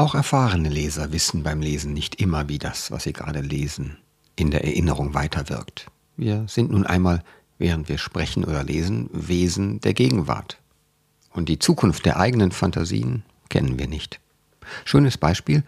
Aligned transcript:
Auch 0.00 0.14
erfahrene 0.14 0.70
Leser 0.70 1.12
wissen 1.12 1.42
beim 1.42 1.60
Lesen 1.60 1.92
nicht 1.92 2.22
immer, 2.22 2.48
wie 2.48 2.58
das, 2.58 2.90
was 2.90 3.02
sie 3.02 3.12
gerade 3.12 3.42
lesen, 3.42 3.98
in 4.34 4.50
der 4.50 4.64
Erinnerung 4.64 5.12
weiterwirkt. 5.12 5.90
Wir 6.16 6.48
sind 6.48 6.70
nun 6.70 6.86
einmal, 6.86 7.22
während 7.58 7.90
wir 7.90 7.98
sprechen 7.98 8.46
oder 8.46 8.64
lesen, 8.64 9.10
Wesen 9.12 9.78
der 9.82 9.92
Gegenwart. 9.92 10.58
Und 11.34 11.50
die 11.50 11.58
Zukunft 11.58 12.06
der 12.06 12.18
eigenen 12.18 12.50
Fantasien 12.50 13.24
kennen 13.50 13.78
wir 13.78 13.88
nicht. 13.88 14.20
Schönes 14.86 15.18
Beispiel, 15.18 15.64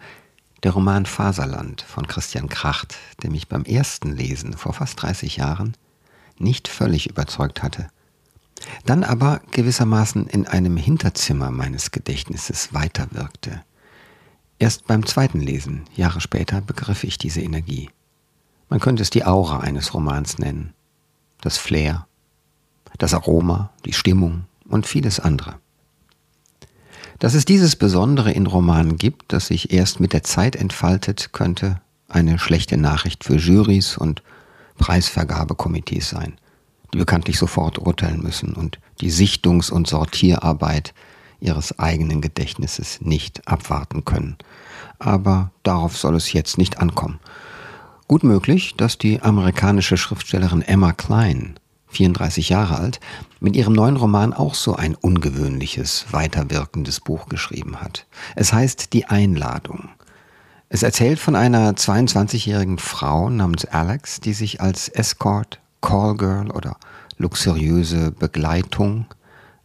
der 0.63 0.71
Roman 0.71 1.05
Faserland 1.05 1.83
von 1.83 2.07
Christian 2.07 2.49
Kracht, 2.49 2.95
der 3.21 3.29
mich 3.29 3.47
beim 3.47 3.65
ersten 3.65 4.15
Lesen 4.15 4.53
vor 4.53 4.73
fast 4.73 4.99
30 4.99 5.37
Jahren 5.37 5.77
nicht 6.39 6.67
völlig 6.67 7.07
überzeugt 7.07 7.61
hatte. 7.61 7.87
Dann 8.83 9.03
aber 9.03 9.41
gewissermaßen 9.51 10.25
in 10.25 10.47
einem 10.47 10.77
Hinterzimmer 10.77 11.51
meines 11.51 11.91
Gedächtnisses 11.91 12.73
weiterwirkte. 12.73 13.61
Erst 14.63 14.87
beim 14.87 15.05
zweiten 15.05 15.41
Lesen, 15.41 15.81
Jahre 15.93 16.21
später, 16.21 16.61
begriff 16.61 17.03
ich 17.03 17.17
diese 17.17 17.41
Energie. 17.41 17.89
Man 18.69 18.79
könnte 18.79 19.03
es 19.03 19.09
die 19.09 19.25
Aura 19.25 19.59
eines 19.59 19.93
Romans 19.93 20.37
nennen. 20.37 20.71
Das 21.41 21.57
Flair, 21.57 22.07
das 22.97 23.13
Aroma, 23.13 23.71
die 23.83 23.91
Stimmung 23.91 24.45
und 24.69 24.87
vieles 24.87 25.19
andere. 25.19 25.55
Dass 27.19 27.33
es 27.33 27.43
dieses 27.43 27.75
Besondere 27.75 28.31
in 28.31 28.47
Romanen 28.47 28.95
gibt, 28.97 29.33
das 29.33 29.47
sich 29.47 29.73
erst 29.73 29.99
mit 29.99 30.13
der 30.13 30.23
Zeit 30.23 30.55
entfaltet, 30.55 31.33
könnte 31.33 31.81
eine 32.07 32.39
schlechte 32.39 32.77
Nachricht 32.77 33.25
für 33.25 33.35
Jurys 33.35 33.97
und 33.97 34.23
Preisvergabekomitees 34.77 36.07
sein, 36.07 36.37
die 36.93 36.99
bekanntlich 36.99 37.37
sofort 37.37 37.79
urteilen 37.79 38.23
müssen 38.23 38.53
und 38.53 38.79
die 39.01 39.11
Sichtungs- 39.11 39.73
und 39.73 39.89
Sortierarbeit 39.89 40.93
ihres 41.41 41.77
eigenen 41.79 42.21
Gedächtnisses 42.21 43.01
nicht 43.01 43.45
abwarten 43.45 44.05
können. 44.05 44.37
Aber 45.03 45.51
darauf 45.63 45.97
soll 45.97 46.15
es 46.15 46.33
jetzt 46.33 46.57
nicht 46.57 46.79
ankommen. 46.79 47.19
Gut 48.07 48.23
möglich, 48.23 48.75
dass 48.75 48.97
die 48.97 49.21
amerikanische 49.21 49.97
Schriftstellerin 49.97 50.61
Emma 50.61 50.93
Klein 50.93 51.55
34 51.93 52.49
Jahre 52.49 52.77
alt, 52.77 52.99
mit 53.39 53.55
ihrem 53.55 53.73
neuen 53.73 53.95
Roman 53.95 54.33
auch 54.33 54.55
so 54.55 54.75
ein 54.75 54.95
ungewöhnliches, 54.95 56.07
weiterwirkendes 56.11 56.99
Buch 56.99 57.27
geschrieben 57.29 57.81
hat. 57.81 58.05
Es 58.35 58.51
heißt 58.51 58.93
Die 58.93 59.05
Einladung. 59.05 59.89
Es 60.69 60.83
erzählt 60.83 61.19
von 61.19 61.35
einer 61.35 61.73
22-jährigen 61.73 62.79
Frau 62.79 63.29
namens 63.29 63.65
Alex, 63.65 64.19
die 64.19 64.33
sich 64.33 64.59
als 64.59 64.89
Escort, 64.89 65.59
Callgirl 65.81 66.49
oder 66.51 66.77
luxuriöse 67.17 68.11
Begleitung 68.11 69.05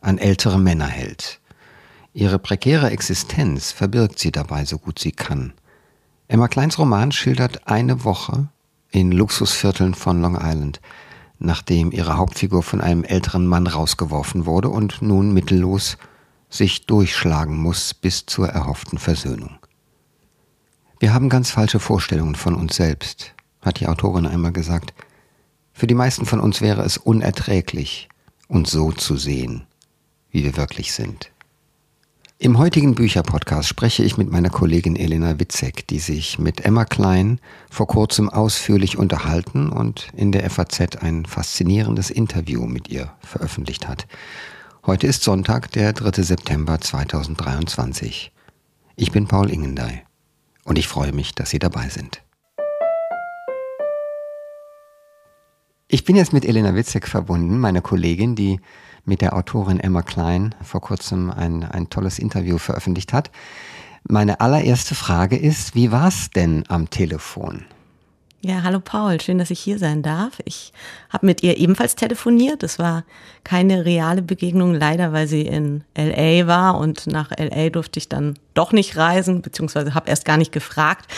an 0.01 0.19
ältere 0.19 0.59
Männer 0.59 0.87
hält. 0.87 1.41
Ihre 2.19 2.39
prekäre 2.39 2.91
Existenz 2.91 3.71
verbirgt 3.71 4.19
sie 4.19 4.33
dabei 4.33 4.65
so 4.65 4.79
gut 4.79 4.99
sie 4.99 5.13
kann. 5.13 5.53
Emma 6.27 6.49
Kleins 6.49 6.79
Roman 6.79 7.13
schildert 7.13 7.69
eine 7.69 8.05
Woche 8.05 8.49
in 8.91 9.13
Luxusvierteln 9.13 9.95
von 9.95 10.21
Long 10.21 10.37
Island– 10.41 10.81
nachdem 11.39 11.93
ihre 11.93 12.17
Hauptfigur 12.17 12.63
von 12.63 12.81
einem 12.81 13.05
älteren 13.05 13.47
Mann 13.47 13.67
rausgeworfen 13.67 14.47
wurde 14.47 14.69
und 14.69 15.03
nun 15.03 15.33
mittellos 15.33 15.97
sich 16.51 16.87
durchschlagen 16.87 17.57
muss 17.57 17.95
bis 17.95 18.27
zur 18.27 18.49
erhofften 18.49 18.99
Versöhnung. 18.99 19.59
Wir 20.99 21.15
haben 21.15 21.29
ganz 21.29 21.51
falsche 21.51 21.79
Vorstellungen 21.79 22.35
von 22.35 22.55
uns 22.55 22.77
selbst, 22.77 23.35
hat 23.61 23.81
die 23.81 23.87
Autorin 23.87 24.27
einmal 24.27 24.53
gesagt. 24.53 24.95
Für 25.73 25.87
die 25.87 25.95
meisten 25.95 26.27
von 26.27 26.41
uns 26.41 26.61
wäre 26.61 26.83
es 26.83 26.97
unerträglich, 26.97 28.09
uns 28.49 28.71
so 28.71 28.91
zu 28.91 29.17
sehen, 29.17 29.67
wie 30.31 30.43
wir 30.43 30.57
wirklich 30.57 30.93
sind. 30.93 31.31
Im 32.41 32.57
heutigen 32.57 32.95
Bücherpodcast 32.95 33.67
spreche 33.69 34.05
ich 34.05 34.17
mit 34.17 34.31
meiner 34.31 34.49
Kollegin 34.49 34.95
Elena 34.95 35.41
Witzek, 35.41 35.89
die 35.89 35.99
sich 35.99 36.39
mit 36.39 36.65
Emma 36.65 36.85
Klein 36.85 37.41
vor 37.69 37.89
kurzem 37.89 38.29
ausführlich 38.29 38.97
unterhalten 38.97 39.71
und 39.71 40.07
in 40.15 40.31
der 40.31 40.49
FAZ 40.49 40.99
ein 41.01 41.27
faszinierendes 41.27 42.11
Interview 42.11 42.65
mit 42.67 42.91
ihr 42.91 43.11
veröffentlicht 43.19 43.89
hat. 43.89 44.07
Heute 44.87 45.09
ist 45.09 45.25
Sonntag, 45.25 45.73
der 45.73 45.93
3. 45.93 46.23
September 46.23 46.81
2023. 46.81 48.31
Ich 48.95 49.11
bin 49.11 49.27
Paul 49.27 49.51
Ingendey 49.51 50.03
und 50.63 50.79
ich 50.79 50.87
freue 50.87 51.11
mich, 51.11 51.35
dass 51.35 51.51
Sie 51.51 51.59
dabei 51.59 51.89
sind. 51.89 52.23
Ich 55.89 56.05
bin 56.05 56.15
jetzt 56.15 56.33
mit 56.33 56.45
Elena 56.45 56.77
Witzek 56.77 57.09
verbunden, 57.09 57.59
meine 57.59 57.83
Kollegin, 57.83 58.37
die 58.37 58.61
mit 59.09 59.23
der 59.23 59.35
Autorin 59.35 59.81
Emma 59.81 60.03
Klein 60.03 60.55
vor 60.63 60.81
kurzem 60.81 61.31
ein, 61.31 61.65
ein 61.65 61.91
tolles 61.91 62.19
Interview 62.19 62.59
veröffentlicht 62.59 63.13
hat. 63.13 63.31
Meine 64.07 64.41
allererste 64.41 64.95
Frage 64.95 65.37
ist, 65.37 65.75
wie 65.75 65.91
war 65.91 66.09
es 66.09 66.31
denn 66.31 66.65
am 66.69 66.89
Telefon? 66.91 67.65
Ja, 68.41 68.63
hallo 68.63 68.79
Paul, 68.79 69.21
schön, 69.21 69.39
dass 69.39 69.51
ich 69.51 69.59
hier 69.59 69.81
sein 69.81 70.03
darf. 70.03 70.39
Ich 70.45 70.73
habe 71.11 71.27
mit 71.27 71.43
ihr 71.43 71.57
ebenfalls 71.57 71.97
telefoniert. 71.97 72.63
Es 72.63 72.79
war 72.79 73.05
keine 73.43 73.85
reale 73.85 74.23
Begegnung, 74.23 74.75
leider, 74.75 75.13
weil 75.13 75.27
sie 75.27 75.43
in 75.43 75.83
LA 75.97 76.47
war 76.47 76.79
und 76.79 77.09
nach 77.09 77.33
LA 77.37 77.71
durfte 77.71 77.99
ich 77.99 78.09
dann 78.09 78.39
doch 78.55 78.73
nicht 78.73 78.97
reisen, 78.97 79.43
beziehungsweise 79.43 79.95
habe 79.95 80.09
erst 80.09 80.25
gar 80.25 80.37
nicht 80.37 80.53
gefragt, 80.53 81.11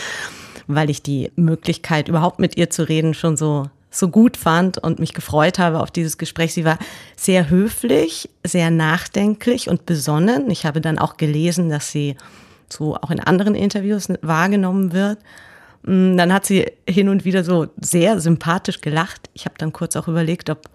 weil 0.65 0.89
ich 0.89 1.03
die 1.03 1.31
Möglichkeit, 1.35 2.07
überhaupt 2.07 2.39
mit 2.39 2.57
ihr 2.57 2.71
zu 2.71 2.89
reden, 2.89 3.13
schon 3.13 3.37
so 3.37 3.69
so 3.91 4.07
gut 4.07 4.37
fand 4.37 4.77
und 4.77 4.99
mich 4.99 5.13
gefreut 5.13 5.59
habe 5.59 5.81
auf 5.81 5.91
dieses 5.91 6.17
Gespräch. 6.17 6.53
Sie 6.53 6.65
war 6.65 6.79
sehr 7.17 7.49
höflich, 7.49 8.29
sehr 8.43 8.71
nachdenklich 8.71 9.69
und 9.69 9.85
besonnen. 9.85 10.49
Ich 10.49 10.65
habe 10.65 10.79
dann 10.79 10.97
auch 10.97 11.17
gelesen, 11.17 11.69
dass 11.69 11.91
sie 11.91 12.15
so 12.69 12.95
auch 12.95 13.11
in 13.11 13.19
anderen 13.19 13.53
Interviews 13.53 14.07
wahrgenommen 14.21 14.93
wird. 14.93 15.19
Mm, 15.83 16.15
dann 16.15 16.31
hat 16.33 16.45
sie 16.45 16.71
hin 16.87 17.09
und 17.09 17.25
wieder 17.25 17.43
so 17.43 17.67
sehr 17.81 18.21
sympathisch 18.21 18.79
gelacht. 18.79 19.29
Ich 19.33 19.43
habe 19.43 19.55
dann 19.57 19.73
kurz 19.73 19.97
auch 19.97 20.07
überlegt, 20.07 20.49
ob 20.49 20.69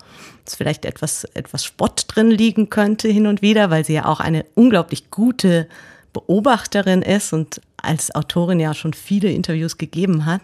es 0.47 0.54
vielleicht 0.54 0.84
etwas, 0.84 1.25
etwas 1.34 1.65
Spott 1.65 2.04
drin 2.09 2.31
liegen 2.31 2.69
könnte 2.69 3.09
hin 3.09 3.27
und 3.27 3.41
wieder, 3.41 3.71
weil 3.71 3.84
sie 3.84 3.94
ja 3.94 4.04
auch 4.04 4.21
eine 4.21 4.44
unglaublich 4.54 5.10
gute 5.10 5.69
Beobachterin 6.12 7.03
ist 7.03 7.33
und 7.33 7.62
als 7.77 8.15
Autorin 8.15 8.60
ja 8.60 8.75
schon 8.75 8.93
viele 8.93 9.31
Interviews 9.31 9.78
gegeben 9.78 10.27
hat. 10.27 10.43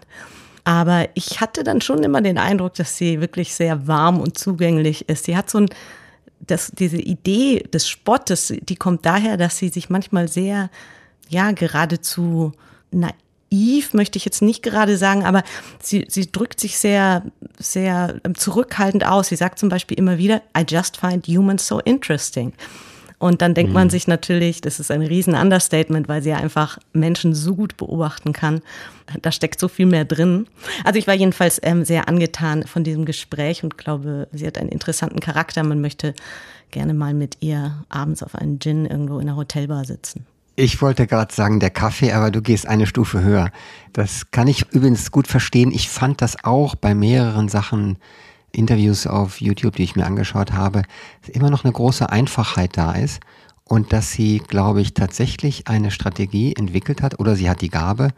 Aber 0.63 1.09
ich 1.13 1.41
hatte 1.41 1.63
dann 1.63 1.81
schon 1.81 2.03
immer 2.03 2.21
den 2.21 2.37
Eindruck, 2.37 2.75
dass 2.75 2.97
sie 2.97 3.19
wirklich 3.19 3.53
sehr 3.53 3.87
warm 3.87 4.19
und 4.19 4.37
zugänglich 4.37 5.09
ist. 5.09 5.25
Sie 5.25 5.35
hat 5.35 5.49
so 5.49 5.59
ein, 5.59 5.69
das, 6.39 6.71
diese 6.71 6.97
Idee 6.97 7.63
des 7.73 7.87
Spottes, 7.87 8.53
die 8.61 8.75
kommt 8.75 9.05
daher, 9.05 9.37
dass 9.37 9.57
sie 9.57 9.69
sich 9.69 9.89
manchmal 9.89 10.27
sehr, 10.27 10.69
ja, 11.27 11.51
geradezu 11.51 12.53
naiv, 12.91 13.93
möchte 13.93 14.17
ich 14.17 14.25
jetzt 14.25 14.41
nicht 14.41 14.63
gerade 14.63 14.97
sagen, 14.97 15.25
aber 15.25 15.43
sie, 15.81 16.05
sie 16.07 16.31
drückt 16.31 16.59
sich 16.59 16.77
sehr, 16.77 17.23
sehr 17.59 18.21
zurückhaltend 18.33 19.05
aus. 19.05 19.27
Sie 19.27 19.35
sagt 19.35 19.59
zum 19.59 19.69
Beispiel 19.69 19.97
immer 19.97 20.17
wieder, 20.17 20.41
I 20.57 20.63
just 20.67 20.95
find 20.97 21.27
humans 21.27 21.67
so 21.67 21.79
interesting. 21.79 22.53
Und 23.23 23.41
dann 23.41 23.53
denkt 23.53 23.69
mhm. 23.69 23.75
man 23.75 23.89
sich 23.89 24.05
natürlich, 24.05 24.59
das 24.59 24.81
ist 24.81 24.91
ein 24.91 25.01
riesen 25.01 25.33
Understatement, 25.33 26.09
weil 26.09 26.21
sie 26.21 26.31
ja 26.31 26.35
einfach 26.35 26.77
Menschen 26.91 27.33
so 27.33 27.55
gut 27.55 27.77
beobachten 27.77 28.33
kann. 28.33 28.61
Da 29.21 29.31
steckt 29.31 29.61
so 29.61 29.69
viel 29.69 29.85
mehr 29.85 30.03
drin. 30.03 30.45
Also 30.83 30.99
ich 30.99 31.07
war 31.07 31.13
jedenfalls 31.13 31.57
ähm, 31.63 31.85
sehr 31.85 32.09
angetan 32.09 32.67
von 32.67 32.83
diesem 32.83 33.05
Gespräch 33.05 33.63
und 33.63 33.77
glaube, 33.77 34.27
sie 34.33 34.45
hat 34.45 34.57
einen 34.57 34.67
interessanten 34.67 35.21
Charakter. 35.21 35.63
Man 35.63 35.79
möchte 35.79 36.15
gerne 36.71 36.93
mal 36.93 37.13
mit 37.13 37.37
ihr 37.39 37.85
abends 37.87 38.23
auf 38.23 38.35
einen 38.35 38.59
Gin 38.59 38.85
irgendwo 38.85 39.19
in 39.19 39.29
einer 39.29 39.37
Hotelbar 39.37 39.85
sitzen. 39.85 40.25
Ich 40.57 40.81
wollte 40.81 41.07
gerade 41.07 41.33
sagen, 41.33 41.61
der 41.61 41.69
Kaffee, 41.69 42.11
aber 42.11 42.29
du 42.29 42.41
gehst 42.41 42.67
eine 42.67 42.87
Stufe 42.87 43.23
höher. 43.23 43.51
Das 43.93 44.31
kann 44.31 44.49
ich 44.49 44.69
übrigens 44.73 45.11
gut 45.11 45.29
verstehen. 45.29 45.71
Ich 45.71 45.87
fand 45.87 46.21
das 46.21 46.43
auch 46.43 46.75
bei 46.75 46.93
mehreren 46.93 47.47
Sachen 47.47 47.95
Interviews 48.53 49.07
auf 49.07 49.41
YouTube, 49.41 49.75
die 49.75 49.83
ich 49.83 49.95
mir 49.95 50.05
angeschaut 50.05 50.53
habe, 50.53 50.83
immer 51.27 51.49
noch 51.49 51.63
eine 51.63 51.73
große 51.73 52.09
Einfachheit 52.09 52.77
da 52.77 52.93
ist 52.93 53.19
und 53.65 53.91
dass 53.91 54.11
sie, 54.11 54.39
glaube 54.39 54.81
ich, 54.81 54.93
tatsächlich 54.93 55.67
eine 55.67 55.91
Strategie 55.91 56.55
entwickelt 56.55 57.01
hat 57.01 57.19
oder 57.19 57.35
sie 57.35 57.49
hat 57.49 57.61
die 57.61 57.69
Gabe, 57.69 58.09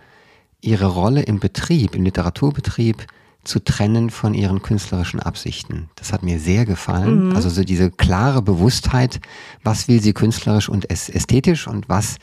ihre 0.61 0.87
Rolle 0.87 1.21
im 1.21 1.39
Betrieb, 1.39 1.95
im 1.95 2.03
Literaturbetrieb 2.03 3.05
zu 3.43 3.63
trennen 3.63 4.09
von 4.09 4.33
ihren 4.33 4.61
künstlerischen 4.61 5.19
Absichten. 5.19 5.89
Das 5.95 6.11
hat 6.11 6.23
mir 6.23 6.39
sehr 6.39 6.65
gefallen. 6.65 7.29
Mhm. 7.29 7.35
Also 7.35 7.49
so 7.49 7.63
diese 7.63 7.91
klare 7.91 8.41
Bewusstheit, 8.41 9.21
was 9.63 9.87
will 9.87 10.01
sie 10.01 10.13
künstlerisch 10.13 10.67
und 10.67 10.89
ästhetisch 10.89 11.67
und 11.67 11.87
was, 11.87 12.17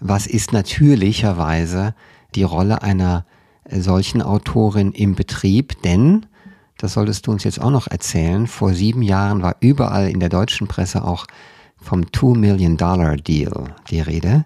was 0.00 0.26
ist 0.26 0.52
natürlicherweise 0.52 1.94
die 2.34 2.42
Rolle 2.42 2.82
einer 2.82 3.24
solchen 3.70 4.20
Autorin 4.22 4.92
im 4.92 5.14
Betrieb, 5.14 5.80
denn 5.82 6.26
das 6.78 6.92
solltest 6.94 7.26
du 7.26 7.32
uns 7.32 7.44
jetzt 7.44 7.60
auch 7.60 7.70
noch 7.70 7.88
erzählen. 7.88 8.46
Vor 8.46 8.74
sieben 8.74 9.02
Jahren 9.02 9.42
war 9.42 9.56
überall 9.60 10.08
in 10.10 10.20
der 10.20 10.28
deutschen 10.28 10.66
Presse 10.66 11.04
auch 11.04 11.26
vom 11.76 12.10
Two 12.12 12.34
Million 12.34 12.76
Dollar 12.76 13.16
Deal 13.16 13.74
die 13.90 14.00
Rede. 14.00 14.44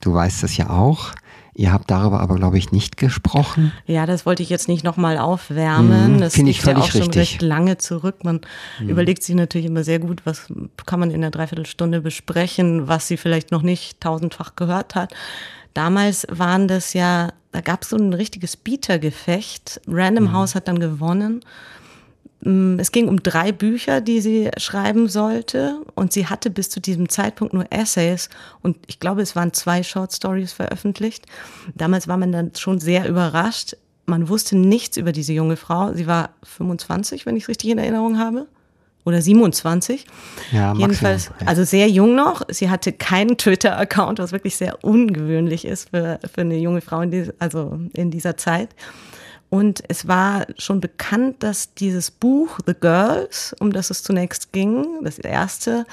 Du 0.00 0.14
weißt 0.14 0.42
das 0.42 0.56
ja 0.56 0.70
auch. 0.70 1.12
Ihr 1.54 1.72
habt 1.72 1.90
darüber 1.90 2.20
aber, 2.20 2.36
glaube 2.36 2.56
ich, 2.56 2.70
nicht 2.70 2.96
gesprochen. 2.96 3.72
Ja, 3.84 4.06
das 4.06 4.24
wollte 4.24 4.44
ich 4.44 4.48
jetzt 4.48 4.68
nicht 4.68 4.84
nochmal 4.84 5.18
aufwärmen. 5.18 6.14
Mhm, 6.14 6.20
das 6.20 6.34
Finde 6.34 6.52
ich 6.52 6.60
völlig 6.60 6.78
ja 6.78 6.84
auch 6.84 6.90
schon 6.90 7.00
richtig. 7.00 7.20
recht 7.20 7.42
lange 7.42 7.78
zurück. 7.78 8.22
Man 8.22 8.42
mhm. 8.80 8.90
überlegt 8.90 9.24
sich 9.24 9.34
natürlich 9.34 9.66
immer 9.66 9.82
sehr 9.82 9.98
gut, 9.98 10.24
was 10.24 10.52
kann 10.86 11.00
man 11.00 11.10
in 11.10 11.20
der 11.20 11.32
Dreiviertelstunde 11.32 12.00
besprechen, 12.00 12.86
was 12.86 13.08
sie 13.08 13.16
vielleicht 13.16 13.50
noch 13.50 13.62
nicht 13.62 14.00
tausendfach 14.00 14.54
gehört 14.54 14.94
hat 14.94 15.12
damals 15.78 16.26
waren 16.28 16.66
das 16.66 16.92
ja, 16.92 17.32
da 17.52 17.60
gab 17.60 17.82
es 17.82 17.90
so 17.90 17.96
ein 17.96 18.12
richtiges 18.12 18.56
Bietergefecht. 18.56 19.80
Random 19.86 20.24
mhm. 20.24 20.32
House 20.32 20.54
hat 20.54 20.68
dann 20.68 20.78
gewonnen. 20.78 21.44
Mm, 22.40 22.78
es 22.78 22.92
ging 22.92 23.08
um 23.08 23.22
drei 23.22 23.52
Bücher, 23.52 24.00
die 24.00 24.20
sie 24.20 24.50
schreiben 24.58 25.08
sollte. 25.08 25.80
Und 25.94 26.12
sie 26.12 26.26
hatte 26.26 26.50
bis 26.50 26.70
zu 26.70 26.80
diesem 26.80 27.08
Zeitpunkt 27.08 27.54
nur 27.54 27.66
Essays. 27.70 28.28
Und 28.62 28.76
ich 28.86 29.00
glaube, 29.00 29.22
es 29.22 29.34
waren 29.34 29.52
zwei 29.52 29.82
Short 29.82 30.12
Stories 30.12 30.52
veröffentlicht. 30.52 31.26
Damals 31.74 32.08
war 32.08 32.16
man 32.16 32.32
dann 32.32 32.52
schon 32.54 32.80
sehr 32.80 33.08
überrascht. 33.08 33.76
Man 34.06 34.28
wusste 34.28 34.56
nichts 34.56 34.96
über 34.96 35.12
diese 35.12 35.32
junge 35.32 35.56
Frau. 35.56 35.92
Sie 35.94 36.06
war 36.06 36.30
25, 36.42 37.26
wenn 37.26 37.36
ich 37.36 37.44
es 37.44 37.48
richtig 37.48 37.70
in 37.70 37.78
Erinnerung 37.78 38.18
habe 38.18 38.46
oder 39.08 39.20
27. 39.20 40.06
Ja, 40.52 40.74
Jedenfalls, 40.74 41.30
ja. 41.40 41.46
also 41.46 41.64
sehr 41.64 41.88
jung 41.88 42.14
noch. 42.14 42.42
Sie 42.48 42.70
hatte 42.70 42.92
keinen 42.92 43.36
Twitter-Account, 43.36 44.18
was 44.18 44.32
wirklich 44.32 44.56
sehr 44.56 44.84
ungewöhnlich 44.84 45.64
ist 45.64 45.90
für, 45.90 46.20
für 46.32 46.42
eine 46.42 46.58
junge 46.58 46.80
Frau 46.80 47.00
in, 47.00 47.10
die, 47.10 47.30
also 47.38 47.80
in 47.94 48.10
dieser 48.10 48.36
Zeit. 48.36 48.70
Und 49.50 49.82
es 49.88 50.06
war 50.06 50.46
schon 50.58 50.80
bekannt, 50.80 51.42
dass 51.42 51.74
dieses 51.74 52.10
Buch 52.10 52.58
The 52.66 52.74
Girls, 52.78 53.56
um 53.60 53.72
das 53.72 53.90
es 53.90 54.02
zunächst 54.02 54.52
ging, 54.52 54.84
das 55.02 55.18
erste, 55.18 55.86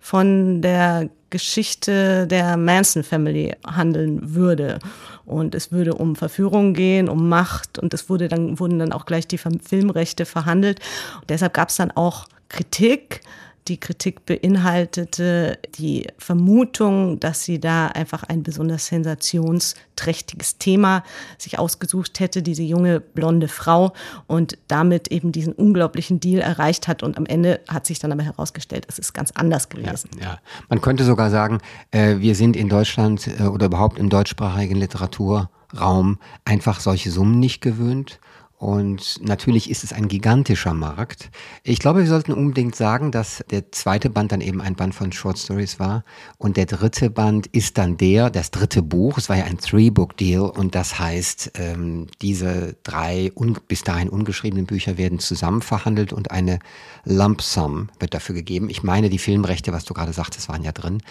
von 0.00 0.62
der 0.62 1.08
Geschichte 1.30 2.26
der 2.26 2.56
Manson 2.56 3.02
Family 3.02 3.56
handeln 3.66 4.34
würde. 4.34 4.78
Und 5.24 5.54
es 5.54 5.72
würde 5.72 5.94
um 5.94 6.14
Verführung 6.14 6.74
gehen, 6.74 7.08
um 7.08 7.28
Macht 7.28 7.78
und 7.78 7.92
es 7.94 8.08
wurde 8.08 8.28
dann, 8.28 8.60
wurden 8.60 8.78
dann 8.78 8.92
auch 8.92 9.06
gleich 9.06 9.26
die 9.26 9.38
Filmrechte 9.38 10.26
verhandelt. 10.26 10.80
Und 11.20 11.30
deshalb 11.30 11.54
gab 11.54 11.70
es 11.70 11.76
dann 11.76 11.90
auch 11.90 12.26
Kritik. 12.48 13.20
Die 13.66 13.80
Kritik 13.80 14.26
beinhaltete 14.26 15.58
die 15.78 16.06
Vermutung, 16.18 17.18
dass 17.18 17.44
sie 17.44 17.58
da 17.58 17.86
einfach 17.86 18.22
ein 18.24 18.42
besonders 18.42 18.88
sensationsträchtiges 18.88 20.58
Thema 20.58 21.02
sich 21.38 21.58
ausgesucht 21.58 22.20
hätte, 22.20 22.42
diese 22.42 22.62
junge 22.62 23.00
blonde 23.00 23.48
Frau 23.48 23.94
und 24.26 24.58
damit 24.68 25.08
eben 25.08 25.32
diesen 25.32 25.54
unglaublichen 25.54 26.20
Deal 26.20 26.42
erreicht 26.42 26.88
hat. 26.88 27.02
Und 27.02 27.16
am 27.16 27.24
Ende 27.24 27.60
hat 27.66 27.86
sich 27.86 27.98
dann 27.98 28.12
aber 28.12 28.22
herausgestellt, 28.22 28.84
es 28.86 28.98
ist 28.98 29.14
ganz 29.14 29.30
anders 29.30 29.70
gewesen. 29.70 30.10
Ja, 30.18 30.24
ja. 30.24 30.38
man 30.68 30.82
könnte 30.82 31.04
sogar 31.04 31.30
sagen, 31.30 31.60
äh, 31.90 32.18
wir 32.18 32.34
sind 32.34 32.56
in 32.56 32.68
Deutschland 32.68 33.26
äh, 33.28 33.44
oder 33.44 33.66
überhaupt 33.66 33.98
im 33.98 34.10
deutschsprachigen 34.10 34.76
Literaturraum 34.76 36.18
einfach 36.44 36.80
solche 36.80 37.10
Summen 37.10 37.40
nicht 37.40 37.62
gewöhnt. 37.62 38.20
Und 38.64 39.20
natürlich 39.20 39.68
ist 39.68 39.84
es 39.84 39.92
ein 39.92 40.08
gigantischer 40.08 40.72
Markt. 40.72 41.30
Ich 41.64 41.80
glaube, 41.80 42.00
wir 42.00 42.06
sollten 42.06 42.32
unbedingt 42.32 42.74
sagen, 42.74 43.12
dass 43.12 43.44
der 43.50 43.70
zweite 43.72 44.08
Band 44.08 44.32
dann 44.32 44.40
eben 44.40 44.62
ein 44.62 44.74
Band 44.74 44.94
von 44.94 45.12
Short 45.12 45.38
Stories 45.38 45.78
war. 45.78 46.02
Und 46.38 46.56
der 46.56 46.64
dritte 46.64 47.10
Band 47.10 47.46
ist 47.48 47.76
dann 47.76 47.98
der, 47.98 48.30
das 48.30 48.50
dritte 48.50 48.80
Buch. 48.80 49.18
Es 49.18 49.28
war 49.28 49.36
ja 49.36 49.44
ein 49.44 49.58
Three-Book-Deal. 49.58 50.40
Und 50.40 50.74
das 50.74 50.98
heißt, 50.98 51.50
ähm, 51.58 52.06
diese 52.22 52.74
drei 52.84 53.30
bis 53.68 53.82
dahin 53.82 54.08
ungeschriebenen 54.08 54.64
Bücher 54.64 54.96
werden 54.96 55.18
zusammen 55.18 55.60
verhandelt 55.60 56.14
und 56.14 56.30
eine 56.30 56.58
Lump 57.04 57.42
Sum 57.42 57.90
wird 57.98 58.14
dafür 58.14 58.34
gegeben. 58.34 58.70
Ich 58.70 58.82
meine, 58.82 59.10
die 59.10 59.18
Filmrechte, 59.18 59.74
was 59.74 59.84
du 59.84 59.92
gerade 59.92 60.14
sagtest, 60.14 60.48
waren 60.48 60.64
ja 60.64 60.72
drin 60.72 61.02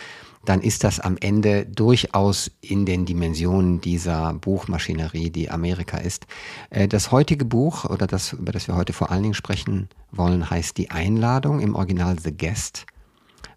dann 0.46 0.62
ist 0.62 0.84
das 0.84 1.00
am 1.00 1.18
Ende 1.20 1.66
durchaus 1.66 2.52
in 2.62 2.86
den 2.86 3.06
Dimensionen 3.06 3.80
dieser 3.82 4.34
Buchmaschinerie, 4.34 5.30
die 5.30 5.50
Amerika 5.50 5.98
ist. 5.98 6.28
Äh, 6.70 6.88
das 6.88 7.12
heutige 7.12 7.46
Buch, 7.46 7.86
oder 7.86 8.08
das, 8.08 8.34
über 8.34 8.52
das 8.52 8.68
wir 8.68 8.76
heute 8.76 8.94
vor 8.94 9.12
allen 9.12 9.24
Dingen 9.24 9.34
sprechen 9.34 9.90
wollen, 10.12 10.50
heißt 10.50 10.78
Die 10.78 10.92
Einladung, 10.92 11.60
im 11.60 11.76
Original 11.76 12.18
The 12.20 12.36
Guest. 12.36 12.86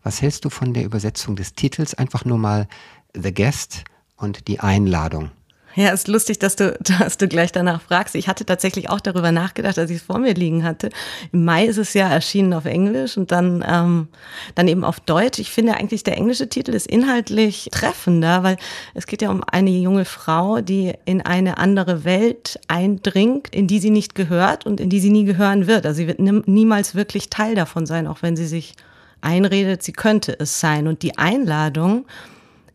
Was 0.02 0.22
hältst 0.22 0.44
du 0.44 0.50
von 0.50 0.72
der 0.72 0.84
Übersetzung 0.84 1.34
des 1.34 1.54
Titels? 1.54 1.94
Einfach 1.94 2.24
nur 2.24 2.38
mal 2.38 2.68
The 3.14 3.34
Guest 3.34 3.84
und 4.16 4.46
die 4.46 4.60
Einladung. 4.60 5.30
Ja, 5.76 5.90
ist 5.90 6.08
lustig, 6.08 6.38
dass 6.38 6.56
du, 6.56 6.76
dass 6.80 7.18
du 7.18 7.28
gleich 7.28 7.52
danach 7.52 7.82
fragst. 7.82 8.14
Ich 8.14 8.28
hatte 8.28 8.46
tatsächlich 8.46 8.88
auch 8.88 9.00
darüber 9.00 9.30
nachgedacht, 9.30 9.78
als 9.78 9.90
ich 9.90 9.98
es 9.98 10.02
vor 10.02 10.18
mir 10.18 10.32
liegen 10.34 10.64
hatte. 10.64 10.88
Im 11.32 11.44
Mai 11.44 11.66
ist 11.66 11.76
es 11.76 11.92
ja 11.92 12.08
erschienen 12.08 12.54
auf 12.54 12.64
Englisch 12.64 13.16
und 13.16 13.30
dann, 13.30 13.62
ähm, 13.68 14.08
dann 14.54 14.68
eben 14.68 14.84
auf 14.84 15.00
Deutsch. 15.00 15.38
Ich 15.38 15.50
finde 15.50 15.74
eigentlich, 15.74 16.02
der 16.02 16.16
englische 16.16 16.48
Titel 16.48 16.72
ist 16.72 16.86
inhaltlich 16.86 17.68
treffender, 17.70 18.42
weil 18.42 18.56
es 18.94 19.06
geht 19.06 19.20
ja 19.20 19.30
um 19.30 19.44
eine 19.44 19.70
junge 19.70 20.06
Frau, 20.06 20.62
die 20.62 20.94
in 21.04 21.20
eine 21.20 21.58
andere 21.58 22.04
Welt 22.04 22.58
eindringt, 22.68 23.54
in 23.54 23.66
die 23.66 23.78
sie 23.78 23.90
nicht 23.90 24.14
gehört 24.14 24.64
und 24.64 24.80
in 24.80 24.88
die 24.88 25.00
sie 25.00 25.10
nie 25.10 25.24
gehören 25.24 25.66
wird. 25.66 25.84
Also 25.84 25.98
sie 25.98 26.06
wird 26.06 26.18
niemals 26.18 26.94
wirklich 26.94 27.28
Teil 27.28 27.54
davon 27.54 27.84
sein, 27.84 28.06
auch 28.06 28.22
wenn 28.22 28.34
sie 28.34 28.46
sich 28.46 28.74
einredet, 29.20 29.82
sie 29.82 29.92
könnte 29.92 30.38
es 30.38 30.58
sein. 30.58 30.86
Und 30.86 31.02
die 31.02 31.18
Einladung, 31.18 32.06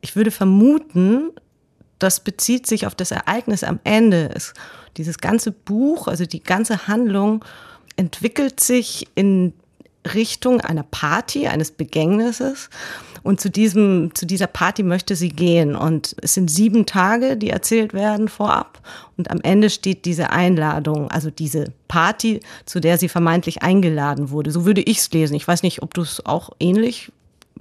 ich 0.02 0.16
würde 0.16 0.30
vermuten, 0.30 1.32
das 2.02 2.20
bezieht 2.20 2.68
sich 2.68 2.88
auf 2.88 2.96
das 2.96 3.12
Ereignis 3.12 3.64
am 3.64 3.80
Ende. 3.84 4.32
Es, 4.34 4.54
dieses 4.98 5.20
ganze 5.20 5.52
Buch, 5.52 6.08
also 6.08 6.26
die 6.26 6.44
ganze 6.44 6.88
Handlung 6.88 7.46
entwickelt 7.96 8.60
sich 8.60 9.08
in 9.16 9.54
Richtung 10.16 10.62
einer 10.62 10.84
Party, 10.84 11.48
eines 11.48 11.72
Begängnisses. 11.72 12.70
Und 13.24 13.40
zu 13.40 13.52
diesem, 13.52 14.16
zu 14.16 14.26
dieser 14.26 14.48
Party 14.48 14.82
möchte 14.82 15.16
sie 15.16 15.30
gehen. 15.30 15.76
Und 15.76 16.16
es 16.24 16.34
sind 16.34 16.50
sieben 16.50 16.88
Tage, 16.88 17.38
die 17.38 17.52
erzählt 17.52 17.94
werden 17.94 18.28
vorab. 18.28 18.82
Und 19.16 19.30
am 19.30 19.40
Ende 19.42 19.70
steht 19.70 20.06
diese 20.06 20.32
Einladung, 20.32 21.12
also 21.12 21.30
diese 21.30 21.72
Party, 21.88 22.40
zu 22.66 22.80
der 22.80 22.98
sie 22.98 23.10
vermeintlich 23.10 23.62
eingeladen 23.62 24.32
wurde. 24.32 24.50
So 24.50 24.66
würde 24.66 24.82
ich 24.82 24.98
es 24.98 25.12
lesen. 25.12 25.36
Ich 25.36 25.48
weiß 25.48 25.62
nicht, 25.62 25.84
ob 25.84 25.94
du 25.94 26.02
es 26.02 26.26
auch 26.26 26.50
ähnlich 26.60 27.12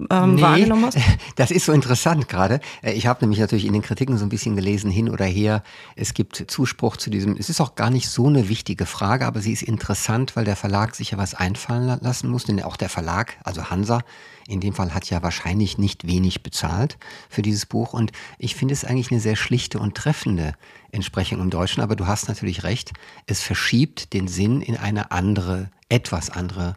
ähm, 0.09 0.35
nee, 0.35 0.41
wahrgenommen 0.41 0.85
hast? 0.85 0.97
Das 1.35 1.51
ist 1.51 1.65
so 1.65 1.71
interessant 1.71 2.29
gerade. 2.29 2.59
Äh, 2.81 2.93
ich 2.93 3.07
habe 3.07 3.21
nämlich 3.21 3.39
natürlich 3.39 3.65
in 3.65 3.73
den 3.73 3.81
Kritiken 3.81 4.17
so 4.17 4.25
ein 4.25 4.29
bisschen 4.29 4.55
gelesen, 4.55 4.91
hin 4.91 5.09
oder 5.09 5.25
her. 5.25 5.63
Es 5.95 6.13
gibt 6.13 6.45
Zuspruch 6.47 6.97
zu 6.97 7.09
diesem. 7.09 7.35
Es 7.37 7.49
ist 7.49 7.61
auch 7.61 7.75
gar 7.75 7.89
nicht 7.89 8.09
so 8.09 8.27
eine 8.27 8.49
wichtige 8.49 8.85
Frage, 8.85 9.25
aber 9.25 9.41
sie 9.41 9.53
ist 9.53 9.63
interessant, 9.63 10.35
weil 10.35 10.45
der 10.45 10.55
Verlag 10.55 10.95
sich 10.95 11.11
ja 11.11 11.17
was 11.17 11.33
einfallen 11.33 11.99
lassen 12.01 12.29
muss. 12.29 12.45
Denn 12.45 12.61
auch 12.63 12.77
der 12.77 12.89
Verlag, 12.89 13.37
also 13.43 13.69
Hansa, 13.69 14.01
in 14.47 14.59
dem 14.59 14.73
Fall 14.73 14.93
hat 14.93 15.09
ja 15.09 15.23
wahrscheinlich 15.23 15.77
nicht 15.77 16.07
wenig 16.07 16.43
bezahlt 16.43 16.97
für 17.29 17.41
dieses 17.41 17.65
Buch. 17.65 17.93
Und 17.93 18.11
ich 18.37 18.55
finde 18.55 18.73
es 18.73 18.83
eigentlich 18.83 19.11
eine 19.11 19.21
sehr 19.21 19.35
schlichte 19.35 19.79
und 19.79 19.95
treffende 19.95 20.53
Entsprechung 20.91 21.39
im 21.39 21.49
Deutschen. 21.49 21.81
Aber 21.81 21.95
du 21.95 22.07
hast 22.07 22.27
natürlich 22.27 22.63
recht. 22.63 22.91
Es 23.27 23.41
verschiebt 23.41 24.13
den 24.13 24.27
Sinn 24.27 24.61
in 24.61 24.77
eine 24.77 25.11
andere, 25.11 25.69
etwas 25.89 26.29
andere 26.29 26.75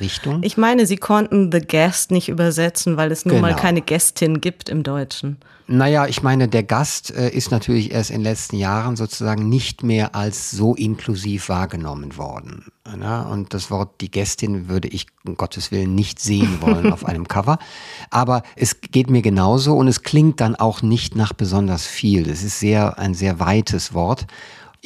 Richtung? 0.00 0.42
Ich 0.42 0.56
meine, 0.56 0.86
Sie 0.86 0.96
konnten 0.96 1.50
The 1.52 1.60
Guest 1.60 2.10
nicht 2.10 2.28
übersetzen, 2.28 2.96
weil 2.96 3.12
es 3.12 3.24
nun 3.24 3.36
genau. 3.36 3.48
mal 3.48 3.56
keine 3.56 3.82
Gästin 3.82 4.40
gibt 4.40 4.68
im 4.68 4.82
Deutschen. 4.82 5.38
Naja, 5.68 6.06
ich 6.06 6.22
meine, 6.22 6.46
der 6.46 6.62
Gast 6.62 7.12
äh, 7.12 7.28
ist 7.28 7.50
natürlich 7.50 7.90
erst 7.90 8.10
in 8.10 8.18
den 8.18 8.24
letzten 8.24 8.56
Jahren 8.56 8.94
sozusagen 8.94 9.48
nicht 9.48 9.82
mehr 9.82 10.14
als 10.14 10.52
so 10.52 10.76
inklusiv 10.76 11.48
wahrgenommen 11.48 12.16
worden. 12.16 12.66
Ja, 13.00 13.22
und 13.22 13.52
das 13.52 13.68
Wort 13.68 14.00
die 14.00 14.10
Gästin 14.10 14.68
würde 14.68 14.86
ich 14.86 15.06
um 15.26 15.36
Gottes 15.36 15.72
Willen 15.72 15.96
nicht 15.96 16.20
sehen 16.20 16.58
wollen 16.60 16.92
auf 16.92 17.04
einem 17.04 17.26
Cover. 17.26 17.58
Aber 18.10 18.44
es 18.54 18.80
geht 18.80 19.10
mir 19.10 19.22
genauso 19.22 19.76
und 19.76 19.88
es 19.88 20.02
klingt 20.02 20.40
dann 20.40 20.54
auch 20.54 20.82
nicht 20.82 21.16
nach 21.16 21.32
besonders 21.32 21.84
viel. 21.84 22.30
Es 22.30 22.44
ist 22.44 22.60
sehr, 22.60 22.98
ein 22.98 23.14
sehr 23.14 23.40
weites 23.40 23.92
Wort. 23.92 24.26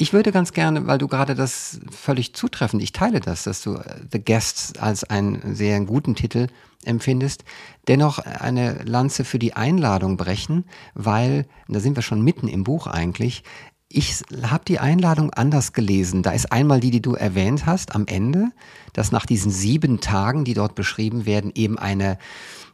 Ich 0.01 0.13
würde 0.13 0.31
ganz 0.31 0.51
gerne, 0.51 0.87
weil 0.87 0.97
du 0.97 1.07
gerade 1.07 1.35
das 1.35 1.79
völlig 1.91 2.33
zutreffend, 2.33 2.81
ich 2.81 2.91
teile 2.91 3.19
das, 3.19 3.43
dass 3.43 3.61
du 3.61 3.75
äh, 3.75 3.97
The 4.11 4.19
Guests 4.19 4.75
als 4.79 5.03
einen 5.03 5.53
sehr 5.53 5.79
guten 5.81 6.15
Titel 6.15 6.47
empfindest, 6.83 7.43
dennoch 7.87 8.17
eine 8.17 8.81
Lanze 8.83 9.23
für 9.23 9.37
die 9.37 9.53
Einladung 9.53 10.17
brechen, 10.17 10.65
weil, 10.95 11.45
da 11.67 11.79
sind 11.79 11.95
wir 11.95 12.01
schon 12.01 12.23
mitten 12.23 12.47
im 12.47 12.63
Buch 12.63 12.87
eigentlich, 12.87 13.43
ich 13.89 14.23
habe 14.41 14.65
die 14.65 14.79
Einladung 14.79 15.31
anders 15.33 15.71
gelesen. 15.71 16.23
Da 16.23 16.31
ist 16.31 16.51
einmal 16.51 16.79
die, 16.79 16.89
die 16.89 17.01
du 17.03 17.13
erwähnt 17.13 17.67
hast 17.67 17.93
am 17.93 18.07
Ende, 18.07 18.51
dass 18.93 19.11
nach 19.11 19.27
diesen 19.27 19.51
sieben 19.51 19.99
Tagen, 19.99 20.45
die 20.45 20.55
dort 20.55 20.73
beschrieben 20.73 21.27
werden, 21.27 21.51
eben 21.53 21.77
eine, 21.77 22.17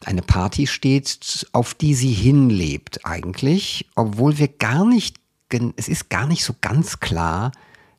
eine 0.05 0.22
Party 0.22 0.65
steht, 0.65 1.46
auf 1.51 1.74
die 1.74 1.93
sie 1.93 2.13
hinlebt 2.13 3.05
eigentlich, 3.05 3.86
obwohl 3.96 4.38
wir 4.38 4.48
gar 4.48 4.86
nicht 4.86 5.17
es 5.75 5.88
ist 5.88 6.10
gar 6.10 6.27
nicht 6.27 6.44
so 6.44 6.54
ganz 6.60 7.00
klar, 7.00 7.51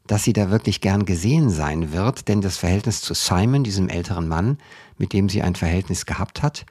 dass 0.07 0.25
sie 0.25 0.33
da 0.33 0.51
wirklich 0.51 0.81
gern 0.81 1.05
gesehen 1.05 1.51
sein 1.51 1.93
wird, 1.93 2.29
denn 2.29 2.41
das 2.41 2.57
Verhältnis 2.57 3.03
zu 3.03 3.15
Simon, 3.15 3.63
diesem 3.63 3.89
älteren 3.89 4.27
Mann, 4.27 4.59
mit 4.97 5.13
dem 5.13 5.29
sie 5.29 5.43
ein 5.43 5.55
Verhältnis 5.55 6.07
gehabt 6.07 6.43
hat, 6.43 6.65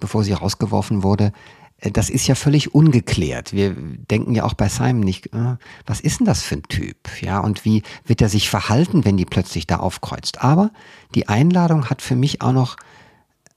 bevor 0.00 0.24
sie 0.24 0.32
rausgeworfen 0.32 1.02
wurde, 1.02 1.32
äh, 1.80 1.90
das 1.90 2.10
ist 2.10 2.26
ja 2.26 2.34
völlig 2.34 2.74
ungeklärt. 2.74 3.52
Wir 3.52 3.74
denken 3.74 4.34
ja 4.34 4.44
auch 4.44 4.54
bei 4.54 4.68
Simon 4.68 5.00
nicht, 5.00 5.32
äh, 5.34 5.56
was 5.86 6.00
ist 6.00 6.20
denn 6.20 6.26
das 6.26 6.42
für 6.42 6.56
ein 6.56 6.62
Typ? 6.64 6.96
Ja, 7.20 7.40
und 7.40 7.64
wie 7.64 7.82
wird 8.06 8.22
er 8.22 8.28
sich 8.28 8.48
verhalten, 8.48 9.04
wenn 9.04 9.16
die 9.18 9.26
plötzlich 9.26 9.66
da 9.66 9.76
aufkreuzt? 9.76 10.42
Aber 10.42 10.70
die 11.14 11.28
Einladung 11.28 11.90
hat 11.90 12.02
für 12.02 12.16
mich 12.16 12.40
auch 12.40 12.52
noch 12.52 12.76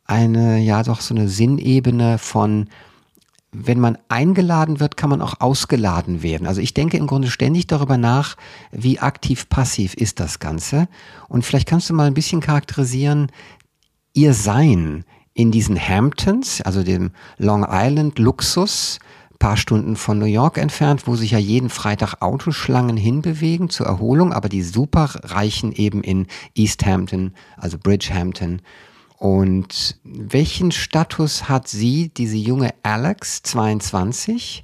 eine, 0.06 0.60
ja, 0.60 0.84
doch 0.84 1.00
so 1.00 1.16
eine 1.16 1.30
Sinnebene 1.30 2.18
von, 2.18 2.70
wenn 3.51 3.79
man 3.79 3.98
eingeladen 4.08 4.79
wird, 4.79 4.96
kann 4.96 5.10
man 5.10 5.22
auch 5.22 5.41
ausgeladen 5.41 6.24
werden. 6.24 6.48
Also 6.48 6.62
ich 6.62 6.74
denke 6.74 6.98
im 6.98 7.08
Grunde 7.08 7.29
ständig 7.29 7.67
darüber 7.67 7.98
nach, 7.98 8.38
wie 8.72 9.00
aktiv-passiv 9.00 9.93
ist 9.93 10.20
das 10.20 10.39
Ganze. 10.39 10.88
Und 11.27 11.43
vielleicht 11.46 11.67
kannst 11.67 11.89
du 11.89 11.93
mal 11.93 12.08
ein 12.08 12.13
bisschen 12.13 12.39
charakterisieren, 12.39 13.31
ihr 14.13 14.34
Sein 14.34 15.03
in 15.34 15.51
diesen 15.51 15.77
Hamptons, 15.77 16.62
also 16.62 16.84
dem 16.84 17.12
Long 17.38 17.65
Island 17.70 18.20
Luxus, 18.20 19.00
paar 19.41 19.58
Stunden 19.58 19.96
von 19.96 20.20
New 20.20 20.25
York 20.25 20.58
entfernt, 20.58 21.08
wo 21.08 21.15
sich 21.15 21.31
ja 21.31 21.39
jeden 21.39 21.70
Freitag 21.70 22.22
Autoschlangen 22.22 22.96
hinbewegen 22.96 23.70
zur 23.70 23.88
Erholung, 23.88 24.34
aber 24.34 24.50
die 24.50 24.62
Superreichen 24.62 25.72
eben 25.72 26.03
in 26.03 26.27
East 26.53 26.86
Hampton, 26.86 27.34
also 27.58 27.79
Bridgehampton. 27.79 28.62
Und 29.22 30.00
welchen 30.04 30.72
Status 30.72 31.48
hat 31.48 31.68
sie, 31.68 32.10
diese 32.10 32.38
junge 32.38 32.74
Alex, 32.82 33.44
22? 33.44 34.63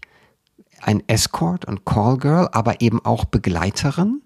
Ein 0.81 1.03
Escort 1.05 1.65
und 1.65 1.85
Callgirl, 1.85 2.49
aber 2.53 2.81
eben 2.81 3.05
auch 3.05 3.25
Begleiterin? 3.25 4.23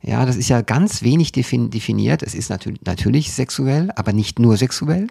Ja, 0.00 0.24
das 0.24 0.36
ist 0.36 0.48
ja 0.48 0.62
ganz 0.62 1.02
wenig 1.02 1.32
definiert. 1.32 2.22
Es 2.22 2.34
ist 2.34 2.48
natürlich, 2.48 2.80
natürlich 2.86 3.34
sexuell, 3.34 3.90
aber 3.96 4.14
nicht 4.14 4.38
nur 4.38 4.56
sexuell. 4.56 5.08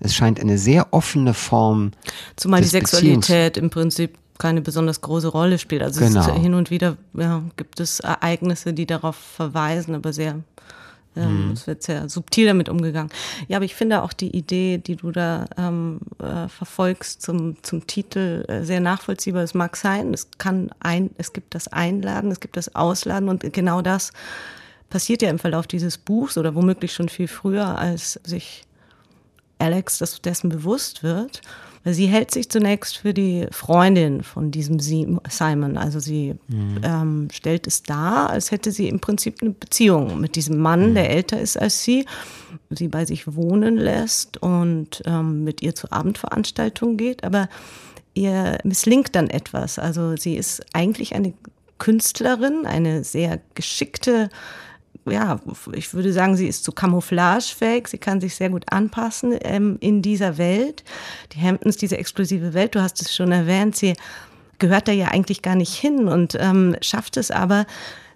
Es 0.00 0.14
scheint 0.14 0.38
eine 0.38 0.58
sehr 0.58 0.92
offene 0.92 1.32
Form. 1.32 1.92
Zumal 2.36 2.60
die 2.60 2.68
Sexualität 2.68 3.56
im 3.56 3.70
Prinzip 3.70 4.18
keine 4.36 4.60
besonders 4.60 5.00
große 5.00 5.28
Rolle 5.28 5.58
spielt. 5.58 5.82
Also 5.82 6.02
genau. 6.02 6.34
hin 6.34 6.52
und 6.52 6.70
wieder 6.70 6.98
ja, 7.14 7.42
gibt 7.56 7.80
es 7.80 8.00
Ereignisse, 8.00 8.74
die 8.74 8.84
darauf 8.84 9.16
verweisen, 9.16 9.94
aber 9.94 10.12
sehr 10.12 10.42
ähm, 11.18 11.46
mhm. 11.46 11.52
Es 11.52 11.66
wird 11.66 11.82
sehr 11.82 12.08
subtil 12.08 12.46
damit 12.46 12.68
umgegangen. 12.68 13.10
Ja, 13.48 13.58
aber 13.58 13.64
ich 13.64 13.74
finde 13.74 14.02
auch 14.02 14.12
die 14.12 14.36
Idee, 14.36 14.78
die 14.78 14.96
du 14.96 15.10
da 15.10 15.46
ähm, 15.56 16.00
äh, 16.18 16.48
verfolgst 16.48 17.22
zum, 17.22 17.62
zum 17.62 17.86
Titel, 17.86 18.44
äh, 18.48 18.62
sehr 18.64 18.80
nachvollziehbar. 18.80 19.42
Es 19.42 19.54
mag 19.54 19.76
sein, 19.76 20.14
es 20.14 20.28
kann 20.38 20.70
ein, 20.80 21.10
es 21.18 21.32
gibt 21.32 21.54
das 21.54 21.68
Einladen, 21.68 22.30
es 22.30 22.40
gibt 22.40 22.56
das 22.56 22.74
Ausladen 22.74 23.28
und 23.28 23.52
genau 23.52 23.82
das 23.82 24.12
passiert 24.90 25.22
ja 25.22 25.30
im 25.30 25.38
Verlauf 25.38 25.66
dieses 25.66 25.98
Buchs 25.98 26.38
oder 26.38 26.54
womöglich 26.54 26.92
schon 26.92 27.08
viel 27.08 27.28
früher, 27.28 27.78
als 27.78 28.20
sich 28.24 28.64
Alex 29.58 29.98
das 29.98 30.20
dessen 30.22 30.48
bewusst 30.48 31.02
wird. 31.02 31.42
Sie 31.84 32.06
hält 32.06 32.30
sich 32.30 32.50
zunächst 32.50 32.98
für 32.98 33.14
die 33.14 33.46
Freundin 33.50 34.22
von 34.22 34.50
diesem 34.50 34.78
Simon. 34.80 35.76
Also 35.76 36.00
sie 36.00 36.34
mhm. 36.48 36.80
ähm, 36.82 37.28
stellt 37.32 37.66
es 37.66 37.82
dar, 37.82 38.30
als 38.30 38.50
hätte 38.50 38.72
sie 38.72 38.88
im 38.88 39.00
Prinzip 39.00 39.40
eine 39.40 39.50
Beziehung 39.50 40.20
mit 40.20 40.36
diesem 40.36 40.58
Mann, 40.58 40.90
mhm. 40.90 40.94
der 40.94 41.10
älter 41.10 41.40
ist 41.40 41.56
als 41.56 41.82
sie, 41.82 42.04
sie 42.70 42.88
bei 42.88 43.04
sich 43.04 43.34
wohnen 43.34 43.76
lässt 43.76 44.42
und 44.42 45.02
ähm, 45.06 45.44
mit 45.44 45.62
ihr 45.62 45.74
zur 45.74 45.92
Abendveranstaltung 45.92 46.96
geht. 46.96 47.24
Aber 47.24 47.48
ihr 48.14 48.58
misslingt 48.64 49.14
dann 49.14 49.30
etwas. 49.30 49.78
Also 49.78 50.16
sie 50.16 50.36
ist 50.36 50.62
eigentlich 50.72 51.14
eine 51.14 51.32
Künstlerin, 51.78 52.66
eine 52.66 53.04
sehr 53.04 53.40
geschickte 53.54 54.28
ja, 55.10 55.40
ich 55.72 55.94
würde 55.94 56.12
sagen, 56.12 56.36
sie 56.36 56.48
ist 56.48 56.64
so 56.64 56.72
camouflagefähig, 56.72 57.88
sie 57.88 57.98
kann 57.98 58.20
sich 58.20 58.34
sehr 58.34 58.50
gut 58.50 58.64
anpassen 58.72 59.36
ähm, 59.42 59.76
in 59.80 60.02
dieser 60.02 60.38
Welt. 60.38 60.84
Die 61.32 61.40
Hamptons, 61.40 61.76
diese 61.76 61.98
exklusive 61.98 62.54
Welt, 62.54 62.74
du 62.74 62.82
hast 62.82 63.00
es 63.00 63.14
schon 63.14 63.32
erwähnt, 63.32 63.76
sie 63.76 63.94
gehört 64.58 64.88
da 64.88 64.92
ja 64.92 65.08
eigentlich 65.08 65.42
gar 65.42 65.54
nicht 65.54 65.74
hin 65.74 66.08
und 66.08 66.36
ähm, 66.40 66.76
schafft 66.80 67.16
es 67.16 67.30
aber, 67.30 67.66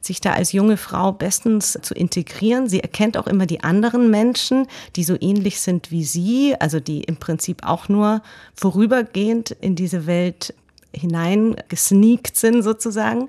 sich 0.05 0.21
da 0.21 0.33
als 0.33 0.53
junge 0.53 0.77
Frau 0.77 1.13
bestens 1.13 1.79
zu 1.81 1.95
integrieren. 1.95 2.69
Sie 2.69 2.81
erkennt 2.81 3.17
auch 3.17 3.27
immer 3.27 3.47
die 3.47 3.63
anderen 3.63 4.11
Menschen, 4.11 4.67
die 4.97 5.05
so 5.05 5.17
ähnlich 5.21 5.61
sind 5.61 5.91
wie 5.91 6.05
sie, 6.05 6.57
also 6.59 6.81
die 6.81 7.05
im 7.05 7.17
Prinzip 7.17 7.65
auch 7.65 7.89
nur 7.89 8.21
vorübergehend 8.55 9.53
in 9.53 9.77
diese 9.77 10.07
Welt 10.07 10.55
hineingesneakt 10.93 12.37
sind 12.37 12.63
sozusagen. 12.63 13.29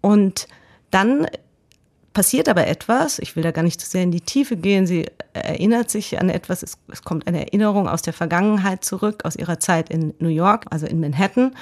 Und 0.00 0.46
dann 0.90 1.26
passiert 2.12 2.48
aber 2.48 2.66
etwas, 2.66 3.18
ich 3.18 3.36
will 3.36 3.42
da 3.42 3.50
gar 3.50 3.62
nicht 3.62 3.80
zu 3.80 3.88
sehr 3.88 4.02
in 4.02 4.10
die 4.10 4.20
Tiefe 4.20 4.56
gehen, 4.56 4.86
sie 4.86 5.06
erinnert 5.32 5.90
sich 5.90 6.20
an 6.20 6.30
etwas, 6.30 6.62
es, 6.62 6.78
es 6.90 7.02
kommt 7.02 7.26
eine 7.26 7.46
Erinnerung 7.46 7.88
aus 7.88 8.02
der 8.02 8.12
Vergangenheit 8.12 8.84
zurück, 8.84 9.24
aus 9.24 9.36
ihrer 9.36 9.60
Zeit 9.60 9.90
in 9.90 10.14
New 10.18 10.28
York, 10.28 10.66
also 10.70 10.86
in 10.86 11.00
Manhattan, 11.00 11.54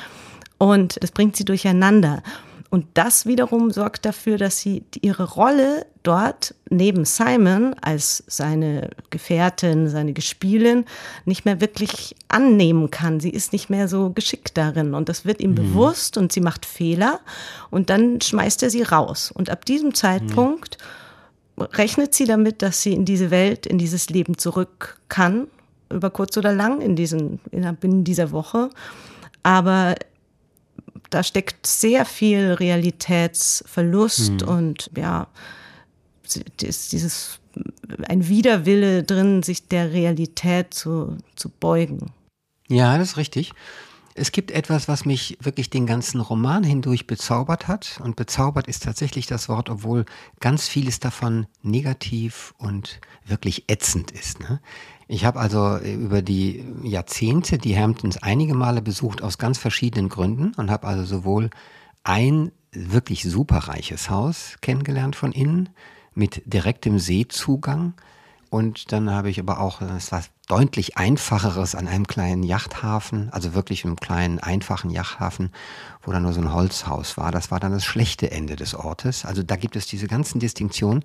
und 0.59 1.03
das 1.03 1.11
bringt 1.11 1.37
sie 1.37 1.45
durcheinander. 1.45 2.23
Und 2.69 2.87
das 2.95 3.27
wiederum 3.27 3.71
sorgt 3.71 4.05
dafür, 4.05 4.39
dass 4.39 4.59
sie 4.59 4.83
ihre 5.01 5.25
Rolle 5.25 5.87
dort 6.03 6.55
neben 6.69 7.05
Simon 7.05 7.75
als 7.81 8.25
seine 8.27 8.91
Gefährtin, 9.11 9.89
seine 9.89 10.13
Gespielin 10.13 10.85
nicht 11.25 11.45
mehr 11.45 11.61
wirklich 11.61 12.17
annehmen 12.29 12.91
kann. 12.91 13.21
Sie 13.21 13.31
ist 13.31 13.53
nicht 13.53 13.71
mehr 13.71 13.87
so 13.87 14.11
geschickt 14.11 14.57
darin 14.57 14.95
und 14.95 15.09
das 15.09 15.25
wird 15.25 15.41
ihm 15.41 15.53
mhm. 15.53 15.57
bewusst 15.57 16.17
und 16.17 16.33
sie 16.33 16.41
macht 16.41 16.67
Fehler 16.67 17.21
und 17.71 17.89
dann 17.89 18.21
schmeißt 18.21 18.63
er 18.65 18.71
sie 18.71 18.83
raus. 18.83 19.31
Und 19.33 19.49
ab 19.49 19.65
diesem 19.65 19.95
Zeitpunkt 19.95 20.79
mhm. 21.57 21.63
rechnet 21.63 22.15
sie 22.15 22.25
damit, 22.25 22.63
dass 22.63 22.83
sie 22.83 22.95
in 22.95 23.05
diese 23.05 23.31
Welt, 23.31 23.67
in 23.67 23.79
dieses 23.79 24.11
Leben 24.11 24.39
zurück 24.39 24.99
kann, 25.09 25.47
über 25.89 26.11
kurz 26.11 26.37
oder 26.37 26.53
lang, 26.53 26.81
in 26.81 26.97
diesen, 26.97 27.39
in, 27.53 28.05
dieser 28.05 28.33
Woche. 28.33 28.71
Aber 29.45 29.95
da 31.11 31.23
steckt 31.23 31.67
sehr 31.67 32.05
viel 32.05 32.53
Realitätsverlust 32.53 34.43
hm. 34.43 34.49
und 34.49 34.91
ja, 34.97 35.29
dieses 36.61 37.41
ein 38.09 38.29
Widerwille 38.29 39.03
drin, 39.03 39.43
sich 39.43 39.69
der 39.69 39.93
Realität 39.93 40.75
zu, 40.75 41.17
zu 41.37 41.49
beugen. 41.49 42.13
Ja, 42.69 42.99
das 42.99 43.11
ist 43.11 43.17
richtig. 43.17 43.53
Es 44.19 44.33
gibt 44.33 44.51
etwas, 44.51 44.89
was 44.89 45.05
mich 45.05 45.37
wirklich 45.41 45.69
den 45.69 45.87
ganzen 45.87 46.21
Roman 46.21 46.65
hindurch 46.65 47.07
bezaubert 47.07 47.69
hat. 47.69 48.01
Und 48.03 48.17
bezaubert 48.17 48.67
ist 48.67 48.83
tatsächlich 48.83 49.27
das 49.27 49.49
Wort, 49.49 49.69
obwohl 49.69 50.07
ganz 50.41 50.69
vieles 50.69 51.01
davon 51.01 51.47
negativ 51.63 52.55
und 52.57 53.01
wirklich 53.27 53.65
ätzend 53.69 54.11
ist. 54.11 54.41
Ne? 54.41 54.61
Ich 55.09 55.25
habe 55.25 55.39
also 55.39 55.77
äh, 55.77 55.95
über 55.95 56.23
die 56.23 56.65
Jahrzehnte 56.83 57.59
die 57.59 57.79
Hamptons 57.79 58.23
einige 58.23 58.55
Male 58.55 58.83
besucht 58.83 59.23
aus 59.23 59.39
ganz 59.39 59.59
verschiedenen 59.59 60.09
Gründen 60.09 60.53
und 60.57 60.71
habe 60.71 60.87
also 60.87 61.05
sowohl 61.05 61.51
ein 62.03 62.53
wirklich 62.73 63.23
superreiches 63.23 64.11
Haus 64.11 64.57
kennengelernt 64.61 65.17
von 65.17 65.33
innen 65.33 65.71
mit 66.15 66.43
direktem 66.47 66.99
Seezugang 66.99 67.95
und 68.51 68.93
dann 68.93 69.11
habe 69.11 69.31
ich 69.31 69.41
aber 69.41 69.61
auch, 69.61 69.81
es 69.81 70.13
war 70.13 70.23
deutlich 70.47 70.97
einfacheres 70.97 71.75
an 71.75 71.89
einem 71.89 72.07
kleinen 72.07 72.45
Yachthafen, 72.45 73.31
also 73.33 73.55
wirklich 73.55 73.85
einem 73.85 73.97
kleinen, 73.97 74.39
einfachen 74.39 74.91
Yachthafen, 74.91 75.51
wo 76.03 76.13
dann 76.13 76.23
nur 76.23 76.33
so 76.33 76.41
ein 76.41 76.53
Holzhaus 76.53 77.17
war. 77.17 77.33
Das 77.33 77.51
war 77.51 77.59
dann 77.59 77.73
das 77.73 77.85
schlechte 77.85 78.31
Ende 78.31 78.55
des 78.55 78.75
Ortes. 78.75 79.25
Also 79.25 79.43
da 79.43 79.57
gibt 79.57 79.75
es 79.75 79.87
diese 79.87 80.07
ganzen 80.07 80.39
Distinktionen. 80.39 81.05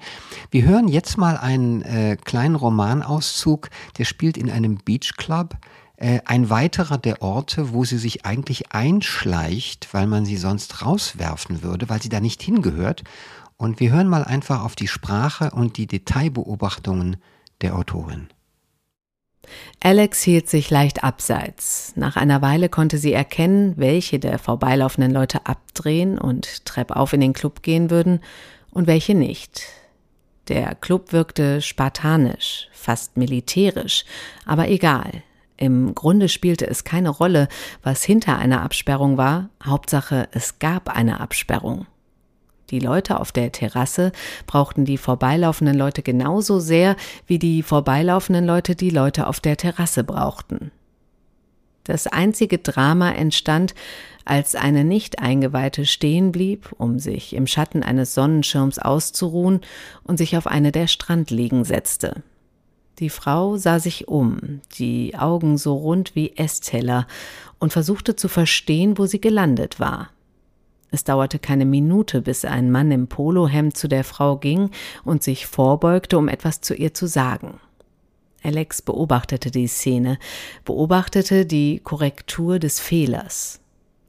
Wir 0.52 0.64
hören 0.64 0.88
jetzt 0.88 1.18
mal 1.18 1.38
einen 1.38 1.82
äh, 1.82 2.18
kleinen 2.24 2.56
Romanauszug, 2.56 3.70
der 3.98 4.06
spielt 4.06 4.38
in 4.38 4.50
einem 4.52 4.78
Beachclub. 4.78 5.58
Äh, 5.98 6.20
ein 6.26 6.52
weiterer 6.52 7.00
der 7.00 7.24
Orte, 7.24 7.74
wo 7.74 7.84
sie 7.84 7.98
sich 7.98 8.26
eigentlich 8.26 8.72
einschleicht, 8.72 9.92
weil 9.92 10.06
man 10.06 10.24
sie 10.26 10.38
sonst 10.38 10.86
rauswerfen 10.86 11.64
würde, 11.64 11.90
weil 11.90 12.02
sie 12.02 12.10
da 12.10 12.20
nicht 12.20 12.44
hingehört. 12.44 13.04
Und 13.58 13.80
wir 13.80 13.92
hören 13.92 14.08
mal 14.08 14.24
einfach 14.24 14.64
auf 14.64 14.76
die 14.76 14.88
Sprache 14.88 15.52
und 15.52 15.78
die 15.78 15.88
Detailbeobachtungen 15.88 17.18
der 17.62 17.76
Autorin. 17.76 18.30
Alex 19.80 20.22
hielt 20.22 20.50
sich 20.50 20.70
leicht 20.70 21.04
abseits. 21.04 21.94
Nach 21.96 22.16
einer 22.16 22.42
Weile 22.42 22.70
konnte 22.70 22.98
sie 22.98 23.14
erkennen, 23.14 23.74
welche 23.78 24.20
der 24.20 24.38
vorbeilaufenden 24.38 25.12
Leute 25.12 25.46
abdrehen 25.46 26.18
und 26.18 26.66
treppauf 26.66 27.14
in 27.14 27.22
den 27.22 27.34
Club 27.34 27.64
gehen 27.64 27.90
würden 27.90 28.20
und 28.70 28.88
welche 28.88 29.16
nicht. 29.16 29.64
Der 30.48 30.76
Club 30.76 31.14
wirkte 31.14 31.62
spartanisch, 31.62 32.68
fast 32.72 33.18
militärisch, 33.18 34.06
aber 34.46 34.70
egal. 34.70 35.24
Im 35.58 35.94
Grunde 35.94 36.28
spielte 36.28 36.68
es 36.68 36.84
keine 36.84 37.10
Rolle, 37.10 37.48
was 37.84 38.04
hinter 38.04 38.38
einer 38.38 38.62
Absperrung 38.62 39.18
war, 39.18 39.50
Hauptsache 39.64 40.28
es 40.32 40.58
gab 40.58 40.90
eine 40.90 41.20
Absperrung. 41.20 41.86
Die 42.72 42.80
Leute 42.80 43.20
auf 43.20 43.32
der 43.32 43.52
Terrasse 43.52 44.14
brauchten 44.48 44.86
die 44.86 44.98
vorbeilaufenden 44.98 45.78
Leute 45.78 46.02
genauso 46.02 46.60
sehr, 46.60 46.96
wie 47.28 47.38
die 47.38 47.64
vorbeilaufenden 47.64 48.46
Leute 48.46 48.76
die 48.76 48.90
Leute 48.90 49.28
auf 49.28 49.42
der 49.42 49.58
Terrasse 49.58 50.04
brauchten. 50.06 50.72
Das 51.84 52.08
einzige 52.08 52.60
Drama 52.60 53.12
entstand, 53.12 53.76
als 54.24 54.56
eine 54.56 54.86
nicht 54.86 55.20
eingeweihte 55.20 55.86
stehen 55.86 56.32
blieb, 56.32 56.74
um 56.78 57.00
sich 57.00 57.34
im 57.34 57.48
Schatten 57.48 57.84
eines 57.84 58.14
Sonnenschirms 58.14 58.80
auszuruhen 58.80 59.62
und 60.04 60.18
sich 60.18 60.38
auf 60.38 60.48
eine 60.48 60.72
der 60.72 60.88
Strandliegen 60.88 61.66
setzte. 61.66 62.24
Die 63.00 63.10
Frau 63.10 63.58
sah 63.58 63.80
sich 63.80 64.08
um, 64.08 64.62
die 64.78 65.18
Augen 65.18 65.58
so 65.58 65.74
rund 65.76 66.16
wie 66.16 66.38
Essteller, 66.38 67.08
und 67.58 67.74
versuchte 67.74 68.16
zu 68.16 68.28
verstehen, 68.28 68.98
wo 68.98 69.06
sie 69.06 69.20
gelandet 69.20 69.80
war. 69.80 70.10
Es 70.92 71.06
dauerte 71.06 71.40
keine 71.40 71.66
Minute, 71.66 72.22
bis 72.22 72.44
ein 72.44 72.70
Mann 72.70 72.92
im 72.92 73.08
Polohemd 73.08 73.78
zu 73.78 73.88
der 73.88 74.04
Frau 74.04 74.38
ging 74.38 74.70
und 75.06 75.24
sich 75.24 75.48
vorbeugte, 75.48 76.18
um 76.18 76.28
etwas 76.28 76.60
zu 76.60 76.76
ihr 76.76 76.94
zu 76.94 77.08
sagen. 77.08 77.60
Alex 78.44 78.82
beobachtete 78.82 79.52
die 79.52 79.68
Szene, 79.68 80.18
beobachtete 80.66 81.46
die 81.46 81.80
Korrektur 81.80 82.60
des 82.60 82.80
Fehlers. 82.80 83.60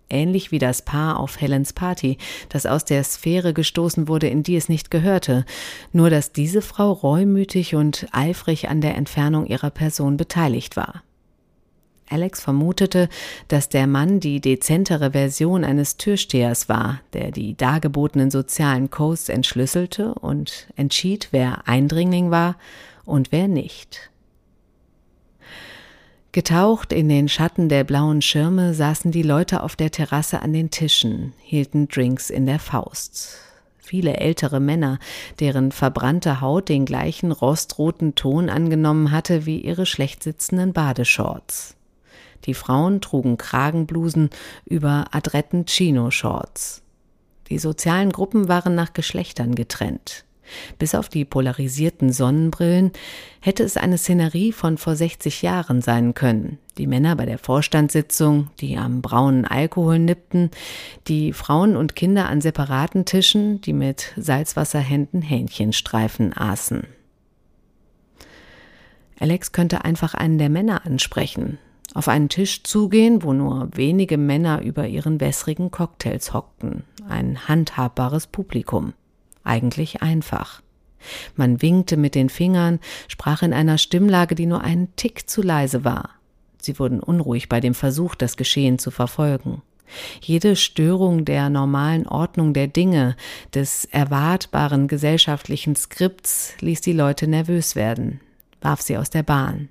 Ähnlich 0.09 0.51
wie 0.51 0.59
das 0.59 0.83
Paar 0.83 1.21
auf 1.21 1.41
Helens 1.41 1.73
Party, 1.73 2.19
das 2.49 2.67
aus 2.67 2.85
der 2.85 3.05
Sphäre 3.05 3.55
gestoßen 3.55 4.09
wurde, 4.09 4.29
in 4.29 4.43
die 4.43 4.57
es 4.57 4.69
nicht 4.69 4.91
gehörte, 4.91 5.45
nur 5.93 6.11
dass 6.11 6.33
diese 6.33 6.63
Frau 6.63 6.93
reumütig 6.93 7.75
und 7.75 8.07
eifrig 8.13 8.69
an 8.69 8.81
der 8.81 8.97
Entfernung 8.97 9.47
ihrer 9.47 9.71
Person 9.71 10.17
beteiligt 10.17 10.77
war. 10.77 11.03
Alex 12.13 12.41
vermutete, 12.41 13.09
dass 13.49 13.69
der 13.69 13.87
Mann 13.87 14.21
die 14.21 14.41
dezentere 14.41 15.13
Version 15.13 15.65
eines 15.65 15.97
Türstehers 15.97 16.69
war, 16.69 17.01
der 17.13 17.31
die 17.31 17.57
dargebotenen 17.57 18.31
sozialen 18.31 18.91
Codes 18.91 19.29
entschlüsselte 19.29 20.15
und 20.15 20.69
entschied, 20.77 21.29
wer 21.31 21.67
Eindringling 21.67 22.31
war 22.31 22.57
und 23.05 23.33
wer 23.33 23.49
nicht. 23.49 24.11
Getaucht 26.33 26.95
in 26.95 27.11
den 27.11 27.29
Schatten 27.29 27.69
der 27.69 27.85
blauen 27.85 28.23
Schirme 28.23 28.73
saßen 28.73 29.13
die 29.13 29.23
Leute 29.23 29.63
auf 29.63 29.77
der 29.77 29.91
Terrasse 29.91 30.41
an 30.41 30.55
den 30.55 30.71
Tischen, 30.71 31.35
hielten 31.43 31.89
Drinks 31.89 32.31
in 32.31 32.47
der 32.47 32.59
Faust. 32.59 33.39
Viele 33.77 34.17
ältere 34.17 34.59
Männer, 34.59 34.99
deren 35.41 35.73
verbrannte 35.73 36.41
Haut 36.41 36.71
den 36.71 36.87
gleichen 36.87 37.33
rostroten 37.33 38.15
Ton 38.15 38.49
angenommen 38.49 39.11
hatte 39.11 39.45
wie 39.45 39.61
ihre 39.61 39.85
schlecht 39.85 40.23
sitzenden 40.23 40.73
Badeshorts. 40.73 41.77
Die 42.45 42.55
Frauen 42.55 43.01
trugen 43.01 43.39
Kragenblusen 43.39 44.31
über 44.65 45.07
adretten 45.13 45.67
Chino-Shorts. 45.67 46.83
Die 47.49 47.59
sozialen 47.59 48.11
Gruppen 48.11 48.49
waren 48.49 48.75
nach 48.75 48.93
Geschlechtern 48.93 49.55
getrennt. 49.55 50.25
Bis 50.79 50.95
auf 50.95 51.09
die 51.09 51.25
polarisierten 51.25 52.13
Sonnenbrillen 52.13 52.93
hätte 53.41 53.63
es 53.63 53.77
eine 53.77 53.99
Szenerie 53.99 54.53
von 54.53 54.77
vor 54.79 54.97
60 54.97 55.43
Jahren 55.43 55.83
sein 55.83 56.15
können. 56.15 56.59
Die 56.79 56.87
Männer 56.87 57.17
bei 57.17 57.27
der 57.27 57.39
Vorstandssitzung, 57.39 58.51
die 58.61 58.77
am 58.77 59.03
braunen 59.03 59.45
Alkohol 59.45 59.99
nippten, 59.99 60.51
die 61.09 61.33
Frauen 61.33 61.77
und 61.77 61.97
Kinder 61.97 62.29
an 62.29 62.41
separaten 62.41 63.05
Tischen, 63.05 63.61
die 63.61 63.73
mit 63.73 64.13
Salzwasserhänden 64.17 65.23
Hähnchenstreifen 65.23 66.37
aßen. 66.37 66.87
Alex 69.19 69.53
könnte 69.53 69.85
einfach 69.85 70.15
einen 70.15 70.39
der 70.39 70.49
Männer 70.49 70.85
ansprechen, 70.85 71.59
auf 71.95 72.09
einen 72.09 72.29
Tisch 72.29 72.63
zugehen, 72.63 73.23
wo 73.23 73.33
nur 73.33 73.69
wenige 73.75 74.19
Männer 74.19 74.63
über 74.63 74.87
ihren 74.87 75.21
wässrigen 75.21 75.71
Cocktails 75.71 76.33
hockten, 76.33 76.85
ein 77.09 77.49
handhabbares 77.49 78.27
Publikum. 78.27 78.95
Eigentlich 79.45 80.03
einfach. 80.03 80.63
Man 81.37 81.63
winkte 81.63 81.97
mit 81.97 82.15
den 82.15 82.29
Fingern, 82.29 82.79
sprach 83.09 83.43
in 83.43 83.53
einer 83.53 83.79
Stimmlage, 83.79 84.35
die 84.35 84.47
nur 84.47 84.63
einen 84.63 84.95
Tick 84.97 85.29
zu 85.29 85.43
leise 85.43 85.85
war. 85.85 86.11
Sie 86.61 86.79
wurden 86.79 87.01
unruhig 87.01 87.49
bei 87.49 87.61
dem 87.61 87.75
Versuch, 87.75 88.15
das 88.15 88.37
Geschehen 88.37 88.79
zu 88.79 88.91
verfolgen. 88.91 89.63
Jede 90.21 90.57
Störung 90.57 91.25
der 91.25 91.51
normalen 91.51 92.07
Ordnung 92.07 92.55
der 92.55 92.69
Dinge, 92.69 93.17
des 93.53 93.85
erwartbaren 93.87 94.89
gesellschaftlichen 94.89 95.77
Skripts 95.77 96.55
ließ 96.61 96.81
die 96.81 96.93
Leute 96.93 97.27
nervös 97.27 97.77
werden, 97.77 98.21
warf 98.61 98.81
sie 98.81 98.97
aus 98.97 99.11
der 99.11 99.23
Bahn. 99.23 99.69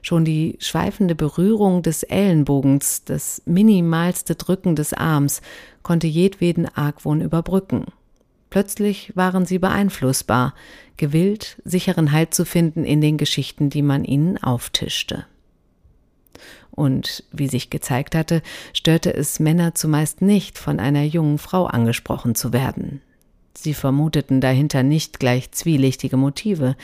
Schon 0.00 0.24
die 0.24 0.56
schweifende 0.60 1.14
Berührung 1.14 1.82
des 1.82 2.02
Ellenbogens, 2.02 3.04
das 3.04 3.42
minimalste 3.46 4.34
Drücken 4.34 4.76
des 4.76 4.92
Arms, 4.92 5.42
konnte 5.82 6.06
jedweden 6.06 6.66
Argwohn 6.66 7.20
überbrücken. 7.20 7.86
Plötzlich 8.50 9.16
waren 9.16 9.46
sie 9.46 9.58
beeinflussbar, 9.58 10.54
gewillt, 10.96 11.60
sicheren 11.64 12.12
Halt 12.12 12.34
zu 12.34 12.44
finden 12.44 12.84
in 12.84 13.00
den 13.00 13.16
Geschichten, 13.16 13.70
die 13.70 13.82
man 13.82 14.04
ihnen 14.04 14.36
auftischte. 14.42 15.24
Und 16.70 17.24
wie 17.32 17.48
sich 17.48 17.70
gezeigt 17.70 18.14
hatte, 18.14 18.42
störte 18.72 19.14
es 19.14 19.40
Männer 19.40 19.74
zumeist 19.74 20.22
nicht, 20.22 20.58
von 20.58 20.80
einer 20.80 21.02
jungen 21.02 21.38
Frau 21.38 21.66
angesprochen 21.66 22.34
zu 22.34 22.52
werden. 22.52 23.02
Sie 23.54 23.74
vermuteten 23.74 24.40
dahinter 24.40 24.82
nicht 24.82 25.20
gleich 25.20 25.52
zwielichtige 25.52 26.16
Motive, 26.16 26.74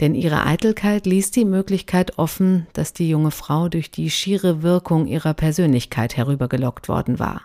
denn 0.00 0.14
ihre 0.14 0.46
Eitelkeit 0.46 1.06
ließ 1.06 1.30
die 1.32 1.44
Möglichkeit 1.44 2.18
offen, 2.18 2.66
dass 2.72 2.92
die 2.92 3.08
junge 3.08 3.32
Frau 3.32 3.68
durch 3.68 3.90
die 3.90 4.10
schiere 4.10 4.62
Wirkung 4.62 5.06
ihrer 5.06 5.34
Persönlichkeit 5.34 6.16
herübergelockt 6.16 6.88
worden 6.88 7.18
war. 7.18 7.42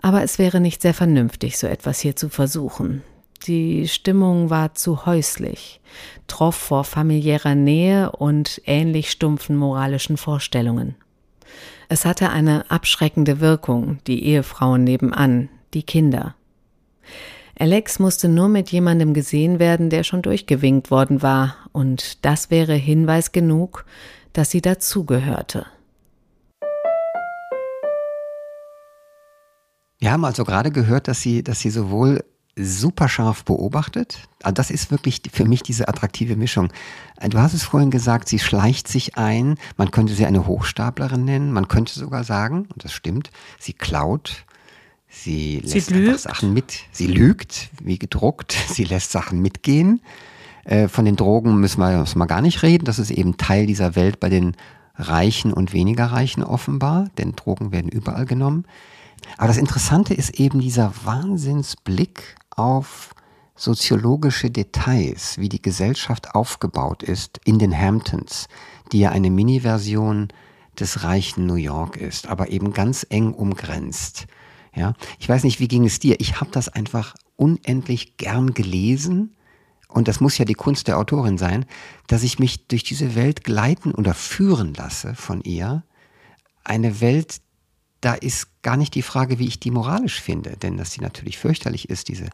Aber 0.00 0.22
es 0.22 0.38
wäre 0.38 0.60
nicht 0.60 0.82
sehr 0.82 0.92
vernünftig, 0.92 1.56
so 1.56 1.66
etwas 1.66 2.00
hier 2.00 2.14
zu 2.14 2.28
versuchen. 2.28 3.02
Die 3.46 3.88
Stimmung 3.88 4.50
war 4.50 4.74
zu 4.74 5.06
häuslich, 5.06 5.80
troff 6.26 6.54
vor 6.54 6.84
familiärer 6.84 7.54
Nähe 7.54 8.12
und 8.12 8.60
ähnlich 8.66 9.10
stumpfen 9.10 9.56
moralischen 9.56 10.16
Vorstellungen. 10.16 10.94
Es 11.88 12.04
hatte 12.04 12.30
eine 12.30 12.70
abschreckende 12.70 13.40
Wirkung, 13.40 13.98
die 14.06 14.24
Ehefrauen 14.24 14.84
nebenan, 14.84 15.48
die 15.74 15.82
Kinder. 15.82 16.34
Alex 17.58 18.00
musste 18.00 18.28
nur 18.28 18.48
mit 18.48 18.70
jemandem 18.70 19.14
gesehen 19.14 19.58
werden, 19.58 19.88
der 19.88 20.02
schon 20.02 20.22
durchgewinkt 20.22 20.90
worden 20.90 21.22
war, 21.22 21.56
und 21.72 22.24
das 22.24 22.50
wäre 22.50 22.74
Hinweis 22.74 23.32
genug, 23.32 23.84
dass 24.32 24.50
sie 24.50 24.60
dazugehörte. 24.60 25.66
Wir 29.98 30.10
haben 30.10 30.24
also 30.24 30.44
gerade 30.44 30.70
gehört, 30.70 31.08
dass 31.08 31.20
sie, 31.20 31.42
dass 31.42 31.60
sie 31.60 31.70
sowohl 31.70 32.24
super 32.56 33.08
scharf 33.08 33.44
beobachtet. 33.44 34.28
Also 34.42 34.54
das 34.54 34.70
ist 34.70 34.90
wirklich 34.90 35.22
für 35.32 35.44
mich 35.44 35.62
diese 35.62 35.88
attraktive 35.88 36.36
Mischung. 36.36 36.72
Du 37.28 37.38
hast 37.38 37.54
es 37.54 37.62
vorhin 37.62 37.90
gesagt, 37.90 38.28
sie 38.28 38.38
schleicht 38.38 38.86
sich 38.86 39.16
ein. 39.16 39.56
Man 39.76 39.90
könnte 39.90 40.14
sie 40.14 40.26
eine 40.26 40.46
Hochstaplerin 40.46 41.24
nennen. 41.24 41.52
Man 41.52 41.68
könnte 41.68 41.94
sogar 41.94 42.22
sagen, 42.22 42.68
und 42.72 42.84
das 42.84 42.92
stimmt, 42.92 43.30
sie 43.58 43.72
klaut. 43.72 44.43
Sie 45.14 45.60
lässt 45.60 45.88
sie 45.88 46.18
Sachen 46.18 46.52
mit. 46.52 46.80
Sie 46.90 47.06
lügt, 47.06 47.70
wie 47.80 47.98
gedruckt. 47.98 48.52
Sie 48.68 48.84
lässt 48.84 49.12
Sachen 49.12 49.40
mitgehen. 49.40 50.00
Äh, 50.64 50.88
von 50.88 51.04
den 51.04 51.16
Drogen 51.16 51.60
müssen 51.60 51.80
wir, 51.80 51.98
müssen 51.98 52.18
wir 52.18 52.26
gar 52.26 52.42
nicht 52.42 52.62
reden. 52.62 52.84
Das 52.84 52.98
ist 52.98 53.10
eben 53.10 53.36
Teil 53.36 53.66
dieser 53.66 53.96
Welt 53.96 54.20
bei 54.20 54.28
den 54.28 54.56
Reichen 54.96 55.52
und 55.52 55.72
weniger 55.72 56.06
Reichen 56.06 56.42
offenbar, 56.42 57.08
denn 57.18 57.32
Drogen 57.32 57.72
werden 57.72 57.88
überall 57.88 58.26
genommen. 58.26 58.64
Aber 59.38 59.48
das 59.48 59.56
Interessante 59.56 60.14
ist 60.14 60.38
eben 60.38 60.60
dieser 60.60 60.92
Wahnsinnsblick 61.04 62.36
auf 62.50 63.14
soziologische 63.56 64.50
Details, 64.50 65.38
wie 65.38 65.48
die 65.48 65.62
Gesellschaft 65.62 66.34
aufgebaut 66.34 67.02
ist 67.02 67.40
in 67.44 67.58
den 67.58 67.76
Hamptons, 67.76 68.48
die 68.92 69.00
ja 69.00 69.10
eine 69.10 69.30
Mini-Version 69.30 70.28
des 70.78 71.04
reichen 71.04 71.46
New 71.46 71.54
York 71.54 71.96
ist, 71.96 72.26
aber 72.26 72.50
eben 72.50 72.72
ganz 72.72 73.06
eng 73.08 73.32
umgrenzt. 73.32 74.26
Ja, 74.74 74.94
ich 75.18 75.28
weiß 75.28 75.44
nicht, 75.44 75.60
wie 75.60 75.68
ging 75.68 75.84
es 75.84 75.98
dir? 75.98 76.16
Ich 76.20 76.40
habe 76.40 76.50
das 76.50 76.68
einfach 76.68 77.14
unendlich 77.36 78.16
gern 78.16 78.54
gelesen 78.54 79.34
und 79.88 80.08
das 80.08 80.20
muss 80.20 80.38
ja 80.38 80.44
die 80.44 80.54
Kunst 80.54 80.88
der 80.88 80.98
Autorin 80.98 81.38
sein, 81.38 81.66
dass 82.08 82.24
ich 82.24 82.40
mich 82.40 82.66
durch 82.66 82.82
diese 82.82 83.14
Welt 83.14 83.44
gleiten 83.44 83.92
oder 83.92 84.12
führen 84.12 84.74
lasse 84.74 85.14
von 85.14 85.40
ihr. 85.42 85.84
Eine 86.64 87.00
Welt, 87.00 87.40
da 88.00 88.14
ist 88.14 88.62
gar 88.62 88.76
nicht 88.76 88.96
die 88.96 89.02
Frage, 89.02 89.38
wie 89.38 89.46
ich 89.46 89.60
die 89.60 89.70
moralisch 89.70 90.20
finde, 90.20 90.56
denn 90.56 90.76
dass 90.76 90.92
sie 90.92 91.00
natürlich 91.00 91.38
fürchterlich 91.38 91.90
ist, 91.90 92.08
diese, 92.08 92.28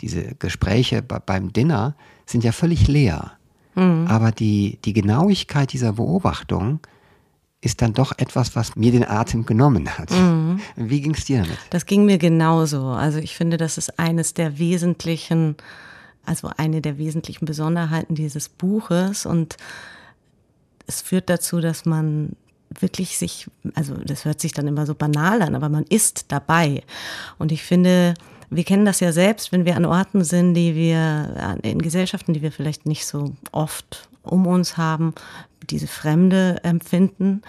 diese 0.00 0.34
Gespräche 0.36 1.02
beim 1.02 1.52
Dinner 1.52 1.96
sind 2.24 2.44
ja 2.44 2.52
völlig 2.52 2.88
leer. 2.88 3.32
Mhm. 3.74 4.06
Aber 4.08 4.32
die, 4.32 4.78
die 4.84 4.94
Genauigkeit 4.94 5.72
dieser 5.72 5.92
Beobachtung 5.92 6.80
ist 7.62 7.80
dann 7.80 7.94
doch 7.94 8.12
etwas, 8.18 8.54
was 8.56 8.76
mir 8.76 8.90
den 8.90 9.08
Atem 9.08 9.46
genommen 9.46 9.96
hat. 9.96 10.10
Mhm. 10.10 10.60
Wie 10.76 11.00
ging 11.00 11.14
es 11.14 11.24
dir 11.24 11.42
damit? 11.42 11.56
Das 11.70 11.86
ging 11.86 12.04
mir 12.04 12.18
genauso. 12.18 12.88
Also 12.88 13.18
ich 13.18 13.36
finde, 13.36 13.56
das 13.56 13.78
ist 13.78 13.98
eines 14.00 14.34
der 14.34 14.58
wesentlichen, 14.58 15.56
also 16.26 16.50
eine 16.56 16.82
der 16.82 16.98
wesentlichen 16.98 17.46
Besonderheiten 17.46 18.16
dieses 18.16 18.48
Buches 18.48 19.24
und 19.26 19.56
es 20.88 21.00
führt 21.02 21.30
dazu, 21.30 21.60
dass 21.60 21.86
man 21.86 22.34
wirklich 22.80 23.16
sich, 23.16 23.48
also 23.74 23.94
das 23.94 24.24
hört 24.24 24.40
sich 24.40 24.52
dann 24.52 24.66
immer 24.66 24.84
so 24.84 24.94
banal 24.96 25.40
an, 25.40 25.54
aber 25.54 25.68
man 25.68 25.84
ist 25.84 26.26
dabei. 26.32 26.82
Und 27.38 27.52
ich 27.52 27.62
finde, 27.62 28.14
wir 28.50 28.64
kennen 28.64 28.84
das 28.84 28.98
ja 28.98 29.12
selbst, 29.12 29.52
wenn 29.52 29.64
wir 29.64 29.76
an 29.76 29.84
Orten 29.84 30.24
sind, 30.24 30.54
die 30.54 30.74
wir, 30.74 31.58
in 31.62 31.80
Gesellschaften, 31.80 32.34
die 32.34 32.42
wir 32.42 32.50
vielleicht 32.50 32.86
nicht 32.86 33.06
so 33.06 33.34
oft 33.52 34.08
um 34.22 34.46
uns 34.46 34.76
haben, 34.76 35.14
diese 35.70 35.86
Fremde 35.86 36.58
empfinden 36.62 37.42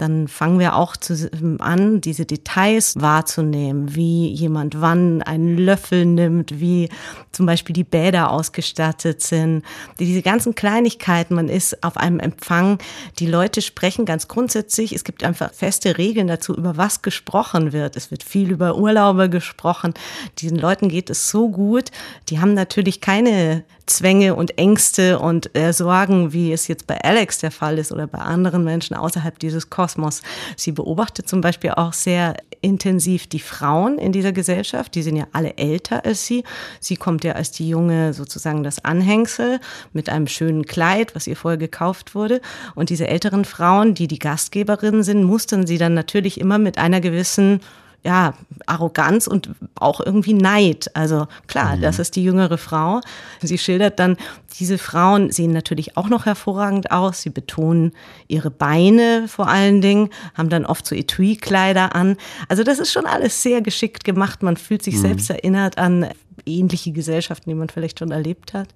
dann 0.00 0.28
fangen 0.28 0.58
wir 0.58 0.76
auch 0.76 0.96
zu, 0.96 1.30
an, 1.58 2.00
diese 2.00 2.24
Details 2.24 2.94
wahrzunehmen, 2.98 3.94
wie 3.94 4.28
jemand 4.28 4.80
wann 4.80 5.22
einen 5.22 5.58
Löffel 5.58 6.06
nimmt, 6.06 6.58
wie 6.58 6.88
zum 7.32 7.44
Beispiel 7.44 7.74
die 7.74 7.84
Bäder 7.84 8.30
ausgestattet 8.30 9.20
sind, 9.20 9.62
diese 9.98 10.22
ganzen 10.22 10.54
Kleinigkeiten. 10.54 11.34
Man 11.34 11.48
ist 11.48 11.84
auf 11.84 11.98
einem 11.98 12.18
Empfang, 12.18 12.78
die 13.18 13.26
Leute 13.26 13.60
sprechen 13.60 14.06
ganz 14.06 14.26
grundsätzlich. 14.26 14.92
Es 14.92 15.04
gibt 15.04 15.22
einfach 15.22 15.52
feste 15.52 15.98
Regeln 15.98 16.28
dazu, 16.28 16.56
über 16.56 16.78
was 16.78 17.02
gesprochen 17.02 17.72
wird. 17.72 17.96
Es 17.96 18.10
wird 18.10 18.22
viel 18.22 18.50
über 18.50 18.76
Urlaube 18.76 19.28
gesprochen. 19.28 19.92
Diesen 20.38 20.58
Leuten 20.58 20.88
geht 20.88 21.10
es 21.10 21.28
so 21.28 21.50
gut. 21.50 21.90
Die 22.30 22.40
haben 22.40 22.54
natürlich 22.54 23.02
keine 23.02 23.64
Zwänge 23.90 24.36
und 24.36 24.56
Ängste 24.56 25.18
und 25.18 25.56
äh, 25.56 25.72
Sorgen, 25.72 26.32
wie 26.32 26.52
es 26.52 26.68
jetzt 26.68 26.86
bei 26.86 27.00
Alex 27.02 27.38
der 27.38 27.50
Fall 27.50 27.78
ist 27.78 27.92
oder 27.92 28.06
bei 28.06 28.18
anderen 28.18 28.64
Menschen 28.64 28.96
außerhalb 28.96 29.38
dieses 29.38 29.68
Kosmos. 29.68 30.22
Sie 30.56 30.72
beobachtet 30.72 31.28
zum 31.28 31.40
Beispiel 31.40 31.72
auch 31.72 31.92
sehr 31.92 32.36
intensiv 32.60 33.26
die 33.26 33.40
Frauen 33.40 33.98
in 33.98 34.12
dieser 34.12 34.32
Gesellschaft. 34.32 34.94
Die 34.94 35.02
sind 35.02 35.16
ja 35.16 35.26
alle 35.32 35.56
älter 35.56 36.04
als 36.04 36.24
sie. 36.24 36.44
Sie 36.78 36.96
kommt 36.96 37.24
ja 37.24 37.32
als 37.32 37.50
die 37.50 37.68
junge 37.68 38.12
sozusagen 38.14 38.62
das 38.62 38.84
Anhängsel 38.84 39.60
mit 39.92 40.08
einem 40.08 40.28
schönen 40.28 40.66
Kleid, 40.66 41.14
was 41.14 41.26
ihr 41.26 41.36
vorher 41.36 41.58
gekauft 41.58 42.14
wurde. 42.14 42.40
Und 42.74 42.90
diese 42.90 43.08
älteren 43.08 43.44
Frauen, 43.44 43.94
die 43.94 44.06
die 44.06 44.18
Gastgeberinnen 44.18 45.02
sind, 45.02 45.24
mustern 45.24 45.66
sie 45.66 45.78
dann 45.78 45.94
natürlich 45.94 46.40
immer 46.40 46.58
mit 46.58 46.78
einer 46.78 47.00
gewissen 47.00 47.60
ja, 48.02 48.34
Arroganz 48.66 49.26
und 49.26 49.50
auch 49.74 50.00
irgendwie 50.00 50.32
Neid. 50.32 50.90
Also 50.94 51.26
klar, 51.46 51.76
mhm. 51.76 51.82
das 51.82 51.98
ist 51.98 52.16
die 52.16 52.24
jüngere 52.24 52.56
Frau. 52.56 53.00
Sie 53.42 53.58
schildert 53.58 53.98
dann, 53.98 54.16
diese 54.58 54.78
Frauen 54.78 55.30
sehen 55.30 55.52
natürlich 55.52 55.96
auch 55.96 56.08
noch 56.08 56.26
hervorragend 56.26 56.90
aus. 56.90 57.22
Sie 57.22 57.30
betonen 57.30 57.92
ihre 58.26 58.50
Beine 58.50 59.28
vor 59.28 59.48
allen 59.48 59.80
Dingen, 59.80 60.10
haben 60.34 60.48
dann 60.48 60.64
oft 60.64 60.86
so 60.86 60.94
Etui-Kleider 60.94 61.94
an. 61.94 62.16
Also 62.48 62.64
das 62.64 62.78
ist 62.78 62.92
schon 62.92 63.06
alles 63.06 63.42
sehr 63.42 63.60
geschickt 63.60 64.04
gemacht. 64.04 64.42
Man 64.42 64.56
fühlt 64.56 64.82
sich 64.82 64.96
mhm. 64.96 65.00
selbst 65.00 65.30
erinnert 65.30 65.78
an 65.78 66.08
ähnliche 66.46 66.92
Gesellschaften, 66.92 67.50
die 67.50 67.54
man 67.54 67.68
vielleicht 67.68 67.98
schon 67.98 68.12
erlebt 68.12 68.54
hat. 68.54 68.68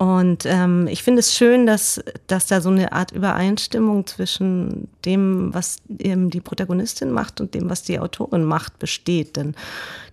Und 0.00 0.46
ähm, 0.46 0.86
ich 0.86 1.02
finde 1.02 1.20
es 1.20 1.34
schön, 1.34 1.66
dass, 1.66 2.02
dass 2.26 2.46
da 2.46 2.62
so 2.62 2.70
eine 2.70 2.92
Art 2.92 3.12
Übereinstimmung 3.12 4.06
zwischen 4.06 4.88
dem, 5.04 5.52
was 5.52 5.76
eben 5.98 6.30
die 6.30 6.40
Protagonistin 6.40 7.10
macht 7.10 7.38
und 7.42 7.52
dem, 7.52 7.68
was 7.68 7.82
die 7.82 7.98
Autorin 7.98 8.44
macht, 8.44 8.78
besteht. 8.78 9.36
Denn 9.36 9.54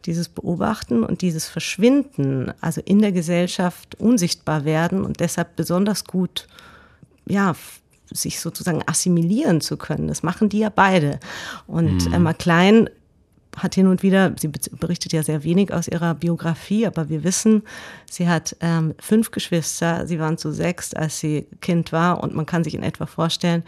dieses 0.06 0.28
Beobachten 0.28 1.06
und 1.06 1.21
dieses 1.21 1.47
Verschwinden, 1.47 2.52
also 2.60 2.82
in 2.84 3.00
der 3.00 3.13
Gesellschaft 3.13 3.95
unsichtbar 3.95 4.65
werden 4.65 5.06
und 5.06 5.21
deshalb 5.21 5.56
besonders 5.56 6.04
gut, 6.04 6.50
ja, 7.26 7.56
sich 8.12 8.41
sozusagen 8.41 8.82
assimilieren 8.88 9.62
zu 9.62 9.78
können. 9.78 10.10
Das 10.10 10.21
machen 10.21 10.50
die 10.50 10.60
ja 10.60 10.69
beide. 10.69 11.17
Und 11.65 12.08
mhm. 12.08 12.13
Emma 12.13 12.34
Klein 12.34 12.89
hat 13.58 13.76
hin 13.76 13.88
und 13.88 14.04
wieder, 14.04 14.34
sie 14.39 14.48
berichtet 14.48 15.13
ja 15.13 15.24
sehr 15.24 15.43
wenig 15.43 15.74
aus 15.74 15.88
ihrer 15.88 16.13
Biografie, 16.13 16.86
aber 16.86 17.10
wir 17.10 17.24
wissen, 17.24 17.63
sie 18.10 18.30
hat 18.30 18.56
ähm, 18.62 18.93
fünf 19.00 19.32
Geschwister, 19.32 20.06
sie 20.08 20.20
waren 20.20 20.38
zu 20.38 20.52
sechs, 20.52 20.93
als 20.93 21.20
sie 21.20 21.48
Kind 21.60 21.91
war. 21.91 22.24
Und 22.24 22.36
man 22.36 22.46
kann 22.46 22.63
sich 22.63 22.76
in 22.76 22.84
etwa 22.84 23.06
vorstellen, 23.06 23.63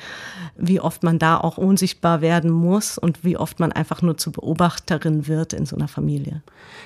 wie 0.55 0.79
oft 0.79 1.03
man 1.03 1.19
da 1.19 1.37
auch 1.37 1.57
unsichtbar 1.57 2.21
werden 2.21 2.51
muss 2.51 2.97
und 2.97 3.23
wie 3.23 3.37
oft 3.37 3.59
man 3.59 3.71
einfach 3.71 4.01
nur 4.01 4.17
zur 4.17 4.33
Beobachterin 4.33 5.27
wird 5.27 5.53
in 5.53 5.65
so 5.65 5.75
einer 5.75 5.87
Familie. 5.87 6.41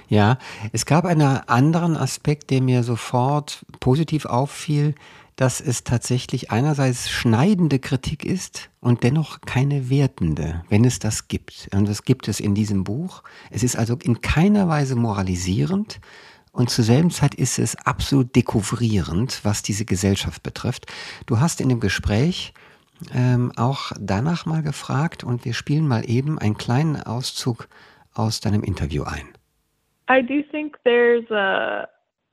Ja, 0.07 0.37
es 0.71 0.85
gab 0.85 1.05
einen 1.05 1.21
anderen 1.21 1.97
Aspekt, 1.97 2.49
der 2.49 2.61
mir 2.61 2.83
sofort 2.83 3.65
positiv 3.79 4.25
auffiel 4.25 4.95
dass 5.35 5.61
es 5.61 5.83
tatsächlich 5.83 6.51
einerseits 6.51 7.09
schneidende 7.09 7.79
Kritik 7.79 8.25
ist 8.25 8.69
und 8.79 9.03
dennoch 9.03 9.41
keine 9.41 9.89
wertende, 9.89 10.63
wenn 10.69 10.85
es 10.85 10.99
das 10.99 11.27
gibt. 11.27 11.69
Und 11.73 11.87
das 11.87 12.03
gibt 12.03 12.27
es 12.27 12.39
in 12.39 12.53
diesem 12.55 12.83
Buch. 12.83 13.23
Es 13.49 13.63
ist 13.63 13.75
also 13.75 13.97
in 14.01 14.21
keiner 14.21 14.67
Weise 14.67 14.95
moralisierend 14.95 15.99
und 16.51 16.69
zur 16.69 16.85
selben 16.85 17.09
Zeit 17.09 17.33
ist 17.33 17.57
es 17.57 17.75
absolut 17.75 18.35
dekouvrierend, 18.35 19.39
was 19.43 19.63
diese 19.63 19.85
Gesellschaft 19.85 20.43
betrifft. 20.43 20.85
Du 21.25 21.39
hast 21.39 21.59
in 21.61 21.69
dem 21.69 21.79
Gespräch 21.79 22.53
ähm, 23.13 23.51
auch 23.55 23.91
danach 23.99 24.45
mal 24.45 24.61
gefragt 24.61 25.23
und 25.23 25.45
wir 25.45 25.53
spielen 25.53 25.87
mal 25.87 26.07
eben 26.07 26.37
einen 26.37 26.55
kleinen 26.55 27.01
Auszug 27.01 27.67
aus 28.13 28.39
deinem 28.39 28.63
Interview 28.63 29.03
ein. 29.03 29.27
I 30.09 30.21
do 30.21 30.43
think 30.51 30.77
there's 30.83 31.29
a 31.31 31.87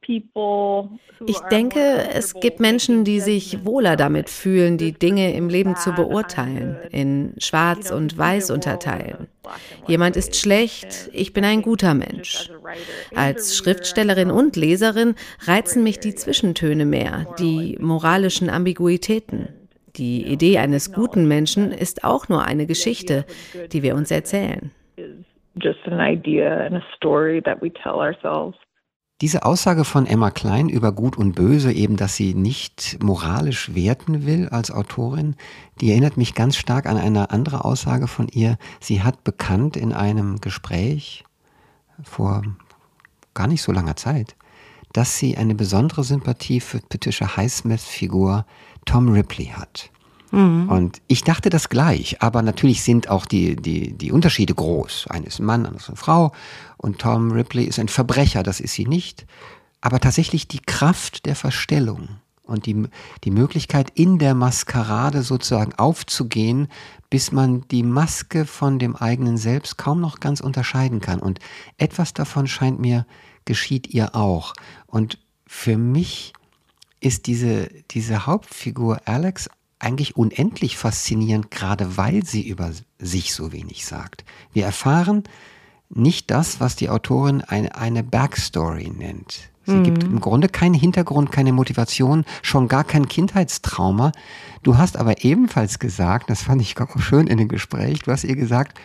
ich 0.07 1.39
denke, 1.51 2.09
es 2.13 2.35
gibt 2.35 2.59
Menschen, 2.59 3.05
die 3.05 3.21
sich 3.21 3.65
wohler 3.65 3.97
damit 3.97 4.31
fühlen, 4.31 4.79
die 4.79 4.93
Dinge 4.93 5.35
im 5.35 5.49
Leben 5.49 5.77
zu 5.77 5.93
beurteilen, 5.93 6.77
in 6.91 7.35
Schwarz 7.39 7.91
und 7.91 8.17
Weiß 8.17 8.51
unterteilen. 8.51 9.29
Jemand 9.87 10.17
ist 10.17 10.37
schlecht, 10.37 11.11
ich 11.13 11.33
bin 11.33 11.45
ein 11.45 11.63
guter 11.63 11.95
Mensch. 11.95 12.51
Als 13.15 13.57
Schriftstellerin 13.57 14.31
und 14.31 14.57
Leserin 14.57 15.15
reizen 15.43 15.83
mich 15.83 16.01
die 16.01 16.15
Zwischentöne 16.15 16.87
mehr, 16.87 17.27
die 17.39 17.77
moralischen 17.81 18.49
Ambiguitäten. 18.49 19.49
Die 19.97 20.25
Idee 20.25 20.59
eines 20.59 20.93
guten 20.93 21.29
Menschen 21.29 21.73
ist 21.73 22.05
auch 22.05 22.29
nur 22.29 22.45
eine 22.45 22.67
Geschichte, 22.67 23.27
die 23.73 23.83
wir 23.83 23.95
uns 23.95 24.11
erzählen. 24.11 24.71
Just 25.57 25.81
an 25.87 26.01
idea 26.01 26.65
and 26.65 26.77
a 26.77 26.83
story 26.97 27.43
that 27.43 27.61
we 27.61 27.73
tell 27.73 27.97
ourselves. 27.97 28.57
Diese 29.21 29.45
Aussage 29.45 29.85
von 29.85 30.07
Emma 30.07 30.31
Klein 30.31 30.71
über 30.71 30.93
Gut 30.93 31.19
und 31.19 31.33
Böse, 31.33 31.73
eben, 31.73 31.99
dass 31.99 32.17
sie 32.17 32.33
nicht 32.33 33.03
moralisch 33.03 33.75
werten 33.75 34.25
will 34.25 34.49
als 34.49 34.71
Autorin, 34.71 35.37
die 35.79 35.91
erinnert 35.91 36.17
mich 36.17 36.35
ganz 36.35 36.57
stark 36.57 36.87
an 36.87 36.97
eine 36.97 37.31
andere 37.31 37.67
Aussage 37.67 38.07
von 38.07 38.29
ihr. 38.29 38.57
Sie 38.81 39.03
hat 39.03 39.23
bekannt 39.23 39.77
in 39.77 39.93
einem 39.93 40.41
Gespräch 40.41 41.25
vor 42.03 42.43
gar 43.35 43.47
nicht 43.47 43.61
so 43.61 43.73
langer 43.73 43.97
Zeit, 43.97 44.37
dass 44.95 45.19
sie 45.19 45.37
eine 45.37 45.55
besondere 45.55 46.03
Sympathie 46.03 46.61
für 46.61 46.79
Patricia 46.81 47.37
Highsmiths 47.37 47.85
Figur 47.85 48.47
Tom 48.87 49.11
Ripley 49.11 49.53
hat. 49.55 49.91
Mhm. 50.31 50.69
Und 50.69 51.03
ich 51.07 51.25
dachte 51.25 51.51
das 51.51 51.69
gleich, 51.69 52.23
aber 52.23 52.43
natürlich 52.43 52.83
sind 52.83 53.09
auch 53.09 53.27
die, 53.27 53.57
die, 53.57 53.93
die 53.93 54.12
Unterschiede 54.12 54.55
groß. 54.55 55.07
Eine 55.09 55.27
ist 55.27 55.40
ein 55.40 55.47
Mann, 55.47 55.66
andere 55.66 55.83
ist 55.83 55.88
eine 55.88 55.97
Frau 55.97 56.33
und 56.77 56.99
Tom 56.99 57.33
Ripley 57.33 57.64
ist 57.64 57.79
ein 57.79 57.88
Verbrecher, 57.88 58.43
das 58.43 58.61
ist 58.61 58.75
sie 58.75 58.87
nicht. 58.87 59.27
Aber 59.81 60.01
tatsächlich 60.01 60.47
die 60.47 60.61
Kraft 60.61 61.27
der 61.27 61.37
Verstellung 61.37 62.09
und 62.43 62.66
die, 62.66 62.85
die 63.25 63.31
Möglichkeit 63.31 63.90
in 63.95 64.19
der 64.19 64.35
Maskerade 64.35 65.23
sozusagen 65.23 65.75
aufzugehen, 65.75 66.69
bis 67.09 67.33
man 67.33 67.64
die 67.71 67.83
Maske 67.83 68.45
von 68.45 68.79
dem 68.79 68.97
eigenen 68.97 69.37
Selbst 69.37 69.79
kaum 69.79 70.01
noch 70.01 70.21
ganz 70.21 70.40
unterscheiden 70.40 71.01
kann. 71.01 71.21
Und 71.21 71.38
etwas 71.79 72.12
davon 72.12 72.47
scheint 72.47 72.81
mir 72.81 73.07
geschieht 73.45 73.88
ihr 73.88 74.14
auch. 74.14 74.53
Und 74.87 75.19
für 75.47 75.77
mich 75.77 76.33
ist 77.01 77.27
diese, 77.27 77.69
diese 77.90 78.27
Hauptfigur 78.27 79.01
Alex 79.07 79.49
eigentlich 79.81 80.16
unendlich 80.16 80.77
faszinierend, 80.77 81.51
gerade 81.51 81.97
weil 81.97 82.25
sie 82.25 82.47
über 82.47 82.71
sich 82.99 83.35
so 83.35 83.53
wenig 83.53 83.87
sagt. 83.87 84.25
Wir 84.53 84.64
erfahren 84.64 85.25
nicht 85.88 86.31
das, 86.31 86.61
was 86.61 86.77
die 86.77 86.88
Autorin 86.88 87.40
eine, 87.40 87.75
eine 87.75 88.05
Backstory 88.05 88.90
nennt. 88.90 89.51
Sie 89.66 89.73
mhm. 89.73 89.85
gibt 89.85 90.05
im 90.05 90.21
Grunde 90.21 90.49
keinen 90.49 90.75
Hintergrund, 90.75 91.33
keine 91.33 91.53
Motivation, 91.53 92.25
schon 92.43 92.69
gar 92.69 92.85
kein 92.85 93.09
Kindheitstrauma. 93.09 94.12
Du 94.62 94.79
hast 94.79 94.97
aber 94.97 95.25
ebenfalls 95.25 95.79
gesagt, 95.79 96.31
das 96.31 96.43
fand 96.43 96.62
ich 96.62 96.81
auch 96.81 96.99
schön 97.01 97.27
in 97.27 97.38
dem 97.38 97.49
Gespräch, 97.49 98.01
du 98.01 98.12
hast 98.12 98.25
ihr 98.25 98.37
gesagt, 98.37 98.79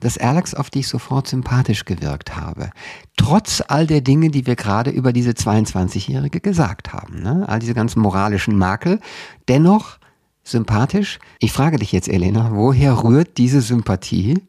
dass 0.00 0.18
Alex 0.18 0.54
auf 0.54 0.68
dich 0.68 0.88
sofort 0.88 1.26
sympathisch 1.26 1.86
gewirkt 1.86 2.36
habe. 2.36 2.70
Trotz 3.16 3.62
all 3.66 3.86
der 3.86 4.02
Dinge, 4.02 4.30
die 4.30 4.46
wir 4.46 4.56
gerade 4.56 4.90
über 4.90 5.12
diese 5.12 5.30
22-Jährige 5.30 6.40
gesagt 6.40 6.92
haben. 6.92 7.22
Ne? 7.22 7.44
All 7.48 7.60
diese 7.60 7.72
ganzen 7.72 8.00
moralischen 8.00 8.58
Makel. 8.58 9.00
Dennoch 9.48 9.98
sympathisch. 10.46 11.18
Ich 11.40 11.52
frage 11.52 11.78
dich 11.78 11.92
jetzt, 11.92 12.08
Elena, 12.08 12.50
woher 12.52 13.04
rührt 13.04 13.36
diese 13.36 13.60
Sympathie, 13.60 14.42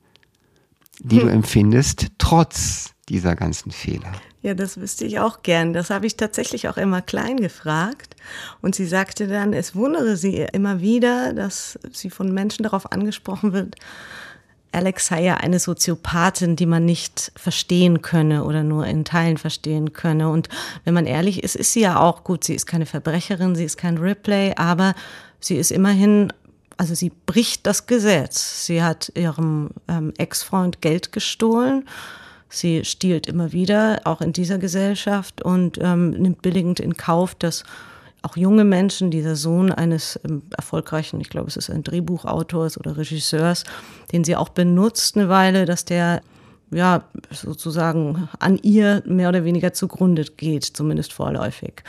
die 0.99 1.19
hm. 1.19 1.27
du 1.27 1.31
empfindest, 1.31 2.07
trotz 2.17 2.93
dieser 3.09 3.35
ganzen 3.35 3.71
Fehler? 3.71 4.11
Ja, 4.41 4.53
das 4.53 4.79
wüsste 4.79 5.05
ich 5.05 5.19
auch 5.19 5.41
gern. 5.41 5.73
Das 5.73 5.89
habe 5.89 6.05
ich 6.05 6.15
tatsächlich 6.15 6.69
auch 6.69 6.77
immer 6.77 7.01
klein 7.01 7.37
gefragt. 7.37 8.15
Und 8.61 8.75
sie 8.75 8.85
sagte 8.85 9.27
dann, 9.27 9.53
es 9.53 9.75
wundere 9.75 10.15
sie 10.15 10.45
immer 10.53 10.79
wieder, 10.79 11.33
dass 11.33 11.79
sie 11.91 12.09
von 12.09 12.33
Menschen 12.33 12.63
darauf 12.63 12.91
angesprochen 12.91 13.53
wird, 13.53 13.75
Alex 14.73 15.07
sei 15.07 15.23
ja 15.23 15.35
eine 15.35 15.59
Soziopathin, 15.59 16.55
die 16.55 16.65
man 16.65 16.85
nicht 16.85 17.31
verstehen 17.35 18.01
könne 18.01 18.43
oder 18.43 18.63
nur 18.63 18.85
in 18.85 19.05
Teilen 19.05 19.37
verstehen 19.37 19.93
könne. 19.93 20.29
Und 20.29 20.49
wenn 20.83 20.93
man 20.93 21.05
ehrlich 21.05 21.43
ist, 21.43 21.55
ist 21.55 21.73
sie 21.73 21.81
ja 21.81 21.99
auch 21.99 22.23
gut. 22.23 22.43
Sie 22.43 22.53
ist 22.53 22.67
keine 22.67 22.85
Verbrecherin, 22.85 23.55
sie 23.55 23.63
ist 23.63 23.77
kein 23.77 23.97
Ripley, 23.97 24.53
aber 24.55 24.93
sie 25.39 25.55
ist 25.55 25.71
immerhin, 25.71 26.33
also 26.77 26.93
sie 26.95 27.11
bricht 27.25 27.65
das 27.65 27.87
Gesetz. 27.87 28.65
Sie 28.65 28.83
hat 28.83 29.11
ihrem 29.15 29.71
ähm, 29.87 30.13
Ex-Freund 30.17 30.81
Geld 30.81 31.11
gestohlen. 31.11 31.85
Sie 32.49 32.85
stiehlt 32.85 33.27
immer 33.27 33.51
wieder, 33.51 34.01
auch 34.05 34.21
in 34.21 34.31
dieser 34.31 34.57
Gesellschaft, 34.57 35.41
und 35.41 35.79
ähm, 35.81 36.11
nimmt 36.11 36.41
billigend 36.41 36.79
in 36.79 36.95
Kauf, 36.95 37.35
dass 37.35 37.63
auch 38.21 38.37
junge 38.37 38.63
Menschen, 38.63 39.11
dieser 39.11 39.35
Sohn 39.35 39.71
eines 39.71 40.19
ähm, 40.27 40.43
erfolgreichen, 40.55 41.21
ich 41.21 41.29
glaube, 41.29 41.47
es 41.47 41.57
ist 41.57 41.69
ein 41.69 41.83
Drehbuchautors 41.83 42.77
oder 42.77 42.97
Regisseurs, 42.97 43.63
den 44.11 44.23
sie 44.23 44.35
auch 44.35 44.49
benutzt 44.49 45.17
eine 45.17 45.29
Weile, 45.29 45.65
dass 45.65 45.85
der 45.85 46.21
ja 46.71 47.03
sozusagen 47.31 48.27
an 48.39 48.57
ihr 48.57 49.01
mehr 49.05 49.29
oder 49.29 49.45
weniger 49.45 49.73
zugrunde 49.73 50.25
geht, 50.25 50.65
zumindest 50.65 51.13
vorläufig. 51.13 51.83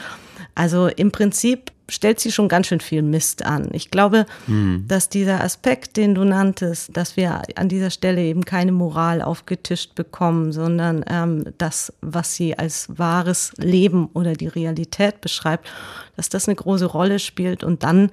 Also 0.55 0.87
im 0.87 1.11
Prinzip 1.11 1.73
stellt 1.89 2.21
sie 2.21 2.31
schon 2.31 2.49
ganz 2.49 2.67
schön 2.67 2.81
viel 2.81 3.03
Mist 3.03 3.45
an. 3.45 3.71
Ich 3.73 3.91
glaube, 3.91 4.27
hm. 4.47 4.85
dass 4.87 5.09
dieser 5.09 5.43
Aspekt, 5.43 5.97
den 5.97 6.15
du 6.15 6.25
nanntest, 6.25 6.97
dass 6.97 7.17
wir 7.17 7.43
an 7.57 7.69
dieser 7.69 7.91
Stelle 7.91 8.23
eben 8.23 8.45
keine 8.45 8.73
Moral 8.73 9.23
aufgetischt 9.23 9.95
bekommen, 9.95 10.53
sondern 10.53 11.05
ähm, 11.09 11.45
das, 11.57 11.93
was 12.01 12.35
sie 12.35 12.59
als 12.59 12.87
wahres 12.99 13.53
Leben 13.57 14.11
oder 14.13 14.35
die 14.35 14.49
Realität 14.49 15.21
beschreibt, 15.21 15.69
dass 16.17 16.29
das 16.29 16.47
eine 16.47 16.57
große 16.57 16.87
Rolle 16.87 17.19
spielt. 17.19 17.65
Und 17.65 17.83
dann 17.83 18.11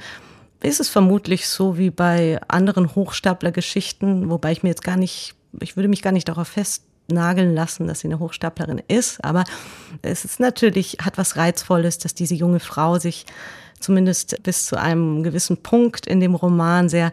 ist 0.64 0.80
es 0.80 0.90
vermutlich 0.90 1.48
so 1.48 1.78
wie 1.78 1.90
bei 1.90 2.40
anderen 2.48 2.96
Hochstapler-Geschichten, 2.96 4.30
wobei 4.30 4.54
ich 4.54 4.64
mir 4.64 4.70
jetzt 4.70 4.84
gar 4.84 4.98
nicht, 4.98 5.36
ich 5.60 5.76
würde 5.76 5.90
mich 5.90 6.02
gar 6.02 6.14
nicht 6.14 6.30
darauf 6.30 6.48
festnageln 6.48 7.54
lassen, 7.54 7.88
dass 7.88 8.00
sie 8.00 8.08
eine 8.08 8.20
Hochstaplerin 8.20 8.82
ist, 8.88 9.24
aber 9.24 9.44
es 10.02 10.24
ist 10.24 10.40
natürlich, 10.40 10.98
hat 11.02 11.18
was 11.18 11.36
Reizvolles, 11.36 12.00
dass 12.00 12.14
diese 12.14 12.36
junge 12.36 12.60
Frau 12.60 13.00
sich 13.00 13.26
zumindest 13.86 14.42
bis 14.44 14.66
zu 14.66 14.80
einem 14.80 15.24
gewissen 15.24 15.58
Punkt 15.58 16.08
in 16.08 16.20
dem 16.20 16.36
Roman 16.36 16.90
sehr 16.90 17.12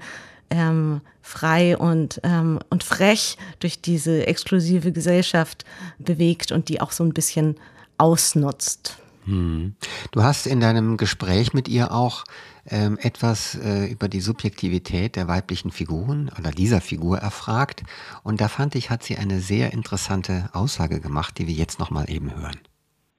ähm, 0.51 1.01
frei 1.21 1.77
und, 1.77 2.21
ähm, 2.25 2.59
und 2.71 2.83
frech 2.83 3.37
durch 3.61 3.81
diese 3.81 4.27
exklusive 4.27 4.93
Gesellschaft 4.93 5.65
bewegt 5.99 6.51
und 6.51 6.69
die 6.69 6.81
auch 6.81 6.93
so 6.93 7.05
ein 7.05 7.13
bisschen 7.13 7.57
ausnutzt. 7.99 8.99
Hm. 9.25 9.77
Du 10.11 10.23
hast 10.23 10.47
in 10.47 10.61
deinem 10.61 10.97
Gespräch 10.97 11.55
mit 11.55 11.69
ihr 11.69 11.93
auch 11.93 12.25
ähm, 12.69 12.99
etwas 13.01 13.55
äh, 13.55 13.87
über 13.87 14.09
die 14.09 14.21
Subjektivität 14.21 15.17
der 15.17 15.29
weiblichen 15.29 15.71
Figuren 15.71 16.31
oder 16.39 16.51
dieser 16.51 16.81
Figur 16.81 17.19
erfragt. 17.19 17.83
Und 18.25 18.41
da 18.41 18.49
fand 18.49 18.75
ich, 18.75 18.91
hat 18.91 19.03
sie 19.03 19.17
eine 19.17 19.41
sehr 19.41 19.73
interessante 19.73 20.49
Aussage 20.53 21.01
gemacht, 21.01 21.39
die 21.39 21.47
wir 21.47 21.55
jetzt 21.55 21.79
nochmal 21.79 22.11
eben 22.11 22.35
hören. 22.35 22.59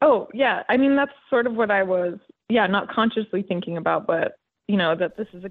Oh, 0.01 0.27
yeah. 0.33 0.65
I 0.69 0.77
mean, 0.77 0.97
that's 0.97 1.13
sort 1.29 1.47
of 1.47 1.55
what 1.55 1.69
I 1.69 1.87
was 1.87 2.19
yeah, 2.53 2.67
not 2.67 2.87
consciously 2.93 3.43
thinking 3.43 3.77
about, 3.77 4.05
but 4.05 4.37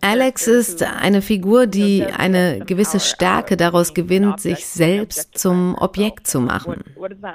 Alex 0.01 0.47
ist 0.47 0.83
eine 0.83 1.21
Figur, 1.21 1.67
die 1.67 2.03
eine 2.05 2.61
gewisse 2.61 2.99
Stärke 2.99 3.59
daraus 3.59 3.93
gewinnt, 3.93 4.41
sich 4.41 4.65
selbst 4.67 5.37
zum 5.37 5.77
Objekt 5.79 6.27
zu 6.27 6.41
machen. 6.41 6.83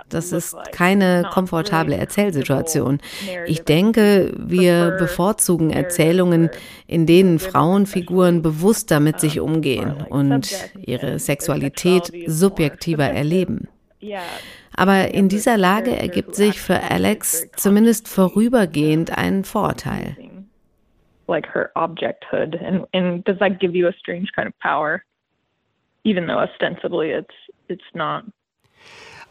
Das 0.10 0.32
ist 0.32 0.58
keine 0.72 1.30
komfortable 1.32 1.96
Erzählsituation. 1.96 2.98
Ich 3.46 3.64
denke, 3.64 4.34
wir 4.38 4.96
bevorzugen 4.98 5.70
Erzählungen, 5.70 6.50
in 6.88 7.06
denen 7.06 7.38
Frauenfiguren 7.38 8.42
bewusster 8.42 9.00
mit 9.00 9.20
sich 9.20 9.40
umgehen 9.40 10.04
und 10.10 10.50
ihre 10.82 11.20
Sexualität 11.20 12.12
subjektiver 12.26 13.06
erleben. 13.06 13.68
Aber 14.76 15.14
in 15.14 15.30
dieser 15.30 15.58
Lage 15.58 15.96
ergibt 15.96 16.36
sich 16.36 16.62
für 16.62 16.82
Alex 16.82 17.50
zumindest 17.56 18.08
vorübergehend 18.08 19.18
ein 19.18 19.44
Vorteil. 19.44 20.16
Like 21.28 21.54
her 21.54 21.70
objecthood, 21.76 22.56
and 22.62 22.88
and 22.94 23.28
does 23.28 23.38
that 23.40 23.60
give 23.60 23.74
you 23.74 23.88
a 23.88 23.94
strange 24.00 24.30
kind 24.34 24.48
of 24.48 24.54
power, 24.60 25.02
even 26.06 26.26
though 26.26 26.40
ostensibly 26.40 27.12
it's 27.12 27.36
it's 27.68 27.84
not. 27.94 28.24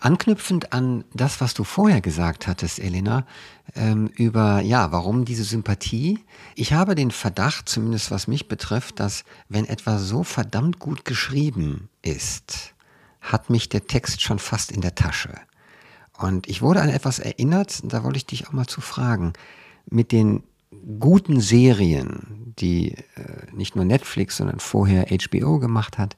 Anknüpfend 0.01 0.75
an 0.75 1.05
das, 1.15 1.41
was 1.41 1.55
du 1.55 1.65
vorher 1.65 2.03
gesagt 2.03 2.47
hattest, 2.47 2.79
Elena, 2.79 3.27
ähm, 3.75 4.11
über, 4.15 4.61
ja, 4.61 4.93
warum 4.93 5.25
diese 5.25 5.43
Sympathie? 5.43 6.19
Ich 6.55 6.75
habe 6.75 6.95
den 6.95 7.11
Verdacht, 7.11 7.69
zumindest 7.69 8.11
was 8.11 8.29
mich 8.29 8.47
betrifft, 8.47 9.01
dass 9.01 9.25
wenn 9.49 9.65
etwas 9.65 10.03
so 10.03 10.23
verdammt 10.23 10.79
gut 10.79 11.07
geschrieben 11.07 11.89
ist, 12.03 12.76
hat 13.33 13.51
mich 13.51 13.69
der 13.69 13.87
Text 13.87 14.23
schon 14.23 14.39
fast 14.39 14.73
in 14.73 14.81
der 14.81 14.95
Tasche. 14.95 15.35
Und 16.19 16.49
ich 16.49 16.63
wurde 16.63 16.81
an 16.81 16.89
etwas 16.89 17.19
erinnert, 17.19 17.81
da 17.85 18.05
wollte 18.05 18.17
ich 18.17 18.27
dich 18.27 18.49
auch 18.49 18.53
mal 18.53 18.67
zu 18.67 18.81
fragen. 18.81 19.35
Mit 19.89 20.13
den 20.13 20.43
guten 20.99 21.41
Serien, 21.41 22.55
die 22.59 22.93
äh, 22.93 23.03
nicht 23.53 23.77
nur 23.77 23.85
Netflix, 23.85 24.39
sondern 24.39 24.61
vorher 24.61 25.07
HBO 25.11 25.59
gemacht 25.59 25.99
hat, 25.99 26.17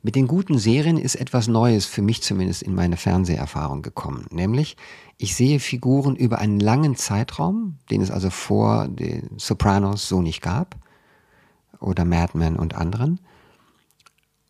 mit 0.00 0.14
den 0.14 0.28
guten 0.28 0.58
Serien 0.58 0.96
ist 0.96 1.16
etwas 1.16 1.48
Neues 1.48 1.84
für 1.84 2.02
mich 2.02 2.22
zumindest 2.22 2.62
in 2.62 2.74
meine 2.74 2.96
Fernseherfahrung 2.96 3.82
gekommen. 3.82 4.26
Nämlich, 4.30 4.76
ich 5.16 5.34
sehe 5.34 5.58
Figuren 5.58 6.14
über 6.14 6.38
einen 6.38 6.60
langen 6.60 6.94
Zeitraum, 6.94 7.78
den 7.90 8.00
es 8.00 8.10
also 8.10 8.30
vor 8.30 8.86
den 8.86 9.30
Sopranos 9.38 10.08
so 10.08 10.22
nicht 10.22 10.40
gab, 10.40 10.76
oder 11.80 12.04
Mad 12.04 12.38
Men 12.38 12.56
und 12.56 12.74
anderen. 12.74 13.20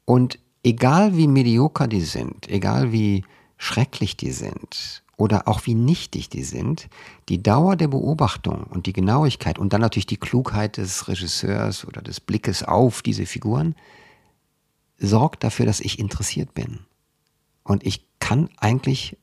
Und 0.04 0.38
egal 0.62 1.16
wie 1.16 1.28
medioker 1.28 1.86
die 1.86 2.00
sind, 2.00 2.48
egal 2.48 2.92
wie 2.92 3.24
schrecklich 3.56 4.16
die 4.16 4.32
sind 4.32 5.02
oder 5.16 5.48
auch 5.48 5.66
wie 5.66 5.74
nichtig 5.74 6.28
die 6.28 6.44
sind, 6.44 6.88
die 7.28 7.42
Dauer 7.42 7.76
der 7.76 7.88
Beobachtung 7.88 8.64
und 8.64 8.86
die 8.86 8.92
Genauigkeit 8.92 9.58
und 9.58 9.72
dann 9.72 9.80
natürlich 9.80 10.06
die 10.06 10.16
Klugheit 10.16 10.76
des 10.76 11.08
Regisseurs 11.08 11.86
oder 11.86 12.02
des 12.02 12.20
Blickes 12.20 12.62
auf 12.62 13.02
diese 13.02 13.26
Figuren 13.26 13.74
sorgt 14.98 15.44
dafür, 15.44 15.66
dass 15.66 15.80
ich 15.80 15.98
interessiert 15.98 16.54
bin. 16.54 16.80
Und 17.64 17.84
ich 17.84 18.04
kann 18.20 18.48
eigentlich 18.56 19.16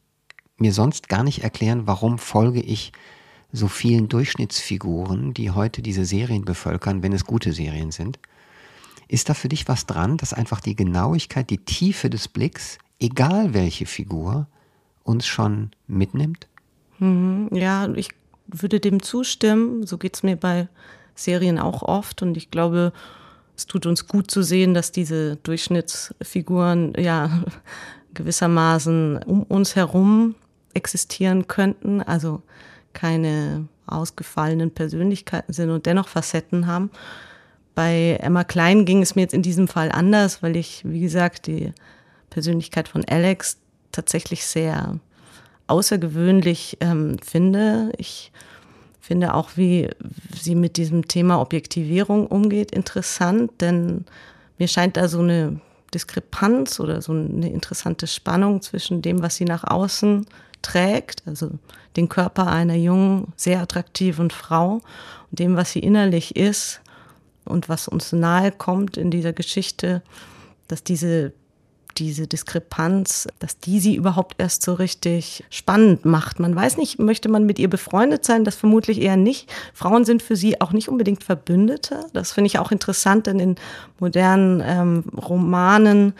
mir 0.58 0.74
sonst 0.74 1.10
gar 1.10 1.24
nicht 1.24 1.44
erklären, 1.44 1.88
warum 1.88 2.18
folge 2.18 2.62
ich 2.62 2.92
so 3.52 3.68
vielen 3.68 4.08
Durchschnittsfiguren, 4.10 5.34
die 5.34 5.52
heute 5.52 5.82
diese 5.82 6.06
Serien 6.06 6.46
bevölkern, 6.46 7.04
wenn 7.04 7.14
es 7.14 7.26
gute 7.26 7.54
Serien 7.54 7.92
sind. 7.92 8.20
Ist 9.08 9.30
da 9.30 9.34
für 9.34 9.50
dich 9.50 9.68
was 9.68 9.86
dran, 9.86 10.18
dass 10.18 10.34
einfach 10.34 10.60
die 10.60 10.76
Genauigkeit, 10.76 11.50
die 11.50 11.64
Tiefe 11.64 12.10
des 12.10 12.28
Blicks, 12.28 12.78
egal 13.00 13.54
welche 13.54 13.86
Figur, 13.86 14.48
uns 15.04 15.26
schon 15.26 15.72
mitnimmt? 15.88 16.48
Mhm, 17.00 17.50
ja, 17.52 17.88
ich 17.94 18.10
würde 18.48 18.80
dem 18.80 19.02
zustimmen. 19.02 19.86
So 19.86 19.98
geht 19.98 20.16
es 20.16 20.24
mir 20.24 20.36
bei 20.36 20.68
Serien 21.14 21.60
auch 21.60 21.84
oft. 21.84 22.22
Und 22.22 22.38
ich 22.38 22.52
glaube, 22.52 22.94
es 23.56 23.66
tut 23.66 23.86
uns 23.86 24.08
gut 24.08 24.30
zu 24.30 24.42
sehen, 24.42 24.74
dass 24.74 24.92
diese 24.92 25.38
Durchschnittsfiguren 25.38 26.94
ja 26.98 27.44
gewissermaßen 28.14 29.20
um 29.24 29.44
uns 29.44 29.76
herum 29.76 30.36
existieren 30.74 31.48
könnten. 31.48 32.02
Also 32.02 32.42
keine 32.94 33.68
ausgefallenen 33.88 34.72
Persönlichkeiten 34.72 35.54
sind 35.54 35.70
und 35.70 35.86
dennoch 35.86 36.08
Facetten 36.08 36.68
haben. 36.68 36.90
Bei 37.76 38.18
Emma 38.22 38.46
Klein 38.46 38.86
ging 38.86 39.02
es 39.02 39.16
mir 39.16 39.24
jetzt 39.24 39.34
in 39.34 39.42
diesem 39.42 39.68
Fall 39.68 39.92
anders, 39.92 40.42
weil 40.42 40.56
ich, 40.56 40.82
wie 40.86 41.02
gesagt, 41.02 41.48
die 41.48 41.74
Persönlichkeit 42.30 42.88
von 42.88 43.04
Alex 43.06 43.58
tatsächlich 43.92 44.46
sehr 44.46 45.00
außergewöhnlich 45.68 46.78
ähm, 46.80 47.18
finde. 47.20 47.92
Ich 47.98 48.32
finde 49.02 49.34
auch, 49.34 49.52
wie 49.56 49.90
sie 50.40 50.56
mit 50.56 50.78
diesem 50.78 51.08
Thema 51.08 51.42
Objektivierung 51.42 52.28
umgeht, 52.28 52.72
interessant, 52.72 53.52
denn 53.60 54.06
mir 54.58 54.68
scheint 54.68 54.98
da 54.98 55.08
so 55.08 55.20
eine 55.20 55.60
Diskrepanz 55.94 56.80
oder 56.80 57.02
so 57.02 57.12
eine 57.12 57.50
interessante 57.50 58.08
Spannung 58.08 58.62
zwischen 58.62 59.02
dem, 59.02 59.22
was 59.22 59.36
sie 59.36 59.46
nach 59.46 59.64
außen 59.64 60.26
trägt, 60.62 61.24
also 61.26 61.52
den 61.96 62.10
Körper 62.10 62.48
einer 62.48 62.76
jungen, 62.76 63.34
sehr 63.36 63.62
attraktiven 63.62 64.32
Frau 64.32 64.82
und 65.30 65.40
dem, 65.40 65.56
was 65.56 65.72
sie 65.72 65.80
innerlich 65.80 66.36
ist, 66.36 66.82
und 67.46 67.70
was 67.70 67.88
uns 67.88 68.12
nahe 68.12 68.52
kommt 68.52 68.98
in 68.98 69.12
dieser 69.12 69.34
Geschichte, 69.34 70.02
dass 70.68 70.84
diese 70.84 71.34
diese 71.98 72.28
Diskrepanz, 72.28 73.28
dass 73.40 73.60
die 73.60 73.80
sie 73.80 73.96
überhaupt 73.96 74.36
erst 74.38 74.64
so 74.64 74.74
richtig 74.74 75.44
spannend 75.50 76.06
macht. 76.06 76.40
Man 76.40 76.56
weiß 76.56 76.78
nicht, 76.78 77.00
möchte 77.00 77.30
man 77.30 77.46
mit 77.46 77.60
ihr 77.60 77.70
befreundet 77.70 78.26
sein? 78.26 78.44
Das 78.44 78.56
vermutlich 78.56 79.02
eher 79.02 79.18
nicht. 79.18 79.52
Frauen 79.74 80.06
sind 80.06 80.22
für 80.22 80.36
sie 80.36 80.60
auch 80.62 80.74
nicht 80.74 80.90
unbedingt 80.90 81.24
Verbündete. 81.24 82.06
Das 82.14 82.34
finde 82.34 82.48
ich 82.48 82.60
auch 82.60 82.72
interessant, 82.72 83.28
denn 83.28 83.40
in 83.40 83.56
modernen 84.00 84.62
ähm, 84.66 85.04
Romanen, 85.16 86.14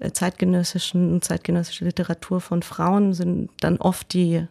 äh, 0.00 0.10
zeitgenössischen, 0.10 1.22
zeitgenössische 1.22 1.84
Literatur 1.84 2.40
von 2.40 2.62
Frauen 2.62 3.14
sind 3.14 3.50
dann 3.60 3.76
oft 3.76 4.12
die 4.12 4.46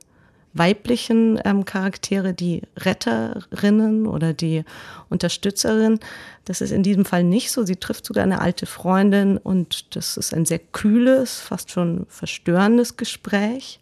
weiblichen 0.53 1.39
ähm, 1.45 1.65
Charaktere, 1.65 2.33
die 2.33 2.61
Retterinnen 2.77 4.07
oder 4.07 4.33
die 4.33 4.63
Unterstützerin. 5.09 5.99
Das 6.45 6.61
ist 6.61 6.71
in 6.71 6.83
diesem 6.83 7.05
Fall 7.05 7.23
nicht 7.23 7.51
so. 7.51 7.63
Sie 7.63 7.77
trifft 7.77 8.05
sogar 8.05 8.23
eine 8.23 8.41
alte 8.41 8.65
Freundin 8.65 9.37
und 9.37 9.95
das 9.95 10.17
ist 10.17 10.33
ein 10.33 10.45
sehr 10.45 10.59
kühles, 10.59 11.39
fast 11.39 11.71
schon 11.71 12.05
verstörendes 12.09 12.97
Gespräch. 12.97 13.79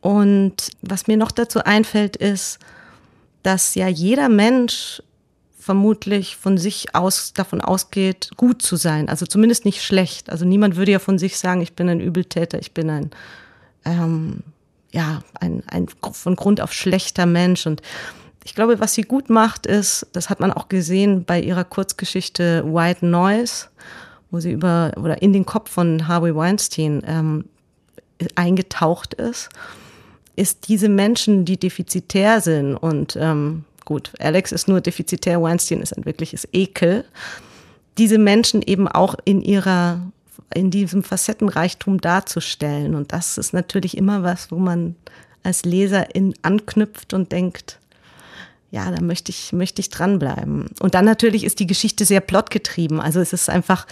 Und 0.00 0.70
was 0.80 1.06
mir 1.06 1.16
noch 1.16 1.30
dazu 1.30 1.62
einfällt, 1.62 2.16
ist, 2.16 2.58
dass 3.42 3.74
ja 3.74 3.88
jeder 3.88 4.28
Mensch 4.28 5.02
vermutlich 5.58 6.36
von 6.36 6.58
sich 6.58 6.94
aus 6.94 7.34
davon 7.34 7.60
ausgeht, 7.60 8.30
gut 8.36 8.62
zu 8.62 8.74
sein. 8.74 9.08
Also 9.08 9.26
zumindest 9.26 9.64
nicht 9.64 9.82
schlecht. 9.82 10.28
Also 10.28 10.44
niemand 10.44 10.74
würde 10.76 10.90
ja 10.90 10.98
von 10.98 11.18
sich 11.18 11.38
sagen, 11.38 11.60
ich 11.60 11.74
bin 11.74 11.88
ein 11.88 12.00
Übeltäter, 12.00 12.58
ich 12.58 12.72
bin 12.72 12.90
ein 12.90 13.10
ähm, 13.84 14.42
ja, 14.92 15.22
ein, 15.40 15.62
ein 15.68 15.86
von 16.12 16.36
Grund 16.36 16.60
auf 16.60 16.72
schlechter 16.72 17.26
Mensch. 17.26 17.66
Und 17.66 17.82
ich 18.44 18.54
glaube, 18.54 18.80
was 18.80 18.94
sie 18.94 19.02
gut 19.02 19.30
macht, 19.30 19.66
ist, 19.66 20.06
das 20.12 20.30
hat 20.30 20.40
man 20.40 20.52
auch 20.52 20.68
gesehen 20.68 21.24
bei 21.24 21.40
ihrer 21.40 21.64
Kurzgeschichte 21.64 22.64
White 22.66 23.06
Noise, 23.06 23.66
wo 24.30 24.40
sie 24.40 24.52
über 24.52 24.92
oder 24.96 25.22
in 25.22 25.32
den 25.32 25.46
Kopf 25.46 25.70
von 25.70 26.08
Harvey 26.08 26.34
Weinstein 26.34 27.02
ähm, 27.06 27.44
eingetaucht 28.34 29.14
ist, 29.14 29.48
ist 30.36 30.68
diese 30.68 30.88
Menschen, 30.88 31.44
die 31.44 31.58
defizitär 31.58 32.40
sind 32.40 32.76
und 32.76 33.16
ähm, 33.20 33.64
gut, 33.84 34.12
Alex 34.18 34.52
ist 34.52 34.68
nur 34.68 34.80
defizitär, 34.80 35.42
Weinstein 35.42 35.80
ist 35.80 35.96
ein 35.96 36.04
wirkliches 36.04 36.48
Ekel. 36.52 37.04
Diese 37.98 38.18
Menschen 38.18 38.62
eben 38.62 38.88
auch 38.88 39.16
in 39.24 39.42
ihrer, 39.42 40.00
in 40.54 40.70
diesem 40.70 41.02
Facettenreichtum 41.02 42.00
darzustellen. 42.00 42.94
Und 42.94 43.12
das 43.12 43.38
ist 43.38 43.52
natürlich 43.52 43.96
immer 43.96 44.22
was, 44.22 44.50
wo 44.50 44.56
man 44.56 44.96
als 45.42 45.64
Leser 45.64 46.14
in 46.14 46.34
anknüpft 46.42 47.14
und 47.14 47.32
denkt, 47.32 47.78
ja, 48.70 48.90
da 48.90 49.02
möchte 49.02 49.30
ich, 49.30 49.52
möchte 49.52 49.80
ich 49.80 49.90
dranbleiben. 49.90 50.70
Und 50.80 50.94
dann 50.94 51.04
natürlich 51.04 51.44
ist 51.44 51.60
die 51.60 51.66
Geschichte 51.66 52.04
sehr 52.04 52.20
plotgetrieben. 52.20 53.00
Also 53.00 53.20
es 53.20 53.32
ist 53.32 53.50
einfach, 53.50 53.86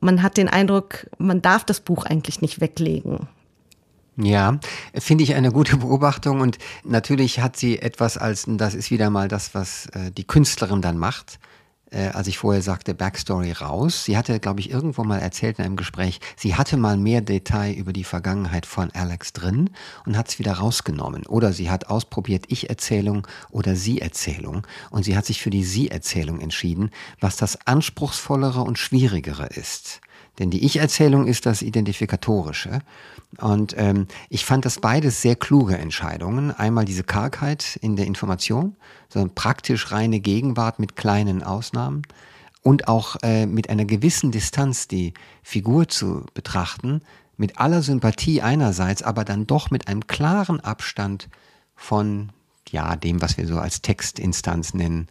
man 0.00 0.22
hat 0.22 0.36
den 0.36 0.48
Eindruck, 0.48 1.06
man 1.18 1.42
darf 1.42 1.64
das 1.64 1.80
Buch 1.80 2.04
eigentlich 2.04 2.40
nicht 2.40 2.60
weglegen. 2.60 3.28
Ja, 4.16 4.58
finde 4.94 5.24
ich 5.24 5.34
eine 5.34 5.52
gute 5.52 5.76
Beobachtung 5.76 6.40
und 6.40 6.58
natürlich 6.84 7.40
hat 7.40 7.56
sie 7.56 7.78
etwas 7.78 8.16
als, 8.16 8.46
das 8.48 8.74
ist 8.74 8.90
wieder 8.90 9.10
mal 9.10 9.28
das, 9.28 9.54
was 9.54 9.86
äh, 9.92 10.10
die 10.10 10.24
Künstlerin 10.24 10.80
dann 10.80 10.96
macht, 10.96 11.38
äh, 11.90 12.08
als 12.08 12.26
ich 12.26 12.38
vorher 12.38 12.62
sagte, 12.62 12.94
Backstory 12.94 13.52
raus. 13.52 14.04
Sie 14.04 14.16
hatte, 14.16 14.40
glaube 14.40 14.60
ich, 14.60 14.70
irgendwo 14.70 15.04
mal 15.04 15.18
erzählt 15.18 15.58
in 15.58 15.64
einem 15.64 15.76
Gespräch, 15.76 16.20
sie 16.36 16.54
hatte 16.54 16.76
mal 16.76 16.96
mehr 16.96 17.20
Detail 17.20 17.72
über 17.72 17.92
die 17.92 18.04
Vergangenheit 18.04 18.66
von 18.66 18.90
Alex 18.92 19.32
drin 19.32 19.70
und 20.04 20.16
hat 20.16 20.28
es 20.28 20.38
wieder 20.38 20.54
rausgenommen. 20.54 21.26
Oder 21.26 21.52
sie 21.52 21.70
hat 21.70 21.88
ausprobiert 21.88 22.46
Ich-Erzählung 22.48 23.26
oder 23.50 23.76
Sie-Erzählung 23.76 24.66
und 24.90 25.04
sie 25.04 25.16
hat 25.16 25.26
sich 25.26 25.42
für 25.42 25.50
die 25.50 25.64
Sie-Erzählung 25.64 26.40
entschieden, 26.40 26.90
was 27.20 27.36
das 27.36 27.66
anspruchsvollere 27.66 28.62
und 28.62 28.78
schwierigere 28.78 29.46
ist. 29.46 30.00
Denn 30.38 30.50
die 30.50 30.64
Ich-Erzählung 30.64 31.26
ist 31.26 31.46
das 31.46 31.62
Identifikatorische. 31.62 32.80
Und 33.38 33.74
ähm, 33.78 34.06
ich 34.28 34.44
fand 34.44 34.64
das 34.64 34.80
beides 34.80 35.22
sehr 35.22 35.36
kluge 35.36 35.78
Entscheidungen. 35.78 36.50
Einmal 36.50 36.84
diese 36.84 37.04
Kargheit 37.04 37.78
in 37.80 37.96
der 37.96 38.06
Information, 38.06 38.76
sondern 39.08 39.34
praktisch 39.34 39.92
reine 39.92 40.20
Gegenwart 40.20 40.78
mit 40.78 40.96
kleinen 40.96 41.42
Ausnahmen 41.42 42.02
und 42.62 42.88
auch 42.88 43.16
äh, 43.22 43.46
mit 43.46 43.70
einer 43.70 43.84
gewissen 43.84 44.30
Distanz 44.30 44.88
die 44.88 45.14
Figur 45.42 45.88
zu 45.88 46.26
betrachten, 46.34 47.00
mit 47.36 47.58
aller 47.58 47.82
Sympathie 47.82 48.42
einerseits, 48.42 49.02
aber 49.02 49.24
dann 49.24 49.46
doch 49.46 49.70
mit 49.70 49.88
einem 49.88 50.06
klaren 50.06 50.60
Abstand 50.60 51.28
von 51.74 52.30
ja 52.70 52.96
dem, 52.96 53.22
was 53.22 53.36
wir 53.36 53.46
so 53.46 53.58
als 53.58 53.82
Textinstanz 53.82 54.74
nennen 54.74 55.08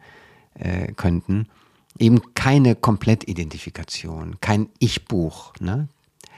äh, 0.56 0.92
könnten 0.94 1.48
eben 2.00 2.22
keine 2.34 2.76
Komplettidentifikation, 2.76 4.38
kein 4.42 4.70
Ich-Buch. 4.80 5.54
Ne? 5.60 5.88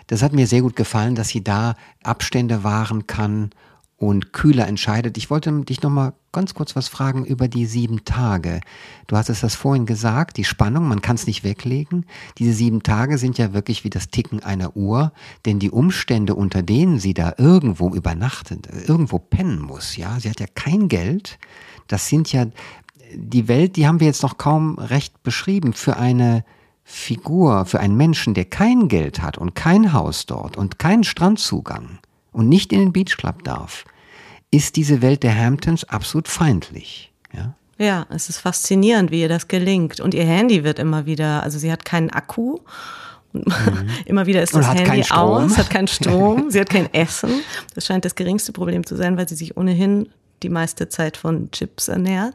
Das 0.07 0.21
hat 0.21 0.33
mir 0.33 0.47
sehr 0.47 0.61
gut 0.61 0.75
gefallen, 0.75 1.15
dass 1.15 1.29
sie 1.29 1.43
da 1.43 1.75
Abstände 2.03 2.63
wahren 2.63 3.07
kann 3.07 3.51
und 3.97 4.31
kühler 4.31 4.67
entscheidet. 4.67 5.17
Ich 5.17 5.29
wollte 5.31 5.51
dich 5.63 5.81
noch 5.81 5.89
mal 5.89 6.13
ganz 6.31 6.53
kurz 6.53 6.75
was 6.75 6.87
fragen 6.87 7.25
über 7.25 7.47
die 7.47 7.65
sieben 7.65 8.05
Tage. 8.05 8.61
Du 9.07 9.17
hast 9.17 9.29
es 9.29 9.41
das 9.41 9.55
vorhin 9.55 9.87
gesagt, 9.87 10.37
die 10.37 10.43
Spannung, 10.43 10.87
man 10.87 11.01
kann 11.01 11.15
es 11.15 11.25
nicht 11.25 11.43
weglegen. 11.43 12.05
Diese 12.37 12.53
sieben 12.53 12.83
Tage 12.83 13.17
sind 13.17 13.39
ja 13.39 13.53
wirklich 13.53 13.83
wie 13.83 13.89
das 13.89 14.09
Ticken 14.09 14.41
einer 14.41 14.77
Uhr, 14.77 15.11
denn 15.47 15.57
die 15.57 15.71
Umstände, 15.71 16.35
unter 16.35 16.61
denen 16.61 16.99
sie 16.99 17.15
da 17.15 17.33
irgendwo 17.37 17.89
übernachtet, 17.89 18.67
irgendwo 18.87 19.17
pennen 19.17 19.59
muss, 19.59 19.97
ja, 19.97 20.19
sie 20.19 20.29
hat 20.29 20.39
ja 20.39 20.47
kein 20.53 20.89
Geld. 20.89 21.39
Das 21.87 22.07
sind 22.07 22.31
ja 22.31 22.45
die 23.13 23.47
Welt, 23.47 23.75
die 23.75 23.87
haben 23.87 23.99
wir 23.99 24.07
jetzt 24.07 24.23
noch 24.23 24.37
kaum 24.37 24.77
recht 24.77 25.23
beschrieben, 25.23 25.73
für 25.73 25.97
eine 25.97 26.43
Figur, 26.83 27.65
für 27.65 27.79
einen 27.79 27.97
Menschen, 27.97 28.33
der 28.33 28.45
kein 28.45 28.87
Geld 28.87 29.21
hat 29.21 29.37
und 29.37 29.55
kein 29.55 29.93
Haus 29.93 30.25
dort 30.25 30.57
und 30.57 30.79
keinen 30.79 31.03
Strandzugang 31.03 31.99
und 32.31 32.47
nicht 32.47 32.71
in 32.71 32.79
den 32.79 32.93
Beach 32.93 33.17
Club 33.17 33.43
darf, 33.43 33.83
ist 34.51 34.75
diese 34.77 35.01
Welt 35.01 35.23
der 35.23 35.35
Hamptons 35.35 35.83
absolut 35.83 36.27
feindlich. 36.27 37.11
Ja? 37.33 37.55
Ja, 37.77 38.07
es 38.09 38.29
ist 38.29 38.39
faszinierend, 38.39 39.11
wie 39.11 39.21
ihr 39.21 39.29
das 39.29 39.47
gelingt. 39.47 39.99
Und 39.99 40.13
ihr 40.13 40.25
Handy 40.25 40.63
wird 40.63 40.79
immer 40.79 41.05
wieder, 41.05 41.43
also 41.43 41.59
sie 41.59 41.71
hat 41.71 41.85
keinen 41.85 42.09
Akku. 42.09 42.59
Mhm. 43.33 43.43
immer 44.05 44.25
wieder 44.25 44.41
ist 44.41 44.55
das 44.55 44.73
Handy 44.73 45.03
aus, 45.11 45.57
hat 45.57 45.69
keinen 45.69 45.87
Strom, 45.87 46.45
sie 46.49 46.59
hat 46.59 46.69
kein 46.69 46.91
Essen. 46.93 47.41
Das 47.75 47.85
scheint 47.85 48.05
das 48.05 48.15
geringste 48.15 48.53
Problem 48.53 48.85
zu 48.85 48.95
sein, 48.95 49.17
weil 49.17 49.27
sie 49.27 49.35
sich 49.35 49.57
ohnehin 49.57 50.09
die 50.41 50.49
meiste 50.49 50.89
Zeit 50.89 51.17
von 51.17 51.51
Chips 51.51 51.87
ernährt. 51.87 52.33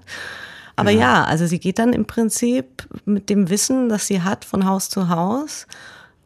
Aber 0.76 0.90
ja. 0.90 1.00
ja, 1.00 1.24
also 1.24 1.46
sie 1.46 1.58
geht 1.58 1.78
dann 1.78 1.92
im 1.92 2.06
Prinzip 2.06 2.88
mit 3.04 3.30
dem 3.30 3.50
Wissen, 3.50 3.88
das 3.88 4.06
sie 4.06 4.22
hat, 4.22 4.44
von 4.44 4.66
Haus 4.66 4.88
zu 4.88 5.08
Haus 5.08 5.66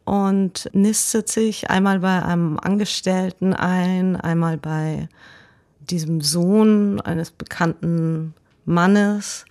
und 0.05 0.69
nistet 0.73 1.27
sich 1.27 1.69
einmal 1.69 1.99
bei 1.99 2.23
einem 2.23 2.57
Angestellten 2.59 3.53
ein, 3.53 4.15
einmal 4.15 4.57
bei 4.57 5.09
diesem 5.89 6.21
Sohn 6.21 7.01
eines 7.01 7.31
bekannten 7.31 8.33
Mannes. 8.65 9.45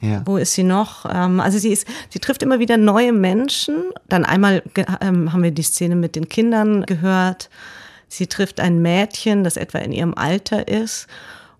Ja. 0.00 0.22
Wo 0.24 0.36
ist 0.36 0.54
sie 0.54 0.64
noch? 0.64 1.06
Ähm, 1.08 1.38
also 1.38 1.58
sie 1.58 1.70
ist, 1.70 1.86
sie 2.08 2.18
trifft 2.18 2.42
immer 2.42 2.58
wieder 2.58 2.76
neue 2.76 3.12
Menschen. 3.12 3.76
Dann 4.08 4.24
einmal 4.24 4.64
ähm, 5.00 5.32
haben 5.32 5.42
wir 5.44 5.52
die 5.52 5.62
Szene 5.62 5.94
mit 5.94 6.16
den 6.16 6.28
Kindern 6.28 6.84
gehört. 6.84 7.48
Sie 8.08 8.26
trifft 8.26 8.58
ein 8.58 8.82
Mädchen, 8.82 9.44
das 9.44 9.56
etwa 9.56 9.78
in 9.78 9.92
ihrem 9.92 10.14
Alter 10.14 10.66
ist 10.66 11.06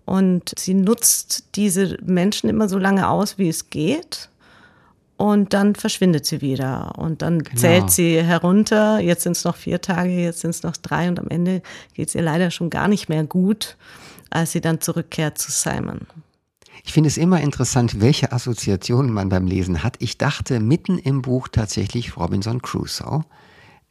und 0.05 0.53
sie 0.57 0.73
nutzt 0.73 1.55
diese 1.55 1.97
Menschen 2.03 2.49
immer 2.49 2.67
so 2.67 2.77
lange 2.77 3.07
aus, 3.07 3.37
wie 3.37 3.49
es 3.49 3.69
geht. 3.69 4.29
Und 5.15 5.53
dann 5.53 5.75
verschwindet 5.75 6.25
sie 6.25 6.41
wieder. 6.41 6.97
Und 6.97 7.21
dann 7.21 7.43
genau. 7.43 7.59
zählt 7.59 7.91
sie 7.91 8.21
herunter. 8.21 8.99
Jetzt 8.99 9.23
sind 9.23 9.37
es 9.37 9.43
noch 9.45 9.55
vier 9.55 9.79
Tage, 9.79 10.09
jetzt 10.09 10.41
sind 10.41 10.49
es 10.49 10.63
noch 10.63 10.75
drei. 10.75 11.07
Und 11.07 11.19
am 11.19 11.29
Ende 11.29 11.61
geht 11.93 12.09
es 12.09 12.15
ihr 12.15 12.21
leider 12.21 12.51
schon 12.51 12.69
gar 12.69 12.87
nicht 12.87 13.07
mehr 13.07 13.23
gut, 13.23 13.77
als 14.29 14.51
sie 14.51 14.59
dann 14.59 14.81
zurückkehrt 14.81 15.37
zu 15.37 15.51
Simon. 15.51 16.01
Ich 16.83 16.91
finde 16.91 17.07
es 17.07 17.17
immer 17.17 17.39
interessant, 17.39 18.01
welche 18.01 18.33
Assoziationen 18.33 19.13
man 19.13 19.29
beim 19.29 19.47
Lesen 19.47 19.83
hat. 19.83 19.95
Ich 19.99 20.17
dachte 20.17 20.59
mitten 20.59 20.97
im 20.97 21.21
Buch 21.21 21.47
tatsächlich 21.47 22.17
Robinson 22.17 22.61
Crusoe. 22.61 23.23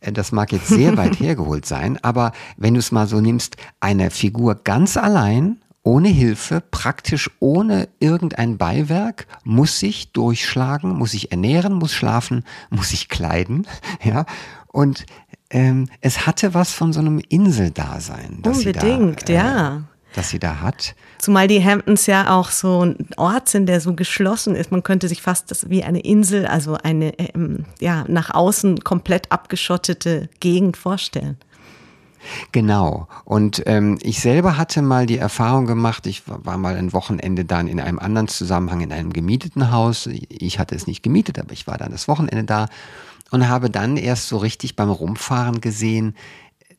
Äh, 0.01 0.13
das 0.13 0.33
mag 0.33 0.53
jetzt 0.53 0.69
sehr 0.69 0.97
weit 0.99 1.19
hergeholt 1.19 1.65
sein, 1.65 1.99
aber 2.03 2.33
wenn 2.59 2.75
du 2.75 2.81
es 2.81 2.93
mal 2.93 3.07
so 3.07 3.21
nimmst, 3.21 3.57
eine 3.81 4.11
Figur 4.11 4.57
ganz 4.57 4.99
allein 4.99 5.62
ohne 5.83 6.09
Hilfe, 6.09 6.63
praktisch 6.71 7.31
ohne 7.41 7.89
irgendein 7.99 8.57
Beiwerk, 8.59 9.27
muss 9.45 9.79
sich 9.79 10.13
durchschlagen, 10.13 10.97
muss 10.97 11.13
sich 11.13 11.33
ernähren, 11.33 11.75
muss 11.75 11.93
schlafen, 11.93 12.45
muss 12.71 12.91
sich 12.91 13.09
kleiden, 13.09 13.67
ja. 14.03 14.27
Und 14.69 15.05
ähm, 15.51 15.89
es 16.01 16.27
hatte 16.27 16.55
was 16.55 16.73
von 16.73 16.93
so 16.93 17.01
einem 17.01 17.21
Inseldasein. 17.29 18.43
Unbedingt, 18.45 19.29
da, 19.29 19.33
äh, 19.33 19.37
ja. 19.37 19.83
Das 20.15 20.29
sie 20.29 20.39
da 20.39 20.61
hat. 20.61 20.95
Zumal 21.19 21.49
die 21.49 21.65
Hamptons 21.65 22.07
ja 22.07 22.35
auch 22.35 22.51
so 22.51 22.85
ein 22.85 22.97
Ort 23.17 23.49
sind, 23.49 23.67
der 23.67 23.81
so 23.81 23.95
geschlossen 23.95 24.55
ist. 24.55 24.71
Man 24.71 24.83
könnte 24.83 25.09
sich 25.09 25.23
fast 25.23 25.51
das 25.51 25.71
wie 25.71 25.85
eine 25.85 26.01
Insel, 26.01 26.47
also 26.47 26.77
eine 26.83 27.19
ähm, 27.19 27.65
ja 27.81 28.05
nach 28.09 28.31
außen 28.31 28.85
komplett 28.85 29.33
abgeschottete 29.33 30.29
Gegend 30.41 30.77
vorstellen. 30.77 31.39
Genau. 32.53 33.09
Und 33.25 33.63
ähm, 33.67 33.99
ich 34.03 34.21
selber 34.21 34.57
hatte 34.57 34.83
mal 34.83 35.07
die 35.07 35.19
Erfahrung 35.19 35.67
gemacht, 35.67 36.07
ich 36.07 36.23
war 36.27 36.57
mal 36.59 36.77
ein 36.77 36.93
Wochenende 36.93 37.45
dann 37.45 37.69
in 37.69 37.81
einem 37.81 37.99
anderen 37.99 38.29
Zusammenhang 38.29 38.81
in 38.81 38.93
einem 38.93 39.13
gemieteten 39.13 39.71
Haus. 39.71 40.07
Ich 40.07 40.59
hatte 40.59 40.75
es 40.75 40.87
nicht 40.87 41.03
gemietet, 41.03 41.39
aber 41.39 41.53
ich 41.53 41.67
war 41.67 41.79
dann 41.79 41.93
das 41.93 42.09
Wochenende 42.09 42.45
da 42.45 42.69
und 43.31 43.49
habe 43.49 43.71
dann 43.71 43.97
erst 43.97 44.29
so 44.29 44.37
richtig 44.37 44.77
beim 44.77 44.91
Rumfahren 44.91 45.61
gesehen, 45.61 46.15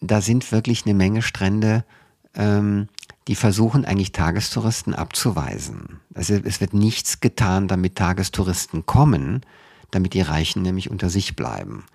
da 0.01 0.21
sind 0.21 0.51
wirklich 0.51 0.85
eine 0.85 0.93
Menge 0.93 1.21
Strände, 1.21 1.83
ähm, 2.35 2.87
die 3.27 3.35
versuchen 3.35 3.85
eigentlich 3.85 4.11
Tagestouristen 4.11 4.93
abzuweisen. 4.93 5.99
Also 6.13 6.35
es 6.35 6.61
wird 6.61 6.73
nichts 6.73 7.21
getan, 7.21 7.67
damit 7.67 7.95
Tagestouristen 7.95 8.85
kommen, 8.85 9.41
damit 9.91 10.13
die 10.13 10.21
Reichen 10.21 10.61
nämlich 10.61 10.91
unter 10.91 11.09
sich 11.09 11.35
bleiben. 11.35 11.85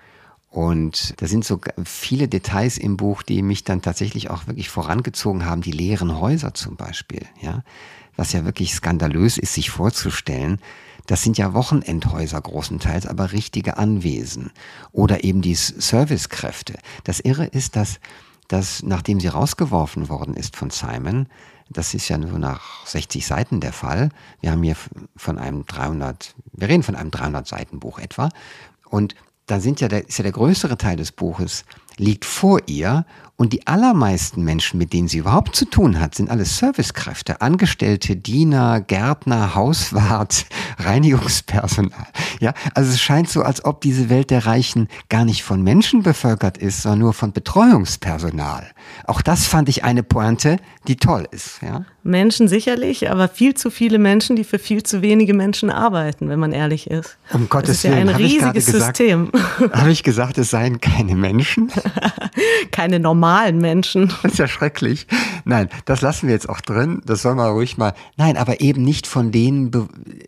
Und 0.51 1.21
da 1.21 1.27
sind 1.27 1.45
so 1.45 1.61
viele 1.85 2.27
Details 2.27 2.79
im 2.79 2.97
Buch, 2.97 3.23
die 3.23 3.43
mich 3.43 3.65
dann 3.65 3.83
tatsächlich 3.83 4.31
auch 4.31 4.47
wirklich 4.47 4.71
vorangezogen 4.71 5.45
haben. 5.45 5.61
Die 5.61 5.73
leeren 5.73 6.19
Häuser 6.19 6.55
zum 6.55 6.77
Beispiel, 6.77 7.27
ja. 7.41 7.63
Was 8.17 8.33
ja 8.33 8.45
wirklich 8.45 8.75
skandalös 8.75 9.39
ist, 9.39 9.55
sich 9.55 9.71
vorzustellen. 9.71 10.59
Das 11.07 11.23
sind 11.23 11.39
ja 11.39 11.55
Wochenendhäuser 11.55 12.41
großenteils, 12.41 13.07
aber 13.07 13.33
richtige 13.33 13.79
Anwesen. 13.79 14.51
Oder 14.91 15.23
eben 15.23 15.41
die 15.41 15.55
Servicekräfte. 15.55 16.75
Das 17.05 17.21
Irre 17.21 17.47
ist, 17.47 17.77
dass, 17.77 18.01
dass 18.49 18.83
nachdem 18.83 19.21
sie 19.21 19.29
rausgeworfen 19.29 20.09
worden 20.09 20.35
ist 20.35 20.57
von 20.57 20.71
Simon, 20.71 21.29
das 21.71 21.95
ist 21.95 22.09
ja 22.09 22.19
nur 22.19 22.39
nach 22.39 22.87
60 22.87 23.27
Seiten 23.27 23.61
der 23.61 23.73
Fall. 23.73 24.09
Wir 24.41 24.51
haben 24.51 24.63
hier 24.63 24.77
von 25.17 25.39
einem 25.39 25.67
300, 25.67 26.35
wir 26.53 26.69
reden 26.69 26.83
von 26.83 26.97
einem 26.97 27.11
300 27.11 27.47
Seiten 27.47 27.79
Buch 27.79 27.99
etwa. 27.99 28.31
Und 28.89 29.15
dann 29.49 29.61
sind 29.61 29.81
ja 29.81 29.89
der, 29.89 30.07
ist 30.09 30.19
ja 30.19 30.23
der 30.23 30.33
größere 30.33 30.79
Teil 30.79 30.97
des 30.97 31.11
Buches 31.13 31.65
liegt 31.97 32.25
vor 32.25 32.61
ihr 32.67 33.05
und 33.39 33.53
die 33.53 33.69
allermeisten 33.69 34.43
Menschen, 34.43 34.79
mit 34.79 34.93
denen 34.93 35.07
sie 35.07 35.19
überhaupt 35.19 35.55
zu 35.55 35.65
tun 35.65 36.01
hat, 36.01 36.17
sind 36.17 36.29
alles 36.29 36.59
Servicekräfte, 36.59 37.41
Angestellte, 37.41 38.17
Diener, 38.17 38.81
Gärtner, 38.81 39.55
Hauswart, 39.55 40.47
Reinigungspersonal. 40.79 42.09
Ja, 42.41 42.53
also 42.75 42.91
es 42.91 43.01
scheint 43.01 43.29
so, 43.29 43.43
als 43.43 43.65
ob 43.65 43.81
diese 43.81 44.11
Welt 44.11 44.31
der 44.31 44.45
Reichen 44.45 44.89
gar 45.09 45.25
nicht 45.25 45.45
von 45.45 45.63
Menschen 45.63 46.03
bevölkert 46.03 46.59
ist, 46.59 46.83
sondern 46.83 46.99
nur 46.99 47.13
von 47.13 47.33
Betreuungspersonal. 47.33 48.67
Auch 49.07 49.23
das 49.23 49.47
fand 49.47 49.69
ich 49.69 49.85
eine 49.85 50.03
Pointe, 50.03 50.57
die 50.89 50.97
toll 50.97 51.29
ist. 51.31 51.63
Ja? 51.63 51.85
Menschen 52.03 52.49
sicherlich, 52.49 53.09
aber 53.09 53.29
viel 53.29 53.55
zu 53.55 53.71
viele 53.71 54.01
Menschen, 54.01 54.35
die 54.35 54.43
für 54.43 54.59
viel 54.59 54.83
zu 54.83 55.01
wenige 55.01 55.35
Menschen 55.35 55.71
arbeiten, 55.71 56.29
wenn 56.29 56.41
man 56.41 56.53
ehrlich 56.53 56.91
ist. 56.91 57.17
Um 57.33 57.49
Gottes 57.49 57.69
das 57.69 57.77
ist 57.77 57.83
ja 57.85 57.91
Willen, 57.93 58.09
ein 58.09 58.17
riesiges 58.17 58.67
System. 58.67 59.31
Habe 59.73 59.93
ich 59.93 60.03
gesagt, 60.03 60.39
es 60.39 60.51
seien 60.51 60.81
keine 60.81 61.15
Menschen? 61.15 61.71
keine 62.73 62.99
normalen 62.99 63.28
Menschen. 63.59 64.13
Das 64.23 64.33
ist 64.33 64.39
ja 64.39 64.49
schrecklich. 64.49 65.07
Nein, 65.45 65.69
das 65.85 66.01
lassen 66.01 66.27
wir 66.27 66.35
jetzt 66.35 66.49
auch 66.49 66.61
drin. 66.61 67.03
Das 67.07 67.23
soll 67.23 67.35
man 67.35 67.51
ruhig 67.51 67.79
mal. 67.79 67.95
Nein, 68.17 68.37
aber 68.37 68.61
eben 68.61 68.83
nicht 68.83 69.07
von 69.07 69.33
denen. 69.33 69.71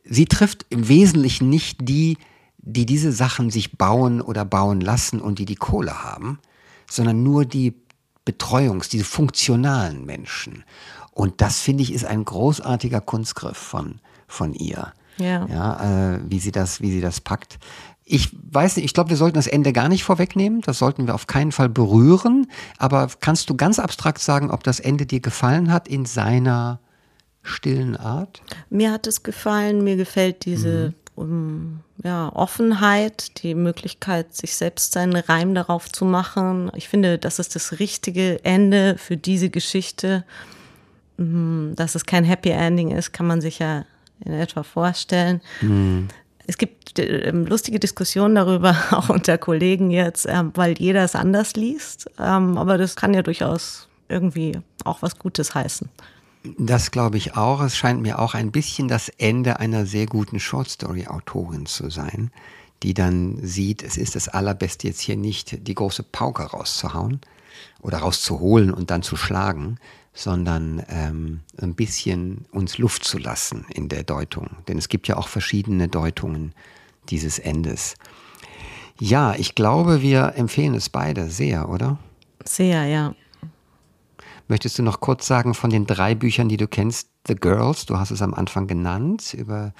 Sie 0.04 0.26
trifft 0.26 0.66
im 0.70 0.88
Wesentlichen 0.88 1.48
nicht 1.48 1.78
die, 1.88 2.18
die 2.58 2.86
diese 2.86 3.12
Sachen 3.12 3.50
sich 3.50 3.76
bauen 3.76 4.20
oder 4.20 4.44
bauen 4.44 4.80
lassen 4.80 5.20
und 5.20 5.38
die 5.38 5.44
die 5.44 5.56
Kohle 5.56 6.02
haben, 6.02 6.38
sondern 6.88 7.22
nur 7.22 7.44
die 7.44 7.74
Betreuungs-, 8.24 8.90
diese 8.90 9.04
funktionalen 9.04 10.04
Menschen. 10.04 10.64
Und 11.12 11.40
das 11.40 11.60
finde 11.60 11.82
ich 11.82 11.92
ist 11.92 12.04
ein 12.04 12.24
großartiger 12.24 13.00
Kunstgriff 13.00 13.56
von, 13.56 14.00
von 14.28 14.54
ihr. 14.54 14.92
Ja. 15.18 15.46
ja 15.46 16.14
äh, 16.14 16.20
wie 16.28 16.38
sie 16.38 16.52
das, 16.52 16.80
wie 16.80 16.92
sie 16.92 17.00
das 17.00 17.20
packt. 17.20 17.58
Ich 18.04 18.30
weiß 18.50 18.76
nicht, 18.76 18.84
ich 18.84 18.94
glaube, 18.94 19.10
wir 19.10 19.16
sollten 19.16 19.36
das 19.36 19.46
Ende 19.46 19.72
gar 19.72 19.88
nicht 19.88 20.02
vorwegnehmen. 20.02 20.62
Das 20.62 20.78
sollten 20.78 21.06
wir 21.06 21.14
auf 21.14 21.28
keinen 21.28 21.52
Fall 21.52 21.68
berühren. 21.68 22.48
Aber 22.78 23.08
kannst 23.20 23.48
du 23.50 23.56
ganz 23.56 23.78
abstrakt 23.78 24.20
sagen, 24.20 24.50
ob 24.50 24.64
das 24.64 24.80
Ende 24.80 25.06
dir 25.06 25.20
gefallen 25.20 25.72
hat 25.72 25.86
in 25.86 26.06
seiner 26.06 26.80
stillen 27.42 27.96
Art? 27.96 28.42
Mir 28.68 28.92
hat 28.92 29.06
es 29.06 29.22
gefallen. 29.22 29.84
Mir 29.84 29.96
gefällt 29.96 30.44
diese 30.44 30.92
mhm. 31.16 31.22
um, 31.22 31.80
ja, 32.02 32.30
Offenheit, 32.34 33.42
die 33.42 33.54
Möglichkeit, 33.54 34.34
sich 34.34 34.56
selbst 34.56 34.92
seinen 34.92 35.14
Reim 35.14 35.54
darauf 35.54 35.90
zu 35.90 36.04
machen. 36.04 36.72
Ich 36.74 36.88
finde, 36.88 37.18
das 37.18 37.38
ist 37.38 37.54
das 37.54 37.78
richtige 37.78 38.44
Ende 38.44 38.96
für 38.98 39.16
diese 39.16 39.50
Geschichte. 39.50 40.24
Mhm, 41.16 41.74
dass 41.76 41.94
es 41.94 42.06
kein 42.06 42.24
Happy 42.24 42.48
Ending 42.48 42.90
ist, 42.90 43.12
kann 43.12 43.26
man 43.26 43.40
sich 43.40 43.58
ja 43.58 43.84
in 44.24 44.32
etwa 44.32 44.62
vorstellen. 44.62 45.40
Mhm. 45.60 46.08
Es 46.46 46.58
gibt 46.58 46.98
äh, 46.98 47.30
lustige 47.30 47.78
Diskussionen 47.78 48.34
darüber, 48.34 48.76
auch 48.90 49.08
unter 49.08 49.38
Kollegen 49.38 49.90
jetzt, 49.90 50.26
äh, 50.26 50.42
weil 50.54 50.78
jeder 50.78 51.04
es 51.04 51.14
anders 51.14 51.54
liest. 51.54 52.10
Ähm, 52.18 52.58
aber 52.58 52.78
das 52.78 52.96
kann 52.96 53.14
ja 53.14 53.22
durchaus 53.22 53.88
irgendwie 54.08 54.58
auch 54.84 55.02
was 55.02 55.18
Gutes 55.18 55.54
heißen. 55.54 55.88
Das 56.58 56.90
glaube 56.90 57.18
ich 57.18 57.36
auch. 57.36 57.60
Es 57.60 57.76
scheint 57.76 58.00
mir 58.00 58.18
auch 58.18 58.34
ein 58.34 58.50
bisschen 58.50 58.88
das 58.88 59.10
Ende 59.10 59.60
einer 59.60 59.86
sehr 59.86 60.06
guten 60.06 60.40
Shortstory-Autorin 60.40 61.66
zu 61.66 61.90
sein, 61.90 62.30
die 62.82 62.94
dann 62.94 63.38
sieht, 63.42 63.82
es 63.82 63.96
ist 63.96 64.16
das 64.16 64.28
Allerbeste 64.28 64.88
jetzt 64.88 65.00
hier 65.00 65.16
nicht 65.16 65.66
die 65.68 65.74
große 65.74 66.02
Pauke 66.02 66.44
rauszuhauen 66.44 67.20
oder 67.82 67.98
rauszuholen 67.98 68.72
und 68.72 68.90
dann 68.90 69.02
zu 69.02 69.16
schlagen, 69.16 69.78
sondern 70.12 70.82
ähm, 70.88 71.40
ein 71.60 71.74
bisschen 71.74 72.46
uns 72.50 72.78
Luft 72.78 73.04
zu 73.04 73.18
lassen 73.18 73.66
in 73.70 73.88
der 73.88 74.02
Deutung. 74.02 74.50
Denn 74.68 74.78
es 74.78 74.88
gibt 74.88 75.08
ja 75.08 75.16
auch 75.16 75.28
verschiedene 75.28 75.88
Deutungen 75.88 76.52
dieses 77.08 77.38
Endes. 77.38 77.94
Ja, 78.98 79.34
ich 79.34 79.54
glaube, 79.54 80.02
wir 80.02 80.34
empfehlen 80.36 80.74
es 80.74 80.88
beide 80.88 81.30
sehr, 81.30 81.68
oder? 81.68 81.98
Sehr, 82.44 82.84
ja. 82.86 83.14
Möchtest 84.48 84.78
du 84.78 84.82
noch 84.82 85.00
kurz 85.00 85.26
sagen 85.26 85.54
von 85.54 85.70
den 85.70 85.86
drei 85.86 86.14
Büchern, 86.14 86.48
die 86.48 86.56
du 86.56 86.66
kennst? 86.66 87.08
The 87.26 87.34
Girls, 87.34 87.86
du 87.86 87.98
hast 87.98 88.10
es 88.10 88.22
am 88.22 88.34
Anfang 88.34 88.66
genannt, 88.66 89.34
über 89.34 89.72